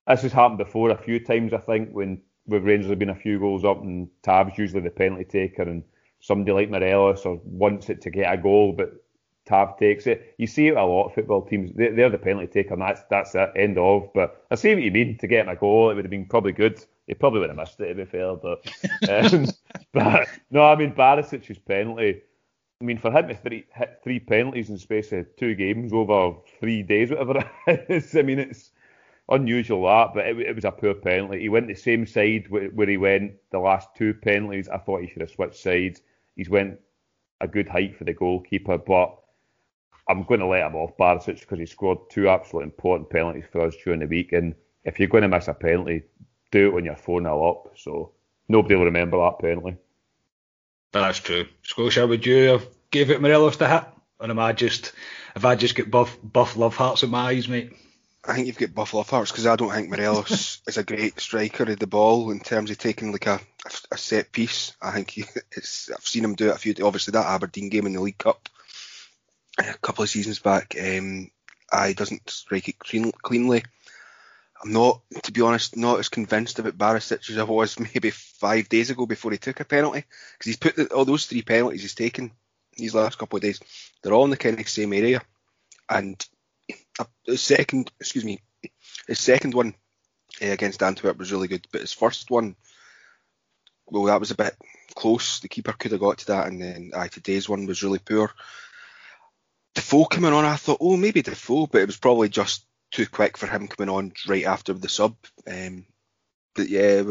this 0.08 0.22
has 0.22 0.32
happened 0.32 0.60
before 0.60 0.92
a 0.92 0.98
few 0.98 1.20
times. 1.20 1.54
I 1.54 1.58
think 1.58 1.90
when 1.90 2.22
with 2.46 2.64
Rangers 2.64 2.92
have 2.92 3.00
been 3.00 3.10
a 3.10 3.16
few 3.16 3.40
goals 3.40 3.66
up, 3.66 3.82
and 3.82 4.10
Tav's 4.22 4.60
usually 4.60 4.82
the 4.82 4.92
penalty 4.92 5.26
taker, 5.26 5.64
and 5.64 5.84
somebody 6.20 6.52
like 6.52 6.70
Morelos 6.70 7.26
or 7.26 7.42
wants 7.44 7.90
it 7.90 8.02
to 8.04 8.12
get 8.12 8.32
a 8.32 8.38
goal, 8.38 8.74
but 8.74 9.03
Tav 9.46 9.78
takes 9.78 10.08
it. 10.08 10.36
You 10.38 10.48
see 10.48 10.68
it 10.68 10.78
a 10.78 10.84
lot 10.84 11.08
of 11.08 11.16
football 11.16 11.42
teams. 11.46 11.72
They, 11.76 12.02
are 12.02 12.10
the 12.10 12.18
penalty 12.18 12.48
taker, 12.48 12.74
and 12.74 12.82
that's 12.82 13.02
that's 13.10 13.36
it. 13.36 13.52
End 13.56 13.78
of. 13.78 14.10
But 14.14 14.46
I 14.50 14.56
see 14.56 14.74
what 14.74 14.84
you 14.84 14.92
mean. 14.92 15.18
To 15.18 15.28
get 15.28 15.50
a 15.50 15.56
goal, 15.56 15.90
it 15.90 15.96
would 15.96 16.06
have 16.06 16.12
been 16.12 16.26
probably 16.26 16.54
good. 16.54 16.84
He 17.08 17.14
probably 17.14 17.42
would 17.42 17.50
have 17.50 17.58
missed 17.58 17.80
it 17.80 17.88
to 17.88 17.96
be 17.96 18.06
fair, 18.06 18.36
but 18.36 18.66
um, 19.10 19.48
but 19.92 20.28
no, 20.50 20.64
I 20.64 20.76
mean 20.76 20.94
Barisic's 20.94 21.60
penalty. 21.60 22.22
I 22.82 22.86
mean 22.86 22.98
for 22.98 23.12
him 23.12 23.28
to 23.28 23.36
three, 23.36 23.66
hit 23.74 24.00
three 24.04 24.20
penalties 24.20 24.70
in 24.70 24.78
space 24.78 25.12
of 25.12 25.26
two 25.36 25.56
games 25.56 25.92
over 25.92 26.38
three 26.60 26.84
days, 26.84 27.10
whatever 27.10 27.50
it 27.68 27.86
is. 27.90 28.16
I 28.16 28.22
mean 28.22 28.40
it's 28.40 28.72
unusual 29.30 29.84
that, 29.84 30.14
but 30.14 30.26
it, 30.26 30.40
it 30.40 30.56
was 30.56 30.66
a 30.66 30.72
poor 30.72 30.94
penalty. 30.94 31.42
He 31.42 31.50
went 31.50 31.68
the 31.68 31.76
same 31.76 32.06
side 32.06 32.46
where, 32.50 32.70
where 32.70 32.88
he 32.88 32.98
went 32.98 33.34
the 33.52 33.60
last 33.60 33.90
two 33.96 34.14
penalties. 34.14 34.70
I 34.70 34.78
thought 34.78 35.02
he 35.02 35.08
should 35.08 35.22
have 35.22 35.32
switched 35.32 35.58
sides. 35.58 36.02
He's 36.36 36.50
went 36.50 36.80
a 37.42 37.48
good 37.48 37.68
height 37.68 37.98
for 37.98 38.06
the 38.06 38.14
goalkeeper, 38.14 38.78
but 38.78 39.18
I'm 40.08 40.24
going 40.24 40.42
to 40.42 40.48
let 40.48 40.66
him 40.66 40.76
off 40.76 40.98
Barisic 40.98 41.40
because 41.40 41.60
he 41.60 41.66
scored 41.66 42.10
two 42.10 42.28
absolutely 42.28 42.66
important 42.66 43.10
penalties 43.10 43.46
for 43.52 43.68
us 43.68 43.76
during 43.84 44.02
the 44.02 44.08
week. 44.08 44.34
And 44.34 44.56
if 44.84 45.00
you're 45.00 45.08
going 45.08 45.22
to 45.22 45.30
miss 45.30 45.48
a 45.48 45.54
penalty, 45.54 46.04
do 46.52 46.68
it 46.68 46.74
when 46.74 46.86
you're 46.86 46.96
4 46.96 47.22
0 47.22 47.50
up. 47.50 47.78
So 47.78 48.12
nobody 48.50 48.76
will 48.76 48.86
remember 48.86 49.18
that 49.18 49.40
penalty. 49.40 49.78
That's 50.92 51.20
true. 51.20 51.48
Scotia, 51.64 52.06
would 52.06 52.26
you 52.26 52.50
have 52.50 52.68
gave 52.92 53.10
it 53.10 53.22
Morelos 53.22 53.58
to 53.58 53.68
hit? 53.68 53.84
Or 54.20 54.30
am 54.30 54.40
I 54.40 54.54
just, 54.54 54.94
have 55.34 55.46
I 55.46 55.56
just 55.56 55.76
got 55.76 55.90
buff, 55.90 56.18
buff 56.22 56.56
love 56.56 56.76
hearts 56.76 57.04
in 57.04 57.10
my 57.10 57.30
eyes, 57.30 57.48
mate? 57.48 57.74
I 58.26 58.36
think 58.36 58.48
you've 58.48 58.58
got 58.58 58.74
buff 58.74 58.94
love 58.94 59.10
hearts 59.10 59.32
because 59.32 59.48
I 59.48 59.56
don't 59.56 59.72
think 59.72 59.90
Morelos 59.90 60.62
is 60.68 60.78
a 60.78 60.84
great 60.84 61.20
striker 61.20 61.64
of 61.64 61.80
the 61.80 61.88
ball 61.88 62.32
in 62.32 62.40
terms 62.40 62.72
of 62.72 62.78
taking 62.78 63.12
like 63.12 63.26
a, 63.26 63.40
a 63.92 63.98
set 63.98 64.32
piece. 64.32 64.76
I 64.82 64.92
think 64.92 65.10
he, 65.10 65.26
it's, 65.52 65.90
I've 65.92 66.06
seen 66.06 66.24
him 66.24 66.36
do 66.36 66.50
it 66.50 66.56
a 66.56 66.58
few. 66.58 66.76
Obviously, 66.84 67.14
that 67.14 67.26
Aberdeen 67.26 67.70
game 67.70 67.86
in 67.86 67.94
the 67.94 68.02
League 68.02 68.18
Cup 68.18 68.48
a 69.58 69.74
couple 69.82 70.04
of 70.04 70.10
seasons 70.10 70.40
back, 70.40 70.76
um, 70.80 71.30
I 71.72 71.94
doesn't 71.94 72.30
strike 72.30 72.70
it 72.70 72.80
clean, 72.80 73.12
cleanly. 73.12 73.64
I'm 74.64 74.72
not, 74.72 75.02
to 75.24 75.32
be 75.32 75.42
honest, 75.42 75.76
not 75.76 76.00
as 76.00 76.10
convinced 76.10 76.60
about 76.60 76.78
Barisic 76.78 77.30
as 77.30 77.38
I 77.38 77.44
was 77.44 77.80
maybe 77.94 78.12
five 78.12 78.70
days 78.70 78.90
ago 78.90 79.06
before 79.06 79.32
he 79.32 79.38
took 79.38 79.60
a 79.60 79.66
penalty. 79.66 80.06
Because 80.34 80.46
he's 80.46 80.58
put 80.58 80.76
the, 80.76 80.88
all 80.94 81.06
those 81.06 81.26
three 81.26 81.42
penalties 81.42 81.82
he's 81.82 81.96
taken 81.96 82.32
these 82.76 82.96
last 82.96 83.18
couple 83.18 83.38
of 83.38 83.44
days, 83.44 83.60
they're 84.02 84.14
all 84.14 84.24
in 84.24 84.32
the 84.32 84.38
kind 84.38 84.60
of 84.60 84.70
same 84.70 84.94
area. 84.94 85.22
And 85.90 86.24
his 87.26 87.42
second, 87.42 87.92
excuse 88.00 88.26
me, 88.26 88.40
his 89.08 89.20
second 89.20 89.54
one 89.54 89.76
uh, 90.42 90.48
against 90.48 90.82
Antwerp 90.82 91.18
was 91.18 91.32
really 91.32 91.48
good, 91.48 91.68
but 91.72 91.82
his 91.82 91.94
first 91.94 92.32
one, 92.32 92.56
well, 93.88 94.06
that 94.06 94.20
was 94.20 94.32
a 94.32 94.36
bit 94.36 94.56
close. 94.96 95.40
The 95.40 95.50
keeper 95.50 95.74
could 95.74 95.92
have 95.92 96.02
got 96.02 96.20
to 96.20 96.28
that, 96.28 96.48
and 96.48 96.62
then 96.62 96.92
today's 97.12 97.50
one 97.50 97.66
was 97.66 97.84
really 97.84 98.00
poor. 98.00 98.32
Defoe 99.76 100.06
coming 100.06 100.34
on, 100.34 100.46
I 100.46 100.56
thought, 100.56 100.78
oh, 100.82 100.98
maybe 100.98 101.22
Defoe, 101.22 101.68
but 101.68 101.82
it 101.82 101.88
was 101.88 101.98
probably 101.98 102.30
just 102.30 102.66
too 102.92 103.08
quick 103.08 103.38
for 103.38 103.48
him 103.48 103.68
coming 103.68 103.94
on 103.94 104.14
right 104.28 104.46
after 104.46 104.74
the 104.74 104.90
sub. 104.90 105.16
Um, 105.48 105.86
but 106.56 106.70
yeah, 106.70 107.02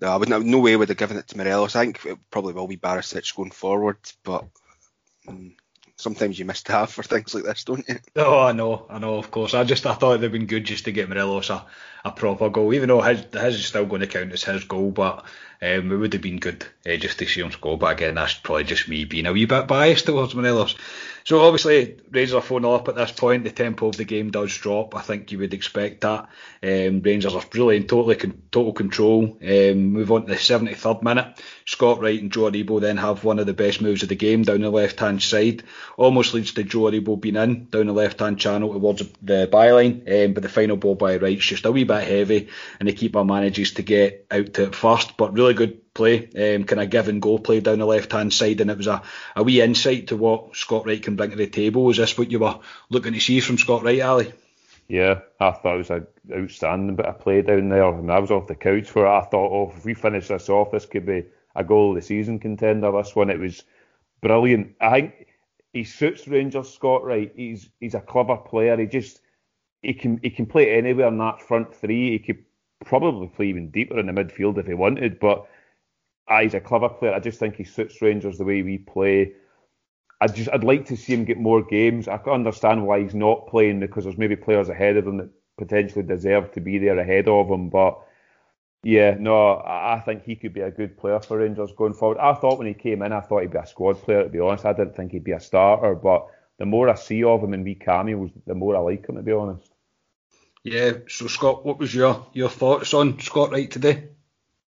no, 0.00 0.08
I 0.08 0.16
wouldn't. 0.16 0.46
No 0.46 0.58
way 0.58 0.74
would 0.74 0.88
have 0.88 0.98
given 0.98 1.16
it 1.16 1.28
to 1.28 1.36
Morelos. 1.36 1.76
I 1.76 1.84
think 1.84 2.04
it 2.04 2.18
probably 2.30 2.54
will 2.54 2.66
be 2.66 2.76
Barisic 2.76 3.36
going 3.36 3.50
forward, 3.50 3.98
but 4.24 4.46
um, 5.28 5.54
sometimes 5.96 6.38
you 6.38 6.44
miss 6.44 6.62
Tav 6.62 6.90
for 6.92 7.02
things 7.02 7.34
like 7.34 7.44
this, 7.44 7.64
don't 7.64 7.88
you? 7.88 7.98
Oh, 8.16 8.40
I 8.40 8.52
know, 8.52 8.86
I 8.90 8.98
know, 8.98 9.16
of 9.16 9.30
course. 9.30 9.54
I 9.54 9.64
just 9.64 9.86
I 9.86 9.94
thought 9.94 10.16
it'd 10.16 10.32
been 10.32 10.46
good 10.46 10.64
just 10.64 10.86
to 10.86 10.92
get 10.92 11.08
Morelos 11.08 11.50
a, 11.50 11.64
a 12.04 12.10
proper 12.10 12.50
goal, 12.50 12.74
even 12.74 12.88
though 12.88 13.00
his, 13.00 13.24
his 13.32 13.54
is 13.54 13.66
still 13.66 13.86
going 13.86 14.00
to 14.00 14.06
count 14.06 14.32
as 14.32 14.42
his 14.42 14.64
goal, 14.64 14.90
but 14.90 15.24
um, 15.62 15.92
it 15.92 15.96
would 15.96 16.12
have 16.12 16.22
been 16.22 16.40
good 16.40 16.66
uh, 16.86 16.96
just 16.96 17.20
to 17.20 17.26
see 17.26 17.40
him 17.40 17.52
score. 17.52 17.78
But 17.78 17.92
again, 17.92 18.16
that's 18.16 18.34
probably 18.34 18.64
just 18.64 18.88
me 18.88 19.04
being 19.04 19.26
a 19.26 19.32
wee 19.32 19.44
bit 19.44 19.68
biased 19.68 20.06
towards 20.06 20.34
Morelos. 20.34 20.74
So 21.24 21.40
obviously, 21.40 21.98
Rangers 22.10 22.34
are 22.34 22.42
4 22.42 22.60
0 22.60 22.72
up 22.72 22.88
at 22.88 22.96
this 22.96 23.12
point. 23.12 23.44
The 23.44 23.50
tempo 23.50 23.88
of 23.88 23.96
the 23.96 24.04
game 24.04 24.30
does 24.30 24.56
drop. 24.56 24.96
I 24.96 25.02
think 25.02 25.30
you 25.30 25.38
would 25.38 25.54
expect 25.54 26.00
that. 26.00 26.28
Um, 26.62 27.00
Rangers 27.00 27.34
are 27.34 27.44
really 27.54 27.76
in 27.76 27.86
totally 27.86 28.16
con- 28.16 28.42
total 28.50 28.72
control. 28.72 29.38
Um, 29.40 29.92
move 29.92 30.10
on 30.10 30.22
to 30.22 30.32
the 30.32 30.34
73rd 30.34 31.02
minute. 31.02 31.40
Scott 31.64 32.00
Wright 32.00 32.20
and 32.20 32.32
Joe 32.32 32.50
Aribo 32.50 32.80
then 32.80 32.96
have 32.96 33.22
one 33.22 33.38
of 33.38 33.46
the 33.46 33.52
best 33.52 33.80
moves 33.80 34.02
of 34.02 34.08
the 34.08 34.16
game 34.16 34.42
down 34.42 34.62
the 34.62 34.70
left 34.70 34.98
hand 34.98 35.22
side. 35.22 35.62
Almost 35.96 36.34
leads 36.34 36.52
to 36.54 36.64
Joe 36.64 36.90
Aribo 36.90 37.20
being 37.20 37.36
in 37.36 37.66
down 37.66 37.86
the 37.86 37.92
left 37.92 38.18
hand 38.18 38.40
channel 38.40 38.72
towards 38.72 39.02
the 39.22 39.48
byline. 39.52 40.26
Um, 40.26 40.32
but 40.32 40.42
the 40.42 40.48
final 40.48 40.76
ball 40.76 40.96
by 40.96 41.18
Wright's 41.18 41.46
just 41.46 41.66
a 41.66 41.72
wee 41.72 41.84
bit 41.84 42.02
heavy, 42.02 42.48
and 42.80 42.88
the 42.88 42.92
keeper 42.92 43.24
manages 43.24 43.72
to 43.74 43.82
get 43.82 44.26
out 44.30 44.54
to 44.54 44.64
it 44.64 44.74
first. 44.74 45.16
But 45.16 45.34
really 45.34 45.51
good 45.54 45.94
play, 45.94 46.28
um, 46.28 46.64
kind 46.64 46.80
of 46.80 46.90
give 46.90 47.08
and 47.08 47.22
go 47.22 47.38
play 47.38 47.60
down 47.60 47.78
the 47.78 47.86
left 47.86 48.12
hand 48.12 48.32
side, 48.32 48.60
and 48.60 48.70
it 48.70 48.76
was 48.76 48.86
a, 48.86 49.02
a 49.36 49.42
wee 49.42 49.60
insight 49.60 50.08
to 50.08 50.16
what 50.16 50.56
Scott 50.56 50.86
Wright 50.86 51.02
can 51.02 51.16
bring 51.16 51.30
to 51.30 51.36
the 51.36 51.46
table. 51.46 51.90
Is 51.90 51.96
this 51.96 52.16
what 52.16 52.30
you 52.30 52.38
were 52.38 52.58
looking 52.90 53.12
to 53.12 53.20
see 53.20 53.40
from 53.40 53.58
Scott 53.58 53.82
Wright, 53.82 54.00
Ali? 54.00 54.32
Yeah, 54.88 55.20
I 55.40 55.52
thought 55.52 55.76
it 55.76 55.78
was 55.78 55.90
an 55.90 56.06
outstanding 56.32 56.96
bit 56.96 57.06
of 57.06 57.20
play 57.20 57.42
down 57.42 57.68
there, 57.68 57.88
and 57.88 58.10
I 58.10 58.18
was 58.18 58.30
off 58.30 58.46
the 58.46 58.54
couch 58.54 58.88
for 58.88 59.06
it. 59.06 59.10
I 59.10 59.22
thought, 59.22 59.52
oh, 59.52 59.72
if 59.76 59.84
we 59.84 59.94
finish 59.94 60.28
this 60.28 60.48
off, 60.48 60.72
this 60.72 60.86
could 60.86 61.06
be 61.06 61.24
a 61.54 61.64
goal 61.64 61.90
of 61.90 61.96
the 61.96 62.02
season 62.02 62.38
contender. 62.38 62.92
This 62.92 63.14
one, 63.14 63.30
it 63.30 63.38
was 63.38 63.62
brilliant. 64.20 64.74
I 64.80 64.90
think 64.90 65.26
he 65.72 65.84
suits 65.84 66.28
Rangers, 66.28 66.72
Scott 66.74 67.04
Wright. 67.04 67.32
He's 67.34 67.68
he's 67.80 67.94
a 67.94 68.00
clever 68.00 68.36
player. 68.36 68.76
He 68.76 68.86
just 68.86 69.20
he 69.80 69.94
can 69.94 70.20
he 70.22 70.30
can 70.30 70.46
play 70.46 70.70
anywhere 70.76 71.08
in 71.08 71.18
that 71.18 71.40
front 71.40 71.74
three. 71.74 72.10
He 72.10 72.18
could 72.18 72.44
probably 72.84 73.28
play 73.28 73.46
even 73.46 73.70
deeper 73.70 73.98
in 73.98 74.06
the 74.06 74.12
midfield 74.12 74.58
if 74.58 74.66
he 74.66 74.74
wanted, 74.74 75.18
but 75.20 75.46
he's 76.40 76.54
a 76.54 76.60
clever 76.60 76.88
player. 76.88 77.14
I 77.14 77.20
just 77.20 77.38
think 77.38 77.56
he 77.56 77.64
suits 77.64 78.00
Rangers 78.02 78.38
the 78.38 78.44
way 78.44 78.62
we 78.62 78.78
play. 78.78 79.32
I 80.20 80.28
just 80.28 80.50
I'd 80.52 80.64
like 80.64 80.86
to 80.86 80.96
see 80.96 81.14
him 81.14 81.24
get 81.24 81.38
more 81.38 81.62
games. 81.62 82.06
I 82.06 82.16
can 82.18 82.32
understand 82.32 82.86
why 82.86 83.02
he's 83.02 83.14
not 83.14 83.48
playing 83.48 83.80
because 83.80 84.04
there's 84.04 84.18
maybe 84.18 84.36
players 84.36 84.68
ahead 84.68 84.96
of 84.96 85.06
him 85.06 85.16
that 85.16 85.30
potentially 85.58 86.04
deserve 86.04 86.52
to 86.52 86.60
be 86.60 86.78
there 86.78 86.98
ahead 86.98 87.28
of 87.28 87.48
him. 87.48 87.68
But 87.68 87.98
yeah, 88.84 89.16
no, 89.18 89.62
I 89.64 90.00
think 90.04 90.24
he 90.24 90.36
could 90.36 90.52
be 90.52 90.60
a 90.60 90.70
good 90.70 90.96
player 90.96 91.20
for 91.20 91.38
Rangers 91.38 91.72
going 91.72 91.94
forward. 91.94 92.18
I 92.18 92.34
thought 92.34 92.58
when 92.58 92.68
he 92.68 92.74
came 92.74 93.02
in, 93.02 93.12
I 93.12 93.20
thought 93.20 93.42
he'd 93.42 93.52
be 93.52 93.58
a 93.58 93.66
squad 93.66 93.94
player. 93.94 94.24
To 94.24 94.28
be 94.28 94.40
honest, 94.40 94.64
I 94.64 94.72
didn't 94.72 94.94
think 94.96 95.12
he'd 95.12 95.24
be 95.24 95.32
a 95.32 95.40
starter. 95.40 95.94
But 95.94 96.26
the 96.58 96.66
more 96.66 96.88
I 96.88 96.94
see 96.94 97.24
of 97.24 97.42
him 97.42 97.54
in 97.54 97.64
wee 97.64 97.74
cameos, 97.74 98.30
the 98.46 98.54
more 98.54 98.76
I 98.76 98.80
like 98.80 99.08
him. 99.08 99.16
To 99.16 99.22
be 99.22 99.32
honest. 99.32 99.71
Yeah. 100.64 100.92
So 101.08 101.26
Scott, 101.26 101.64
what 101.64 101.78
was 101.78 101.94
your 101.94 102.26
your 102.32 102.48
thoughts 102.48 102.94
on 102.94 103.18
Scott 103.20 103.50
Wright 103.50 103.70
today? 103.70 104.08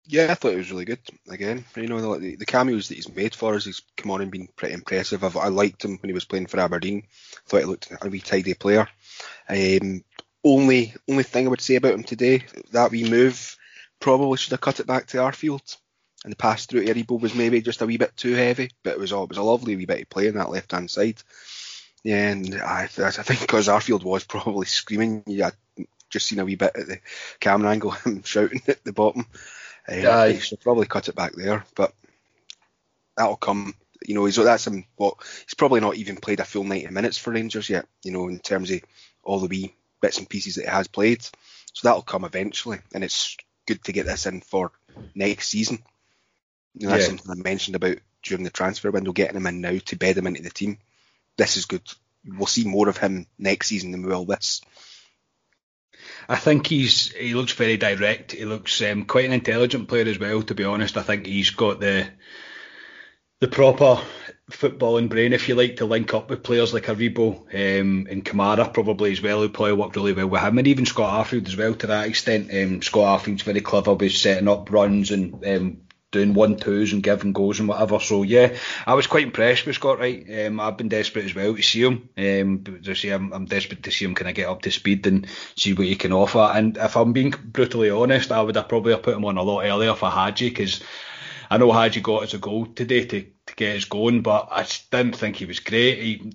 Yeah, 0.08 0.28
I 0.30 0.36
thought 0.36 0.54
it 0.54 0.58
was 0.58 0.72
really 0.72 0.86
good. 0.86 1.00
Again, 1.30 1.66
you 1.76 1.88
know, 1.88 2.20
the, 2.20 2.36
the 2.36 2.46
cameos 2.46 2.90
that 2.90 2.96
he's 2.96 3.14
made 3.14 3.34
for 3.34 3.56
us, 3.56 3.66
he's 3.66 3.82
come 3.98 4.12
on 4.12 4.22
and 4.22 4.30
been 4.30 4.48
pretty 4.56 4.76
impressive. 4.76 5.24
I've, 5.24 5.36
i 5.36 5.48
liked 5.48 5.84
him 5.84 5.98
when 5.98 6.10
he 6.10 6.14
was 6.14 6.26
playing 6.26 6.46
for 6.46 6.60
Aberdeen. 6.60 7.08
Thought 7.48 7.62
he 7.62 7.66
looked 7.66 7.92
a 8.02 8.10
wee 8.10 8.20
tidy 8.20 8.54
player. 8.54 8.88
Um, 9.50 10.04
only 10.44 10.94
only 11.10 11.24
thing 11.24 11.48
I 11.48 11.50
would 11.50 11.62
say 11.62 11.76
about 11.76 11.96
him 11.96 12.04
today, 12.04 12.44
that 12.72 12.92
wee 12.92 13.10
move 13.10 13.58
probably 14.00 14.38
should 14.38 14.52
have 14.52 14.62
cut 14.62 14.80
it 14.80 14.88
back 14.88 15.08
to 15.08 15.18
Arfield. 15.18 15.78
And 16.24 16.32
the 16.32 16.38
pass 16.38 16.66
through 16.66 16.86
Aribo 16.86 17.20
was 17.20 17.36
maybe 17.36 17.62
just 17.62 17.82
a 17.82 17.86
wee 17.86 17.98
bit 17.98 18.16
too 18.18 18.34
heavy, 18.34 18.72
but 18.84 18.94
it 18.94 19.00
was 19.00 19.12
all, 19.12 19.24
it 19.24 19.30
was 19.30 19.38
a 19.38 19.44
lovely 19.44 19.76
wee 19.76 19.86
bit 19.86 20.02
of 20.02 20.10
play 20.10 20.28
on 20.28 20.36
that 20.36 20.50
left 20.50 20.72
hand 20.72 20.90
side. 20.90 21.22
Yeah, 22.06 22.30
and 22.30 22.62
I, 22.62 22.84
I 22.84 22.88
think 22.88 23.42
because 23.42 23.68
Arfield 23.68 24.04
was 24.04 24.24
probably 24.26 24.68
screaming, 24.68 25.24
yeah, 25.26 25.50
just 26.12 26.28
seen 26.28 26.38
a 26.38 26.46
wee 26.46 26.54
bit 26.54 26.76
at 26.76 26.88
the 26.88 27.00
camera 27.40 27.72
angle, 27.72 27.90
him 28.06 28.22
shouting 28.22 28.62
at 28.68 28.84
the 28.84 28.94
bottom. 28.94 29.26
Uh, 29.90 29.96
yeah, 29.96 30.28
he 30.28 30.40
should 30.40 30.62
probably 30.62 30.86
cut 30.86 31.10
it 31.10 31.16
back 31.16 31.34
there, 31.34 31.66
but 31.76 31.96
that'll 33.18 33.38
come. 33.38 33.74
You 34.06 34.14
know, 34.14 34.26
he's 34.26 34.36
that's 34.36 34.68
him. 34.68 34.86
What 34.98 35.16
he's 35.48 35.56
probably 35.56 35.80
not 35.80 35.96
even 35.96 36.18
played 36.18 36.40
a 36.40 36.46
full 36.46 36.64
90 36.64 36.90
minutes 36.90 37.18
for 37.18 37.32
Rangers 37.32 37.72
yet. 37.72 37.88
You 38.04 38.12
know, 38.12 38.28
in 38.28 38.38
terms 38.38 38.70
of 38.70 38.82
all 39.24 39.40
the 39.40 39.48
wee 39.48 39.74
bits 40.00 40.20
and 40.20 40.30
pieces 40.30 40.56
that 40.56 40.66
he 40.66 40.70
has 40.70 40.88
played. 40.88 41.24
So 41.24 41.82
that'll 41.82 42.04
come 42.04 42.24
eventually, 42.24 42.82
and 42.94 43.04
it's 43.04 43.36
good 43.66 43.84
to 43.86 43.92
get 43.94 44.06
this 44.06 44.28
in 44.28 44.42
for 44.42 44.72
next 45.16 45.48
season. 45.48 45.80
You 46.76 46.86
know, 46.86 46.92
that's 46.92 47.06
yeah. 47.06 47.18
something 47.18 47.32
I 47.32 47.44
mentioned 47.44 47.76
about 47.76 47.98
during 48.22 48.44
the 48.44 48.52
transfer 48.52 48.92
window, 48.92 49.12
getting 49.12 49.38
him 49.38 49.48
in 49.48 49.62
now 49.62 49.80
to 49.86 49.96
bed 49.96 50.20
him 50.20 50.28
into 50.28 50.44
the 50.44 50.52
team. 50.52 50.78
This 51.38 51.58
is 51.58 51.66
good. 51.66 51.84
We'll 52.26 52.48
see 52.48 52.64
more 52.66 52.90
of 52.90 52.98
him 52.98 53.28
next 53.38 53.68
season 53.68 53.92
than 53.92 54.02
we 54.02 54.10
will 54.10 54.26
this. 54.26 54.62
I 56.28 56.36
think 56.38 56.68
he's 56.68 57.12
he 57.12 57.34
looks 57.34 57.54
very 57.54 57.78
direct. 57.78 58.32
He 58.32 58.46
looks 58.46 58.82
um, 58.82 59.06
quite 59.06 59.26
an 59.26 59.32
intelligent 59.32 59.88
player 59.88 60.08
as 60.08 60.20
well. 60.20 60.42
To 60.42 60.56
be 60.56 60.64
honest, 60.64 60.98
I 60.98 61.04
think 61.04 61.26
he's 61.26 61.52
got 61.52 61.80
the 61.80 62.08
the 63.40 63.48
proper 63.48 64.02
footballing 64.52 65.10
brain, 65.10 65.34
if 65.34 65.50
you 65.50 65.56
like, 65.56 65.78
to 65.78 65.86
link 65.86 66.14
up 66.14 66.30
with 66.30 66.44
players 66.44 66.74
like 66.74 66.86
Aribo 66.86 67.42
um, 67.54 68.08
and 68.10 68.24
Kamara 68.24 68.72
probably 68.74 69.12
as 69.12 69.22
well, 69.22 69.42
who 69.42 69.50
probably 69.50 69.74
worked 69.74 69.96
really 69.96 70.14
well 70.14 70.28
with 70.28 70.42
him, 70.42 70.58
and 70.58 70.68
even 70.68 70.86
Scott 70.86 71.26
Arfield 71.26 71.48
as 71.48 71.58
well 71.58 71.74
to 71.76 71.88
that 71.88 72.08
extent. 72.08 72.50
Um, 72.54 72.82
Scott 72.82 73.22
Arfield's 73.22 73.44
very 73.44 73.62
clever 73.62 73.94
with 73.94 74.14
setting 74.14 74.48
up 74.48 74.72
runs 74.72 75.12
and 75.12 75.46
um, 75.46 75.82
doing 76.16 76.34
one 76.34 76.56
twos 76.56 76.94
and 76.94 77.04
giving 77.04 77.34
goals 77.34 77.60
and 77.60 77.68
whatever. 77.68 78.00
So 78.00 78.24
yeah, 78.24 78.56
I 78.88 78.94
was 78.94 79.06
quite 79.06 79.26
impressed 79.26 79.66
with 79.66 79.76
Scott 79.76 80.00
Wright. 80.00 80.26
Um, 80.46 80.62
I've 80.62 80.78
been 80.78 80.88
desperate 80.88 81.26
as 81.26 81.36
well 81.36 81.54
to 81.54 81.62
see 81.62 81.84
him. 81.84 82.10
Um, 82.18 82.64
I'm, 82.88 83.34
I'm 83.34 83.46
desperate 83.46 83.84
to 83.84 83.92
see 83.92 84.06
him 84.06 84.16
kind 84.16 84.30
of 84.30 84.36
get 84.36 84.48
up 84.48 84.62
to 84.62 84.72
speed 84.72 85.06
and 85.08 85.28
see 85.58 85.74
what 85.74 85.88
he 85.88 85.96
can 85.96 86.14
offer. 86.14 86.40
And 86.40 86.78
if 86.78 86.96
I'm 86.96 87.12
being 87.12 87.32
brutally 87.32 87.90
honest, 87.90 88.32
I 88.32 88.42
would 88.42 88.56
have 88.56 88.70
probably 88.70 88.94
have 88.94 89.04
put 89.04 89.18
him 89.18 89.26
on 89.26 89.38
a 89.38 89.44
lot 89.44 89.66
earlier 89.66 89.94
for 89.94 90.10
Hagi 90.10 90.50
because 90.50 90.82
I 91.52 91.58
know 91.58 91.74
Hagi 91.74 92.00
got 92.00 92.24
us 92.24 92.34
a 92.34 92.38
goal 92.38 92.66
today 92.66 93.06
to, 93.06 93.22
to 93.22 93.56
get 93.56 93.76
us 93.76 93.86
going, 93.86 94.22
but 94.22 94.48
I 94.52 94.66
didn't 94.92 95.18
think 95.18 95.36
he 95.36 95.46
was 95.46 95.60
great. 95.60 96.02
He, 96.02 96.32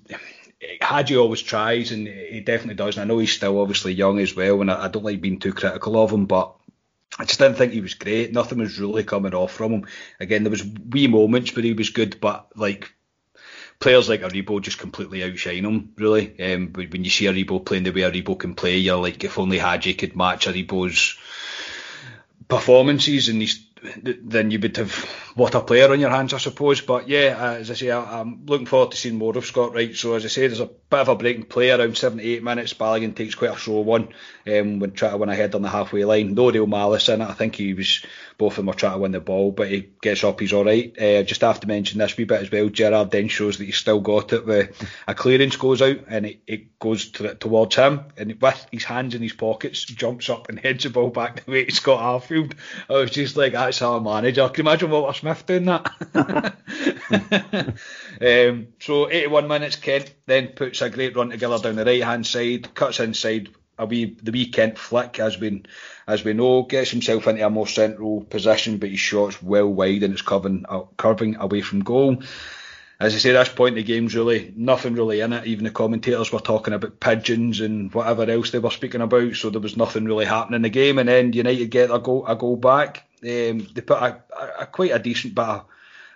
Hagi 0.79 1.17
always 1.17 1.41
tries, 1.41 1.91
and 1.91 2.07
he 2.07 2.39
definitely 2.41 2.75
does. 2.75 2.97
And 2.97 3.03
I 3.03 3.07
know 3.07 3.17
he's 3.17 3.33
still 3.33 3.59
obviously 3.59 3.93
young 3.93 4.19
as 4.19 4.35
well, 4.35 4.61
and 4.61 4.69
I, 4.69 4.85
I 4.85 4.87
don't 4.89 5.03
like 5.03 5.21
being 5.21 5.39
too 5.39 5.53
critical 5.53 6.01
of 6.01 6.11
him, 6.11 6.27
but 6.27 6.53
I 7.21 7.23
just 7.23 7.37
didn't 7.37 7.57
think 7.57 7.71
he 7.71 7.81
was 7.81 7.93
great. 7.93 8.33
Nothing 8.33 8.57
was 8.57 8.79
really 8.79 9.03
coming 9.03 9.35
off 9.35 9.51
from 9.51 9.71
him. 9.71 9.87
Again, 10.19 10.41
there 10.43 10.49
was 10.49 10.65
wee 10.65 11.05
moments 11.05 11.55
where 11.55 11.61
he 11.61 11.73
was 11.73 11.91
good, 11.91 12.19
but 12.19 12.47
like 12.55 12.91
players 13.79 14.09
like 14.09 14.21
Aribo 14.21 14.59
just 14.59 14.79
completely 14.79 15.23
outshine 15.23 15.63
him. 15.63 15.93
Really, 15.97 16.33
um, 16.41 16.73
when 16.73 17.03
you 17.03 17.11
see 17.11 17.25
Aribo 17.25 17.63
playing 17.63 17.83
the 17.83 17.91
way 17.91 18.01
Aribo 18.01 18.39
can 18.39 18.55
play, 18.55 18.77
you're 18.77 18.97
like, 18.97 19.23
if 19.23 19.37
only 19.37 19.59
Hagi 19.59 19.93
could 19.93 20.15
match 20.15 20.47
Aribo's 20.47 21.15
performances, 22.47 23.29
and 23.29 23.47
then 24.03 24.49
you 24.49 24.59
would 24.59 24.77
have 24.77 24.91
what 25.35 25.55
a 25.55 25.61
player 25.61 25.91
on 25.91 25.99
your 25.99 26.09
hands, 26.09 26.33
I 26.33 26.37
suppose. 26.37 26.81
But 26.81 27.07
yeah, 27.07 27.37
uh, 27.39 27.53
as 27.55 27.71
I 27.71 27.75
say, 27.75 27.91
I, 27.91 28.19
am 28.19 28.45
looking 28.45 28.65
forward 28.65 28.91
to 28.91 28.97
seeing 28.97 29.17
more 29.17 29.37
of 29.37 29.45
Scott 29.45 29.73
Wright. 29.73 29.95
So 29.95 30.13
as 30.13 30.25
I 30.25 30.27
say, 30.27 30.47
there's 30.47 30.59
a 30.59 30.65
bit 30.65 30.99
of 30.99 31.09
a 31.09 31.15
breaking 31.15 31.45
play 31.45 31.71
around 31.71 31.97
78 31.97 32.43
minutes. 32.43 32.73
Balogun 32.73 33.15
takes 33.15 33.35
quite 33.35 33.51
a 33.51 33.59
slow 33.59 33.81
one 33.81 34.09
um, 34.47 34.79
when 34.79 34.91
trying 34.91 35.11
to 35.11 35.17
win 35.17 35.29
ahead 35.29 35.55
on 35.55 35.61
the 35.61 35.69
halfway 35.69 36.05
line. 36.05 36.33
No 36.33 36.51
real 36.51 36.67
malice 36.67 37.09
in 37.09 37.21
it. 37.21 37.29
I 37.29 37.33
think 37.33 37.55
he 37.55 37.73
was 37.73 38.05
both 38.41 38.53
of 38.53 38.57
them 38.57 38.65
were 38.65 38.73
trying 38.73 38.93
to 38.93 38.97
win 38.97 39.11
the 39.11 39.19
ball, 39.19 39.51
but 39.51 39.69
he 39.69 39.87
gets 40.01 40.23
up, 40.23 40.39
he's 40.39 40.51
all 40.51 40.65
right. 40.65 40.99
Uh, 40.99 41.21
just 41.21 41.41
have 41.41 41.59
to 41.59 41.67
mention 41.67 41.99
this 41.99 42.17
wee 42.17 42.23
bit 42.23 42.41
as 42.41 42.49
well. 42.49 42.69
Gerrard 42.69 43.11
then 43.11 43.27
shows 43.27 43.59
that 43.59 43.65
he's 43.65 43.77
still 43.77 43.99
got 43.99 44.33
it. 44.33 44.47
Where 44.47 44.71
a 45.07 45.13
clearance 45.13 45.57
goes 45.57 45.79
out 45.79 45.99
and 46.07 46.25
it, 46.25 46.41
it 46.47 46.79
goes 46.79 47.11
to, 47.11 47.35
towards 47.35 47.75
him, 47.75 48.05
and 48.17 48.41
with 48.41 48.67
his 48.71 48.83
hands 48.83 49.13
in 49.13 49.21
his 49.21 49.33
pockets, 49.33 49.85
jumps 49.85 50.27
up 50.27 50.49
and 50.49 50.59
heads 50.63 50.85
the 50.85 50.89
ball 50.89 51.09
back 51.11 51.45
the 51.45 51.51
way 51.51 51.65
to 51.65 51.71
Scott 51.71 51.99
Arfield. 51.99 52.53
I 52.89 52.93
was 52.93 53.11
just 53.11 53.37
like, 53.37 53.53
that's 53.53 53.83
our 53.83 54.01
manager. 54.01 54.49
Can 54.49 54.65
you 54.65 54.71
imagine 54.71 54.89
Walter 54.89 55.20
Smith 55.21 55.45
doing 55.45 55.65
that? 55.65 55.85
um, 58.21 58.67
so 58.79 59.07
81 59.07 59.47
minutes, 59.47 59.75
Kent 59.75 60.15
then 60.25 60.47
puts 60.47 60.81
a 60.81 60.89
great 60.89 61.15
run 61.15 61.29
together 61.29 61.59
down 61.59 61.75
the 61.75 61.85
right 61.85 62.03
hand 62.03 62.25
side, 62.25 62.73
cuts 62.73 62.99
inside 62.99 63.49
a 63.77 63.85
wee 63.85 64.17
the 64.23 64.31
wee 64.31 64.49
Kent 64.49 64.79
flick 64.79 65.19
as 65.19 65.39
we 65.39 65.61
as 66.07 66.23
we 66.23 66.33
know, 66.33 66.63
gets 66.63 66.89
himself 66.89 67.27
into 67.27 67.45
a 67.45 67.51
more 67.51 67.67
central 67.67 68.21
position, 68.21 68.79
but 68.79 68.89
his 68.89 68.99
shot's 68.99 69.41
well 69.43 69.67
wide 69.67 70.01
and 70.01 70.13
it's 70.13 70.23
curving 70.23 70.65
uh, 70.67 70.81
curving 70.97 71.35
away 71.35 71.61
from 71.61 71.83
goal. 71.83 72.23
As 72.99 73.13
I 73.13 73.19
say, 73.19 73.31
this 73.31 73.49
point 73.49 73.77
in 73.77 73.83
the 73.83 73.83
game's 73.83 74.15
really 74.15 74.51
nothing 74.55 74.95
really 74.95 75.19
in 75.19 75.33
it. 75.33 75.45
Even 75.45 75.65
the 75.65 75.71
commentators 75.71 76.31
were 76.31 76.39
talking 76.39 76.73
about 76.73 76.99
pigeons 76.99 77.59
and 77.59 77.93
whatever 77.93 78.23
else 78.23 78.49
they 78.49 78.59
were 78.59 78.71
speaking 78.71 79.01
about, 79.01 79.35
so 79.35 79.51
there 79.51 79.61
was 79.61 79.77
nothing 79.77 80.05
really 80.05 80.25
happening 80.25 80.57
in 80.57 80.61
the 80.63 80.69
game. 80.69 80.97
And 80.97 81.09
then 81.09 81.33
United 81.33 81.69
get 81.69 81.91
a 81.91 81.99
goal 81.99 82.25
a 82.25 82.35
goal 82.35 82.55
back. 82.55 83.05
Um, 83.23 83.67
they 83.73 83.81
put 83.81 84.01
a, 84.01 84.23
a, 84.59 84.65
quite 84.65 84.91
a 84.91 84.99
decent 84.99 85.35
bit 85.35 85.45
of 85.45 85.65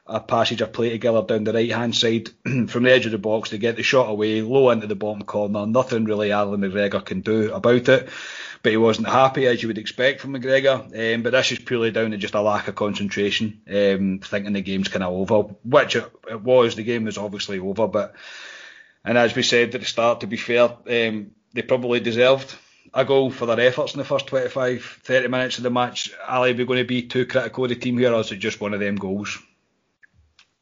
a 0.08 0.20
passage 0.20 0.62
of 0.62 0.72
play 0.72 0.91
together 0.91 1.24
down 1.24 1.43
the 1.43 1.53
right 1.53 1.72
hand 1.72 1.95
side 1.95 2.30
from 2.43 2.84
the 2.84 2.91
edge 2.91 3.06
of 3.06 3.12
the 3.12 3.18
box. 3.18 3.49
They 3.49 3.58
get 3.58 3.76
the 3.76 3.84
shot 3.84 4.10
away, 4.10 4.41
low 4.41 4.70
into 4.70 4.88
the 4.88 4.95
bottom 4.95 5.24
corner. 5.24 5.66
Nothing 5.66 6.06
really 6.06 6.32
Allan 6.32 6.62
McGregor 6.62 7.03
can 7.03 7.22
do 7.22 7.51
about 7.53 7.89
it. 7.89 8.10
But 8.62 8.72
he 8.72 8.78
wasn't 8.78 9.08
happy 9.08 9.47
as 9.47 9.62
you 9.62 9.68
would 9.68 9.78
expect 9.78 10.22
from 10.22 10.34
McGregor. 10.34 11.16
Um, 11.16 11.24
but 11.24 11.32
this 11.32 11.51
is 11.51 11.60
purely 11.60 11.91
down 11.91 12.12
to 12.12 12.18
just 12.18 12.36
a 12.36 12.41
lack 12.41 12.68
of 12.68 12.76
concentration, 12.76 13.62
um, 13.68 14.20
thinking 14.24 14.53
the 14.53 14.62
game's 14.62 14.89
kind 14.89 15.03
of 15.03 15.14
over, 15.14 15.53
which 15.64 15.95
it, 15.95 16.12
it, 16.30 16.41
was. 16.41 16.76
The 16.76 16.84
game 16.84 17.06
was 17.06 17.18
obviously 17.18 17.60
over, 17.60 17.88
but 17.88 18.16
and 19.03 19.18
as 19.18 19.36
we 19.36 19.43
said 19.43 19.74
at 19.76 19.82
the 19.82 19.88
start, 19.88 20.22
to 20.22 20.28
be 20.28 20.38
fair, 20.38 20.64
um, 20.64 21.32
they 21.53 21.62
probably 21.62 21.99
deserved 21.99 22.56
a 22.95 23.03
goal 23.03 23.29
for 23.29 23.45
their 23.45 23.59
efforts 23.59 23.93
in 23.93 23.99
the 23.99 24.05
first 24.05 24.27
25, 24.27 25.01
30 25.03 25.27
minutes 25.27 25.57
of 25.57 25.63
the 25.63 25.69
match. 25.69 26.11
Ali, 26.27 26.51
are 26.51 26.65
going 26.65 26.79
to 26.79 26.85
be 26.85 27.01
too 27.01 27.25
critical 27.25 27.65
of 27.65 27.69
the 27.69 27.75
team 27.75 27.97
here, 27.97 28.13
or 28.13 28.21
is 28.21 28.31
it 28.31 28.37
just 28.37 28.61
one 28.61 28.73
of 28.73 28.79
them 28.79 28.95
goals? 28.95 29.37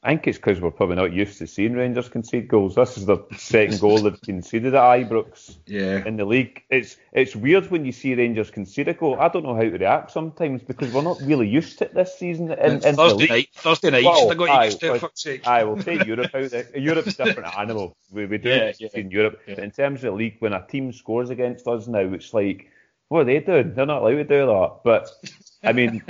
I 0.05 0.09
think 0.09 0.27
it's 0.27 0.37
because 0.37 0.59
we're 0.59 0.71
probably 0.71 0.97
not 0.97 1.13
used 1.13 1.37
to 1.37 1.47
seeing 1.47 1.73
Rangers 1.73 2.09
concede 2.09 2.49
goals. 2.49 2.75
This 2.75 2.97
is 2.97 3.05
the 3.05 3.19
second 3.37 3.79
goal 3.79 3.99
they've 3.99 4.21
conceded 4.25 4.75
at 4.75 4.81
Ibrox 4.81 5.55
yeah. 5.65 6.05
in 6.05 6.17
the 6.17 6.25
league. 6.25 6.61
It's 6.69 6.97
it's 7.13 7.37
weird 7.37 7.71
when 7.71 7.85
you 7.85 7.93
see 7.93 8.13
Rangers 8.13 8.51
concede 8.51 8.89
a 8.89 8.93
goal. 8.93 9.17
I 9.17 9.29
don't 9.29 9.43
know 9.43 9.55
how 9.55 9.61
to 9.61 9.69
react 9.69 10.11
sometimes 10.11 10.61
because 10.61 10.91
we're 10.91 11.03
not 11.03 11.21
really 11.21 11.47
used 11.47 11.77
to 11.79 11.85
it 11.85 11.93
this 11.93 12.19
season. 12.19 12.51
In, 12.51 12.83
in 12.83 12.95
Thursday 12.95 13.27
night, 13.27 13.49
Thursday 13.53 13.91
night, 13.91 14.03
well, 14.03 14.27
they 14.27 14.35
got 14.35 14.49
aye, 14.49 14.65
used 14.65 14.81
to 14.81 14.95
it. 14.95 15.47
Aye, 15.47 15.63
we'll 15.63 15.81
take 15.81 16.05
Europe 16.05 16.35
out. 16.35 16.51
There. 16.51 16.67
Europe's 16.77 17.17
a 17.19 17.23
different 17.23 17.57
animal. 17.57 17.95
We, 18.11 18.25
we 18.25 18.37
do 18.39 18.49
yeah, 18.49 18.73
yeah. 18.77 18.89
in 18.95 19.09
Europe, 19.09 19.39
yeah. 19.47 19.55
but 19.55 19.63
in 19.63 19.71
terms 19.71 20.03
of 20.03 20.11
the 20.11 20.17
league, 20.17 20.35
when 20.39 20.51
a 20.51 20.67
team 20.67 20.91
scores 20.91 21.29
against 21.29 21.65
us 21.65 21.87
now, 21.87 21.99
it's 21.99 22.33
like, 22.33 22.69
what 23.07 23.21
are 23.21 23.25
they 23.25 23.39
doing? 23.39 23.73
They're 23.73 23.85
not 23.85 24.01
allowed 24.01 24.15
to 24.15 24.23
do 24.25 24.45
that. 24.47 24.79
But 24.83 25.09
I 25.63 25.71
mean 25.71 26.03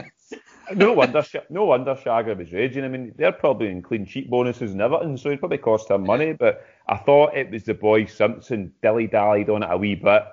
no 0.76 0.94
wonder, 0.94 1.24
no 1.50 1.66
wonder 1.66 1.96
Shagger 1.96 2.38
was 2.38 2.52
raging. 2.52 2.84
I 2.84 2.88
mean, 2.88 3.14
they're 3.18 3.32
probably 3.32 3.70
in 3.70 3.82
clean 3.82 4.06
sheet 4.06 4.30
bonuses 4.30 4.72
and 4.72 4.82
everything, 4.82 5.18
so 5.18 5.30
it 5.30 5.40
probably 5.40 5.58
cost 5.58 5.90
him 5.90 6.06
money. 6.06 6.34
But 6.34 6.66
I 6.88 6.98
thought 6.98 7.36
it 7.36 7.50
was 7.52 7.64
the 7.64 7.74
boy 7.74 8.06
Simpson 8.06 8.74
dilly 8.82 9.08
dallied 9.08 9.50
on 9.50 9.64
it 9.64 9.72
a 9.72 9.78
wee 9.78 9.96
bit, 9.96 10.24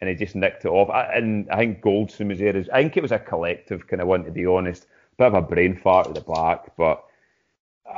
and 0.00 0.08
he 0.08 0.16
just 0.16 0.36
nicked 0.36 0.64
it 0.64 0.68
off. 0.68 0.90
And 1.14 1.50
I 1.50 1.56
think 1.56 1.82
Goldson 1.82 2.28
was 2.28 2.38
there. 2.38 2.56
I 2.72 2.82
think 2.82 2.96
it 2.96 3.02
was 3.02 3.12
a 3.12 3.18
collective 3.18 3.86
kind 3.86 4.02
of 4.02 4.08
one, 4.08 4.24
to 4.24 4.30
be 4.30 4.46
honest. 4.46 4.86
Bit 5.18 5.28
of 5.28 5.34
a 5.34 5.42
brain 5.42 5.76
fart 5.76 6.08
at 6.08 6.14
the 6.14 6.20
back, 6.20 6.76
but 6.76 7.04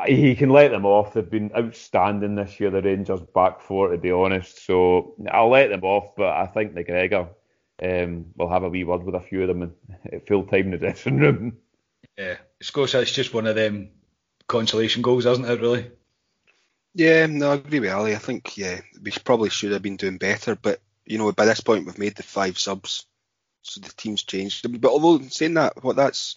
he 0.07 0.35
can 0.35 0.51
let 0.51 0.71
them 0.71 0.85
off. 0.85 1.15
They've 1.15 1.29
been 1.29 1.53
outstanding 1.57 2.35
this 2.35 2.59
year, 2.59 2.71
the 2.71 2.83
Rangers 2.83 3.21
back 3.35 3.61
four, 3.61 3.89
to 3.89 3.99
be 3.99 4.11
honest. 4.11 4.65
So 4.65 5.15
I'll 5.31 5.51
let 5.51 5.71
them 5.71 5.85
off, 5.85 6.15
but 6.17 6.29
I 6.29 6.47
think 6.47 6.75
McGregor 6.75 7.29
um, 7.83 8.27
will 8.37 8.49
have 8.49 8.63
a 8.63 8.69
wee 8.69 8.85
word 8.85 9.05
with 9.05 9.15
a 9.15 9.21
few 9.21 9.43
of 9.43 9.49
them 9.49 9.75
at 10.13 10.27
full 10.27 10.45
time 10.45 10.67
in 10.67 10.71
the 10.73 10.79
dressing 10.79 11.19
room. 11.19 11.57
Yeah, 12.17 12.37
Scotia, 12.61 13.01
it's 13.01 13.13
just 13.13 13.35
one 13.35 13.47
of 13.47 13.57
them 13.57 13.91
consolation 14.47 15.03
goals, 15.03 15.27
isn't 15.27 15.45
it? 15.45 15.61
Really. 15.61 15.91
Yeah, 16.95 17.27
no, 17.27 17.51
I 17.51 17.55
agree 17.55 17.81
with 17.81 17.91
Ali. 17.91 18.15
I 18.15 18.19
think 18.19 18.57
yeah, 18.57 18.81
we 19.03 19.11
probably 19.25 19.51
should 19.51 19.73
have 19.73 19.83
been 19.83 19.97
doing 19.97 20.19
better, 20.19 20.55
but 20.55 20.81
you 21.05 21.19
know, 21.19 21.33
by 21.33 21.45
this 21.45 21.61
point 21.61 21.87
we've 21.87 21.99
made 21.99 22.15
the 22.15 22.23
five 22.23 22.57
subs, 22.57 23.07
so 23.63 23.81
the 23.81 23.93
team's 23.97 24.23
changed. 24.23 24.81
But 24.81 24.91
although 24.91 25.25
saying 25.27 25.55
that, 25.55 25.83
what 25.83 25.97
that's 25.97 26.37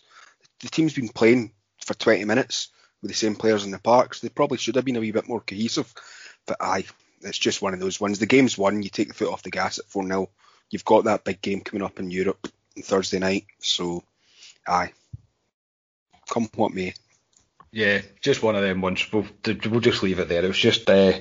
the 0.60 0.70
team's 0.70 0.94
been 0.94 1.10
playing 1.10 1.52
for 1.86 1.94
20 1.94 2.26
minutes 2.26 2.70
with 3.02 3.12
the 3.12 3.16
same 3.16 3.36
players 3.36 3.66
in 3.66 3.72
the 3.72 3.78
park, 3.78 4.16
so 4.16 4.26
they 4.26 4.32
probably 4.34 4.58
should 4.58 4.76
have 4.76 4.86
been 4.86 4.96
a 4.96 5.00
wee 5.00 5.12
bit 5.12 5.28
more 5.30 5.42
cohesive. 5.42 5.94
But 6.48 6.58
aye, 6.60 6.86
it's 7.22 7.38
just 7.38 7.62
one 7.62 7.76
of 7.76 7.80
those 7.80 8.02
ones. 8.02 8.18
The 8.18 8.26
game's 8.26 8.58
won, 8.58 8.82
you 8.82 8.90
take 8.90 9.10
the 9.10 9.14
foot 9.14 9.32
off 9.32 9.44
the 9.44 9.52
gas 9.52 9.78
at 9.78 9.86
4 9.86 10.08
0. 10.08 10.30
You've 10.72 10.86
got 10.86 11.06
that 11.06 11.24
big 11.24 11.42
game 11.42 11.62
coming 11.62 11.84
up 11.84 12.00
in 12.00 12.10
Europe 12.10 12.48
on 12.76 12.84
Thursday 12.84 13.20
night, 13.20 13.46
so 13.60 14.04
aye, 14.68 14.92
come 16.30 16.50
what 16.56 16.74
may. 16.74 16.94
Yeah, 17.72 18.02
just 18.22 18.42
one 18.42 18.56
of 18.56 18.62
them 18.62 18.82
ones. 18.82 19.06
We'll, 19.12 19.28
we'll 19.46 19.80
just 19.82 20.04
leave 20.04 20.20
it 20.20 20.30
there. 20.30 20.44
It 20.44 20.48
was 20.48 20.58
just 20.58 20.90
uh, 20.90 21.14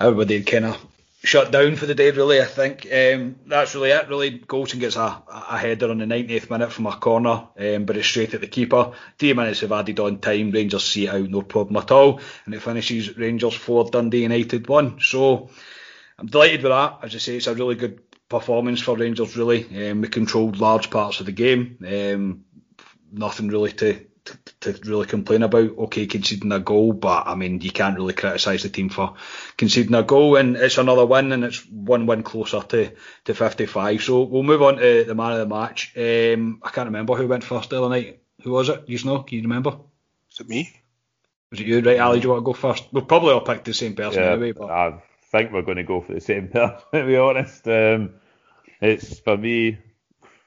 everybody 0.00 0.42
kind 0.42 0.66
of 0.66 0.86
shut 1.22 1.50
down 1.50 1.76
for 1.76 1.86
the 1.86 1.94
day, 1.94 2.10
really. 2.10 2.40
I 2.40 2.44
think 2.44 2.86
um, 2.86 3.36
that's 3.46 3.74
really 3.74 3.90
it. 3.90 4.08
Really, 4.08 4.38
Goldson 4.38 4.80
gets 4.80 4.96
a, 4.96 5.22
a 5.28 5.58
header 5.58 5.90
on 5.90 5.98
the 5.98 6.04
90th 6.04 6.50
minute 6.50 6.72
from 6.72 6.86
a 6.86 6.96
corner, 6.96 7.48
um, 7.58 7.84
but 7.84 7.96
it's 7.96 8.06
straight 8.06 8.34
at 8.34 8.40
the 8.40 8.46
keeper. 8.46 8.92
Three 9.18 9.32
minutes 9.32 9.60
have 9.60 9.72
added 9.72 10.00
on 10.00 10.18
time. 10.18 10.50
Rangers 10.50 10.84
see 10.84 11.06
it 11.06 11.14
out, 11.14 11.28
no 11.28 11.42
problem 11.42 11.76
at 11.76 11.90
all, 11.90 12.20
and 12.44 12.54
it 12.54 12.62
finishes 12.62 13.16
Rangers 13.16 13.54
four, 13.54 13.88
Dundee 13.90 14.22
United 14.22 14.68
one. 14.68 15.00
So 15.00 15.50
I'm 16.18 16.26
delighted 16.26 16.62
with 16.62 16.72
that. 16.72 16.98
As 17.02 17.14
I 17.14 17.18
say, 17.18 17.36
it's 17.36 17.46
a 17.46 17.54
really 17.54 17.74
good 17.74 18.00
performance 18.28 18.80
for 18.80 18.96
Rangers. 18.96 19.36
Really, 19.36 19.90
um, 19.90 20.00
we 20.00 20.08
controlled 20.08 20.58
large 20.58 20.90
parts 20.90 21.20
of 21.20 21.26
the 21.26 21.32
game. 21.32 21.78
Um, 21.86 22.44
nothing 23.10 23.48
really 23.48 23.72
to 23.72 24.07
to, 24.60 24.72
really 24.84 25.06
complain 25.06 25.42
about. 25.42 25.76
Okay, 25.78 26.06
conceding 26.06 26.52
a 26.52 26.60
goal, 26.60 26.92
but 26.92 27.26
I 27.26 27.34
mean, 27.34 27.60
you 27.60 27.70
can't 27.70 27.96
really 27.96 28.14
criticise 28.14 28.62
the 28.62 28.68
team 28.68 28.88
for 28.88 29.14
conceding 29.56 29.94
a 29.94 30.02
goal, 30.02 30.36
and 30.36 30.56
it's 30.56 30.78
another 30.78 31.06
win, 31.06 31.32
and 31.32 31.44
it's 31.44 31.66
one 31.66 32.06
win 32.06 32.22
closer 32.22 32.60
to, 32.60 32.92
to 33.24 33.34
55. 33.34 34.02
So 34.02 34.22
we'll 34.22 34.42
move 34.42 34.62
on 34.62 34.76
to 34.76 35.04
the 35.04 35.14
man 35.14 35.32
of 35.32 35.38
the 35.38 35.54
match. 35.54 35.92
Um, 35.96 36.60
I 36.62 36.70
can't 36.70 36.88
remember 36.88 37.14
who 37.14 37.26
went 37.26 37.44
first 37.44 37.70
the 37.70 37.82
other 37.82 37.88
night. 37.88 38.22
Who 38.42 38.52
was 38.52 38.68
it? 38.68 38.84
You 38.86 38.98
know? 39.04 39.22
Can 39.22 39.38
you 39.38 39.42
remember? 39.42 39.70
Was 39.70 40.40
it 40.40 40.48
me? 40.48 40.70
Was 41.50 41.60
it 41.60 41.66
you? 41.66 41.80
Right, 41.80 41.98
Ali, 41.98 42.20
do 42.20 42.24
you 42.24 42.30
want 42.30 42.42
to 42.42 42.44
go 42.44 42.52
first? 42.52 42.84
We'll 42.92 43.04
probably 43.04 43.32
all 43.32 43.40
pick 43.40 43.64
the 43.64 43.74
same 43.74 43.94
person 43.94 44.22
yeah, 44.22 44.32
anyway. 44.32 44.52
But... 44.52 44.70
I 44.70 45.02
think 45.32 45.52
we're 45.52 45.62
going 45.62 45.78
to 45.78 45.84
go 45.84 46.00
for 46.00 46.14
the 46.14 46.20
same 46.20 46.48
person, 46.52 46.78
to 46.92 47.06
be 47.06 47.16
honest. 47.16 47.66
Um, 47.66 48.14
it's 48.80 49.18
for 49.20 49.36
me, 49.36 49.78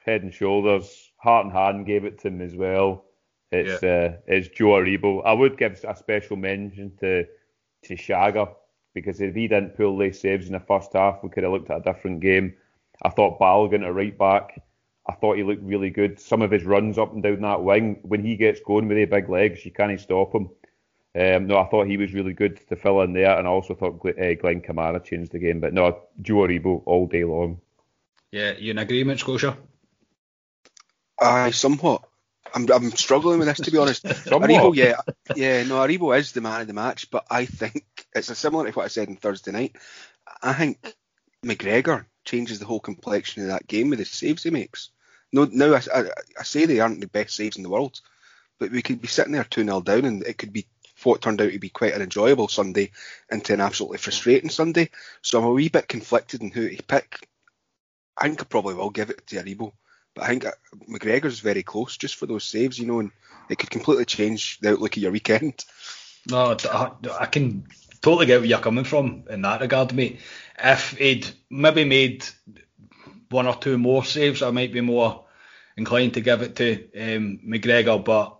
head 0.05 0.23
and 0.23 0.33
shoulders. 0.33 1.09
Heart 1.17 1.45
and 1.45 1.53
hand 1.53 1.85
gave 1.85 2.05
it 2.05 2.19
to 2.19 2.29
him 2.29 2.41
as 2.41 2.55
well. 2.55 3.05
It's 3.51 3.83
yeah. 3.83 3.89
uh, 3.89 4.17
it's 4.27 4.47
Joe 4.47 4.79
Aribo. 4.79 5.21
I 5.25 5.33
would 5.33 5.57
give 5.57 5.83
a 5.83 5.95
special 5.95 6.37
mention 6.37 6.95
to 6.99 7.25
to 7.83 7.95
Shagger 7.95 8.53
because 8.93 9.21
if 9.21 9.35
he 9.35 9.47
didn't 9.47 9.75
pull 9.75 9.97
those 9.97 10.19
saves 10.19 10.47
in 10.47 10.53
the 10.53 10.59
first 10.59 10.93
half, 10.93 11.23
we 11.23 11.29
could 11.29 11.43
have 11.43 11.51
looked 11.51 11.69
at 11.69 11.85
a 11.85 11.93
different 11.93 12.19
game. 12.21 12.53
I 13.01 13.09
thought 13.09 13.39
Balogun 13.39 13.85
at 13.85 13.93
right 13.93 14.17
back. 14.17 14.61
I 15.07 15.13
thought 15.13 15.37
he 15.37 15.43
looked 15.43 15.63
really 15.63 15.89
good. 15.89 16.19
Some 16.19 16.41
of 16.41 16.51
his 16.51 16.63
runs 16.63 16.97
up 16.97 17.13
and 17.13 17.23
down 17.23 17.41
that 17.41 17.63
wing, 17.63 17.99
when 18.03 18.23
he 18.23 18.35
gets 18.35 18.61
going 18.61 18.87
with 18.87 18.97
the 18.97 19.05
big 19.05 19.29
legs, 19.29 19.65
you 19.65 19.71
can't 19.71 19.99
stop 19.99 20.33
him. 20.33 20.49
Um, 21.13 21.47
no, 21.47 21.57
I 21.57 21.67
thought 21.67 21.87
he 21.87 21.97
was 21.97 22.13
really 22.13 22.33
good 22.33 22.65
to 22.69 22.75
fill 22.75 23.01
in 23.01 23.11
there, 23.13 23.37
and 23.37 23.47
I 23.47 23.51
also 23.51 23.73
thought 23.73 24.05
uh, 24.05 24.33
Glenn 24.35 24.61
Kamara 24.61 25.03
changed 25.03 25.31
the 25.31 25.39
game. 25.39 25.59
But 25.59 25.73
no, 25.73 26.03
Joe 26.21 26.35
Aribo 26.35 26.83
all 26.85 27.07
day 27.07 27.25
long. 27.25 27.59
Yeah, 28.31 28.53
you 28.57 28.71
in 28.71 28.77
agreement, 28.77 29.19
Scotia? 29.19 29.57
Aye, 31.19 31.51
somewhat. 31.51 32.07
I'm, 32.53 32.69
I'm 32.71 32.91
struggling 32.91 33.39
with 33.39 33.47
this 33.47 33.59
to 33.59 33.71
be 33.71 33.77
honest. 33.77 34.03
Aribo, 34.05 34.75
yeah, 34.75 34.97
yeah, 35.35 35.63
no, 35.63 35.75
Aribo 35.75 36.17
is 36.17 36.31
the 36.31 36.41
man 36.41 36.61
of 36.61 36.67
the 36.67 36.73
match, 36.73 37.09
but 37.09 37.25
I 37.29 37.45
think 37.45 37.83
it's 38.13 38.29
a 38.29 38.35
similar 38.35 38.69
to 38.69 38.71
what 38.71 38.85
I 38.85 38.89
said 38.89 39.07
on 39.07 39.15
Thursday 39.15 39.51
night. 39.51 39.75
I 40.41 40.53
think 40.53 40.95
McGregor 41.45 42.05
changes 42.25 42.59
the 42.59 42.65
whole 42.65 42.79
complexion 42.79 43.43
of 43.43 43.49
that 43.49 43.67
game 43.67 43.89
with 43.89 43.99
the 43.99 44.05
saves 44.05 44.43
he 44.43 44.49
makes. 44.49 44.89
No, 45.33 45.45
now 45.45 45.73
I, 45.73 45.81
I, 45.93 46.03
I 46.39 46.43
say 46.43 46.65
they 46.65 46.79
aren't 46.79 47.01
the 47.01 47.07
best 47.07 47.35
saves 47.35 47.57
in 47.57 47.63
the 47.63 47.69
world, 47.69 48.01
but 48.59 48.71
we 48.71 48.81
could 48.81 49.01
be 49.01 49.07
sitting 49.07 49.33
there 49.33 49.43
2 49.43 49.63
0 49.63 49.81
down 49.81 50.05
and 50.05 50.23
it 50.23 50.37
could 50.37 50.53
be 50.53 50.67
what 51.03 51.21
turned 51.21 51.41
out 51.41 51.51
to 51.51 51.59
be 51.59 51.69
quite 51.69 51.93
an 51.93 52.01
enjoyable 52.01 52.47
Sunday 52.47 52.91
into 53.31 53.53
an 53.53 53.61
absolutely 53.61 53.97
frustrating 53.97 54.49
Sunday. 54.49 54.89
So 55.21 55.39
I'm 55.39 55.45
a 55.45 55.51
wee 55.51 55.69
bit 55.69 55.87
conflicted 55.87 56.41
in 56.41 56.51
who 56.51 56.69
to 56.69 56.83
pick. 56.83 57.27
I 58.17 58.27
think 58.27 58.41
I 58.41 58.43
probably 58.43 58.75
will 58.75 58.89
give 58.89 59.09
it 59.09 59.25
to 59.27 59.37
Aribo. 59.37 59.73
But 60.13 60.23
I 60.23 60.27
think 60.27 60.45
McGregor's 60.89 61.39
very 61.39 61.63
close 61.63 61.97
just 61.97 62.15
for 62.15 62.25
those 62.25 62.43
saves, 62.43 62.77
you 62.77 62.85
know, 62.85 62.99
and 62.99 63.11
it 63.49 63.57
could 63.57 63.69
completely 63.69 64.05
change 64.05 64.59
the 64.59 64.71
outlook 64.71 64.97
of 64.97 65.03
your 65.03 65.11
weekend. 65.11 65.63
No, 66.29 66.55
I, 67.19 67.25
can 67.25 67.65
totally 68.01 68.25
get 68.25 68.41
where 68.41 68.49
you're 68.49 68.59
coming 68.59 68.83
from 68.83 69.23
in 69.29 69.41
that 69.41 69.61
regard, 69.61 69.93
mate. 69.93 70.19
If 70.57 70.91
he'd 70.97 71.27
maybe 71.49 71.83
made 71.83 72.25
one 73.29 73.47
or 73.47 73.55
two 73.55 73.77
more 73.77 74.03
saves, 74.03 74.41
I 74.41 74.51
might 74.51 74.73
be 74.73 74.81
more 74.81 75.25
inclined 75.77 76.13
to 76.15 76.21
give 76.21 76.41
it 76.41 76.55
to 76.57 76.73
um, 76.93 77.39
McGregor, 77.47 78.03
but 78.03 78.37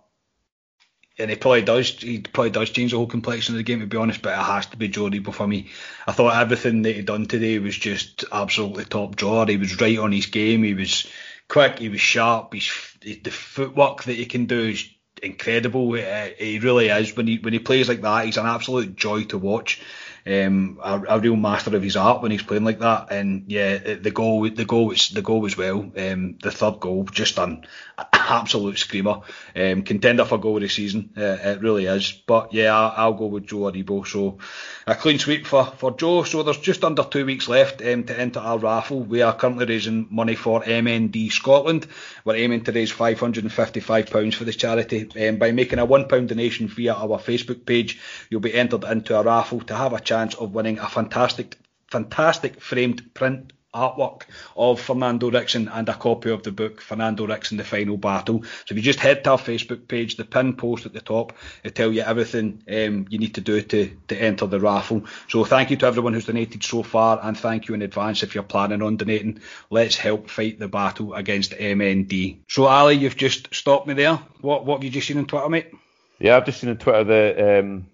and 1.18 1.30
he 1.30 1.36
probably 1.36 1.62
does. 1.62 1.90
He 1.90 2.20
probably 2.20 2.50
does 2.50 2.70
change 2.70 2.92
the 2.92 2.96
whole 2.96 3.06
complexion 3.06 3.54
of 3.54 3.58
the 3.58 3.62
game, 3.62 3.80
to 3.80 3.86
be 3.86 3.96
honest. 3.96 4.22
But 4.22 4.38
it 4.38 4.42
has 4.42 4.66
to 4.66 4.76
be 4.76 4.88
Joe 4.88 5.10
Aribo 5.10 5.32
for 5.32 5.46
me. 5.46 5.68
I 6.06 6.12
thought 6.12 6.40
everything 6.40 6.82
that 6.82 6.96
he'd 6.96 7.06
done 7.06 7.26
today 7.26 7.58
was 7.58 7.76
just 7.76 8.24
absolutely 8.32 8.86
top 8.86 9.16
drawer. 9.16 9.46
He 9.46 9.56
was 9.56 9.80
right 9.80 9.98
on 9.98 10.12
his 10.12 10.26
game. 10.26 10.62
He 10.62 10.74
was 10.74 11.06
quick, 11.52 11.78
he 11.78 11.90
was 11.90 12.00
sharp. 12.00 12.54
He's 12.54 12.72
the 13.02 13.30
footwork 13.30 14.04
that 14.04 14.14
he 14.14 14.24
can 14.24 14.46
do 14.46 14.68
is 14.70 14.88
incredible. 15.22 15.92
Uh, 15.92 16.28
he 16.38 16.58
really 16.58 16.88
is. 16.88 17.14
When 17.14 17.26
he 17.26 17.36
when 17.38 17.52
he 17.52 17.58
plays 17.58 17.88
like 17.88 18.00
that, 18.00 18.24
he's 18.24 18.38
an 18.38 18.46
absolute 18.46 18.96
joy 18.96 19.24
to 19.24 19.38
watch 19.38 19.80
um, 20.26 20.78
a, 20.82 21.02
a, 21.08 21.20
real 21.20 21.36
master 21.36 21.74
of 21.74 21.82
his 21.82 21.96
art 21.96 22.22
when 22.22 22.30
he's 22.30 22.42
playing 22.42 22.64
like 22.64 22.78
that. 22.78 23.10
And 23.10 23.44
yeah, 23.48 23.94
the 23.94 24.10
goal, 24.10 24.48
the 24.48 24.64
goal 24.64 24.86
was 24.86 25.10
the 25.10 25.22
goal 25.22 25.44
as 25.46 25.56
well. 25.56 25.80
Um, 25.80 26.38
the 26.42 26.50
third 26.50 26.80
goal, 26.80 27.04
just 27.04 27.38
an 27.38 27.66
absolute 28.12 28.78
screamer. 28.78 29.20
Um, 29.56 29.82
contender 29.82 30.24
for 30.24 30.38
goal 30.38 30.56
of 30.56 30.62
the 30.62 30.68
season, 30.68 31.10
uh, 31.16 31.38
it 31.42 31.60
really 31.60 31.86
is. 31.86 32.12
But 32.12 32.54
yeah, 32.54 32.76
I, 32.76 33.06
will 33.06 33.14
go 33.14 33.26
with 33.26 33.46
Joe 33.46 33.70
Aribo. 33.70 34.06
So 34.06 34.38
a 34.86 34.94
clean 34.94 35.18
sweep 35.18 35.46
for 35.46 35.64
for 35.64 35.96
Joe. 35.96 36.22
So 36.22 36.42
there's 36.42 36.58
just 36.58 36.84
under 36.84 37.02
two 37.02 37.26
weeks 37.26 37.48
left 37.48 37.82
um, 37.82 38.04
to 38.04 38.18
enter 38.18 38.40
our 38.40 38.58
raffle. 38.58 39.00
We 39.00 39.22
are 39.22 39.34
currently 39.34 39.66
raising 39.66 40.06
money 40.10 40.36
for 40.36 40.62
MND 40.62 41.32
Scotland. 41.32 41.86
We're 42.24 42.36
aiming 42.36 42.64
to 42.64 42.72
raise 42.72 42.92
£555 42.92 44.34
for 44.34 44.44
this 44.44 44.56
charity. 44.56 45.10
Um, 45.28 45.36
by 45.36 45.50
making 45.50 45.78
a 45.78 45.86
£1 45.86 46.26
donation 46.26 46.68
via 46.68 46.94
our 46.94 47.18
Facebook 47.18 47.66
page, 47.66 48.00
you'll 48.30 48.40
be 48.40 48.54
entered 48.54 48.84
into 48.84 49.18
a 49.18 49.22
raffle 49.22 49.60
to 49.62 49.74
have 49.74 49.92
a 49.92 50.00
chance 50.12 50.34
of 50.34 50.54
winning 50.54 50.78
a 50.78 50.88
fantastic, 50.88 51.56
fantastic 51.90 52.60
framed 52.60 53.14
print 53.14 53.52
artwork 53.74 54.24
of 54.54 54.78
Fernando 54.80 55.30
Ricksen 55.30 55.70
and 55.72 55.88
a 55.88 55.94
copy 55.94 56.30
of 56.30 56.42
the 56.42 56.52
book 56.52 56.82
Fernando 56.82 57.26
Ricksen 57.26 57.56
The 57.56 57.64
Final 57.64 57.96
Battle. 57.96 58.42
So 58.42 58.72
if 58.72 58.76
you 58.76 58.82
just 58.82 59.00
head 59.00 59.24
to 59.24 59.30
our 59.30 59.38
Facebook 59.38 59.88
page, 59.88 60.16
the 60.16 60.24
pin 60.24 60.56
post 60.56 60.84
at 60.84 60.92
the 60.92 61.00
top, 61.00 61.32
it'll 61.64 61.74
tell 61.74 61.92
you 61.92 62.02
everything 62.02 62.62
um, 62.68 63.06
you 63.08 63.18
need 63.18 63.36
to 63.36 63.40
do 63.40 63.62
to, 63.62 63.96
to 64.08 64.16
enter 64.16 64.46
the 64.46 64.60
raffle. 64.60 65.04
So 65.28 65.44
thank 65.44 65.70
you 65.70 65.76
to 65.78 65.86
everyone 65.86 66.12
who's 66.12 66.26
donated 66.26 66.62
so 66.62 66.82
far 66.82 67.18
and 67.22 67.38
thank 67.38 67.68
you 67.68 67.74
in 67.74 67.80
advance 67.80 68.22
if 68.22 68.34
you're 68.34 68.44
planning 68.44 68.82
on 68.82 68.98
donating. 68.98 69.40
Let's 69.70 69.96
help 69.96 70.28
fight 70.28 70.58
the 70.58 70.68
battle 70.68 71.14
against 71.14 71.52
MND. 71.52 72.40
So 72.48 72.66
Ali, 72.66 72.96
you've 72.96 73.16
just 73.16 73.54
stopped 73.54 73.86
me 73.86 73.94
there. 73.94 74.16
What 74.42 74.66
what 74.66 74.78
have 74.78 74.84
you 74.84 74.90
just 74.90 75.06
seen 75.06 75.18
on 75.18 75.26
Twitter, 75.26 75.48
mate? 75.48 75.72
Yeah, 76.18 76.36
I've 76.36 76.44
just 76.44 76.60
seen 76.60 76.70
on 76.70 76.76
Twitter 76.76 77.04
that 77.04 77.58
um, 77.58 77.86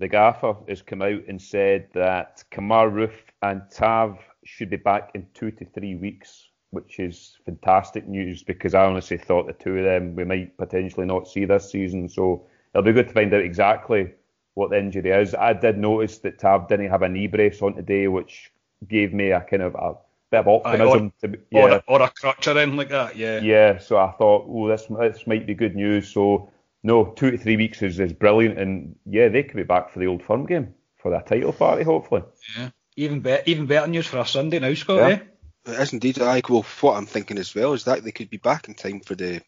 the 0.00 0.08
gaffer 0.08 0.56
has 0.66 0.80
come 0.80 1.02
out 1.02 1.20
and 1.28 1.40
said 1.40 1.86
that 1.92 2.42
Kemar 2.50 2.90
Roofe 2.90 3.28
and 3.42 3.62
Tav 3.70 4.18
should 4.44 4.70
be 4.70 4.76
back 4.76 5.10
in 5.14 5.26
two 5.34 5.50
to 5.52 5.66
three 5.66 5.94
weeks, 5.94 6.48
which 6.70 6.98
is 6.98 7.36
fantastic 7.44 8.08
news 8.08 8.42
because 8.42 8.74
I 8.74 8.86
honestly 8.86 9.18
thought 9.18 9.46
the 9.46 9.52
two 9.52 9.76
of 9.76 9.84
them 9.84 10.16
we 10.16 10.24
might 10.24 10.56
potentially 10.56 11.06
not 11.06 11.28
see 11.28 11.44
this 11.44 11.70
season. 11.70 12.08
So 12.08 12.46
it'll 12.72 12.82
be 12.82 12.94
good 12.94 13.08
to 13.08 13.14
find 13.14 13.32
out 13.34 13.42
exactly 13.42 14.10
what 14.54 14.70
the 14.70 14.78
injury 14.78 15.10
is. 15.10 15.34
I 15.34 15.52
did 15.52 15.76
notice 15.76 16.16
that 16.18 16.38
Tav 16.38 16.66
didn't 16.66 16.90
have 16.90 17.02
a 17.02 17.08
knee 17.08 17.26
brace 17.26 17.60
on 17.60 17.74
today, 17.74 18.08
which 18.08 18.50
gave 18.88 19.12
me 19.12 19.32
a 19.32 19.42
kind 19.42 19.62
of 19.62 19.74
a 19.74 19.96
bit 20.30 20.40
of 20.40 20.48
optimism. 20.48 21.12
Aye, 21.22 21.26
or, 21.26 21.28
to, 21.28 21.38
yeah. 21.50 21.60
or, 21.60 21.70
a, 21.72 21.84
or 21.88 22.02
a 22.02 22.08
crutch 22.08 22.48
or 22.48 22.58
anything 22.58 22.78
like 22.78 22.88
that, 22.88 23.16
yeah. 23.16 23.40
Yeah, 23.40 23.78
so 23.78 23.98
I 23.98 24.12
thought, 24.12 24.46
oh, 24.48 24.66
this 24.66 24.86
this 24.86 25.26
might 25.26 25.46
be 25.46 25.52
good 25.52 25.76
news. 25.76 26.08
So 26.08 26.50
no, 26.82 27.12
two 27.16 27.30
to 27.30 27.38
three 27.38 27.56
weeks 27.56 27.82
is, 27.82 28.00
is 28.00 28.12
brilliant, 28.12 28.58
and 28.58 28.96
yeah, 29.04 29.28
they 29.28 29.42
could 29.42 29.56
be 29.56 29.62
back 29.62 29.90
for 29.90 29.98
the 29.98 30.06
old 30.06 30.22
firm 30.22 30.46
game 30.46 30.74
for 30.96 31.10
that 31.10 31.26
title 31.26 31.52
party, 31.52 31.82
hopefully. 31.82 32.22
Yeah, 32.56 32.70
even 32.96 33.20
better, 33.20 33.42
even 33.46 33.66
better 33.66 33.86
news 33.86 34.06
for 34.06 34.18
our 34.18 34.26
Sunday 34.26 34.58
now, 34.58 34.74
Scott. 34.74 34.98
Yeah. 34.98 35.08
Eh? 35.08 35.18
It 35.66 35.80
is 35.80 35.92
indeed. 35.92 36.20
I 36.20 36.40
well, 36.48 36.64
what 36.80 36.96
I'm 36.96 37.06
thinking 37.06 37.38
as 37.38 37.54
well 37.54 37.74
is 37.74 37.84
that 37.84 38.02
they 38.02 38.12
could 38.12 38.30
be 38.30 38.38
back 38.38 38.68
in 38.68 38.74
time 38.74 39.00
for 39.00 39.14
the, 39.14 39.42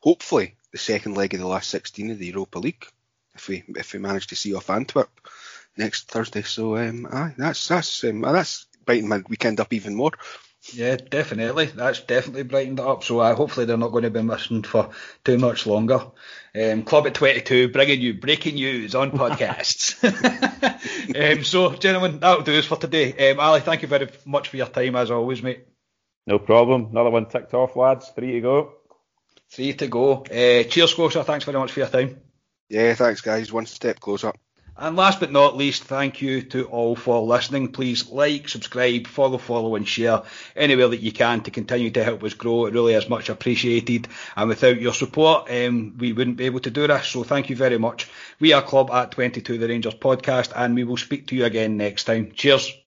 hopefully, 0.00 0.56
the 0.72 0.78
second 0.78 1.16
leg 1.16 1.32
of 1.32 1.40
the 1.40 1.46
last 1.46 1.70
16 1.70 2.10
of 2.10 2.18
the 2.18 2.26
Europa 2.26 2.58
League, 2.58 2.86
if 3.34 3.48
we 3.48 3.64
if 3.68 3.94
we 3.94 3.98
manage 3.98 4.26
to 4.28 4.36
see 4.36 4.54
off 4.54 4.68
Antwerp 4.68 5.08
next 5.76 6.10
Thursday. 6.10 6.42
So, 6.42 6.76
um, 6.76 7.06
aye, 7.10 7.34
that's 7.38 7.68
that's 7.68 8.04
um, 8.04 8.20
that's 8.20 8.66
brighten 8.84 9.08
my 9.08 9.22
weekend 9.28 9.60
up 9.60 9.72
even 9.72 9.94
more. 9.94 10.12
Yeah, 10.72 10.96
definitely. 10.96 11.66
That's 11.66 12.00
definitely 12.00 12.42
brightened 12.42 12.80
it 12.80 12.86
up. 12.86 13.04
So 13.04 13.20
uh, 13.20 13.34
hopefully 13.34 13.66
they're 13.66 13.76
not 13.76 13.92
going 13.92 14.04
to 14.04 14.10
be 14.10 14.22
missing 14.22 14.62
for 14.62 14.90
too 15.24 15.38
much 15.38 15.66
longer. 15.66 16.00
Um, 16.54 16.82
Club 16.82 17.06
at 17.06 17.14
22, 17.14 17.68
bringing 17.68 18.00
you 18.00 18.14
breaking 18.14 18.54
news 18.54 18.94
on 18.94 19.10
podcasts. 19.12 20.02
um, 21.36 21.44
so, 21.44 21.74
gentlemen, 21.74 22.20
that'll 22.20 22.42
do 22.42 22.58
us 22.58 22.66
for 22.66 22.76
today. 22.76 23.30
Um, 23.30 23.40
Ali, 23.40 23.60
thank 23.60 23.82
you 23.82 23.88
very 23.88 24.08
much 24.24 24.48
for 24.48 24.56
your 24.56 24.66
time 24.66 24.96
as 24.96 25.10
always, 25.10 25.42
mate. 25.42 25.66
No 26.26 26.38
problem. 26.38 26.88
Another 26.90 27.10
one 27.10 27.26
ticked 27.26 27.54
off, 27.54 27.76
lads. 27.76 28.08
Three 28.08 28.32
to 28.32 28.40
go. 28.40 28.72
Three 29.50 29.74
to 29.74 29.86
go. 29.86 30.22
Uh, 30.22 30.64
cheers, 30.64 30.90
Scotia. 30.90 31.22
Thanks 31.22 31.44
very 31.44 31.58
much 31.58 31.72
for 31.72 31.80
your 31.80 31.88
time. 31.88 32.20
Yeah, 32.68 32.94
thanks, 32.94 33.20
guys. 33.20 33.52
One 33.52 33.66
step 33.66 34.00
closer. 34.00 34.32
And 34.78 34.94
last 34.94 35.20
but 35.20 35.32
not 35.32 35.56
least, 35.56 35.84
thank 35.84 36.20
you 36.20 36.42
to 36.42 36.66
all 36.66 36.96
for 36.96 37.22
listening. 37.22 37.72
Please 37.72 38.10
like, 38.10 38.46
subscribe, 38.48 39.06
follow, 39.06 39.38
follow, 39.38 39.74
and 39.74 39.88
share 39.88 40.22
anywhere 40.54 40.88
that 40.88 41.00
you 41.00 41.12
can 41.12 41.40
to 41.42 41.50
continue 41.50 41.90
to 41.92 42.04
help 42.04 42.22
us 42.24 42.34
grow. 42.34 42.66
It 42.66 42.74
really 42.74 42.92
is 42.92 43.08
much 43.08 43.30
appreciated. 43.30 44.08
And 44.36 44.50
without 44.50 44.78
your 44.78 44.92
support, 44.92 45.50
um, 45.50 45.94
we 45.96 46.12
wouldn't 46.12 46.36
be 46.36 46.44
able 46.44 46.60
to 46.60 46.70
do 46.70 46.86
this. 46.86 47.08
So 47.08 47.24
thank 47.24 47.48
you 47.48 47.56
very 47.56 47.78
much. 47.78 48.06
We 48.38 48.52
are 48.52 48.60
Club 48.60 48.90
at 48.90 49.12
22 49.12 49.56
The 49.56 49.68
Rangers 49.68 49.94
podcast, 49.94 50.52
and 50.54 50.74
we 50.74 50.84
will 50.84 50.98
speak 50.98 51.28
to 51.28 51.36
you 51.36 51.46
again 51.46 51.78
next 51.78 52.04
time. 52.04 52.32
Cheers. 52.32 52.85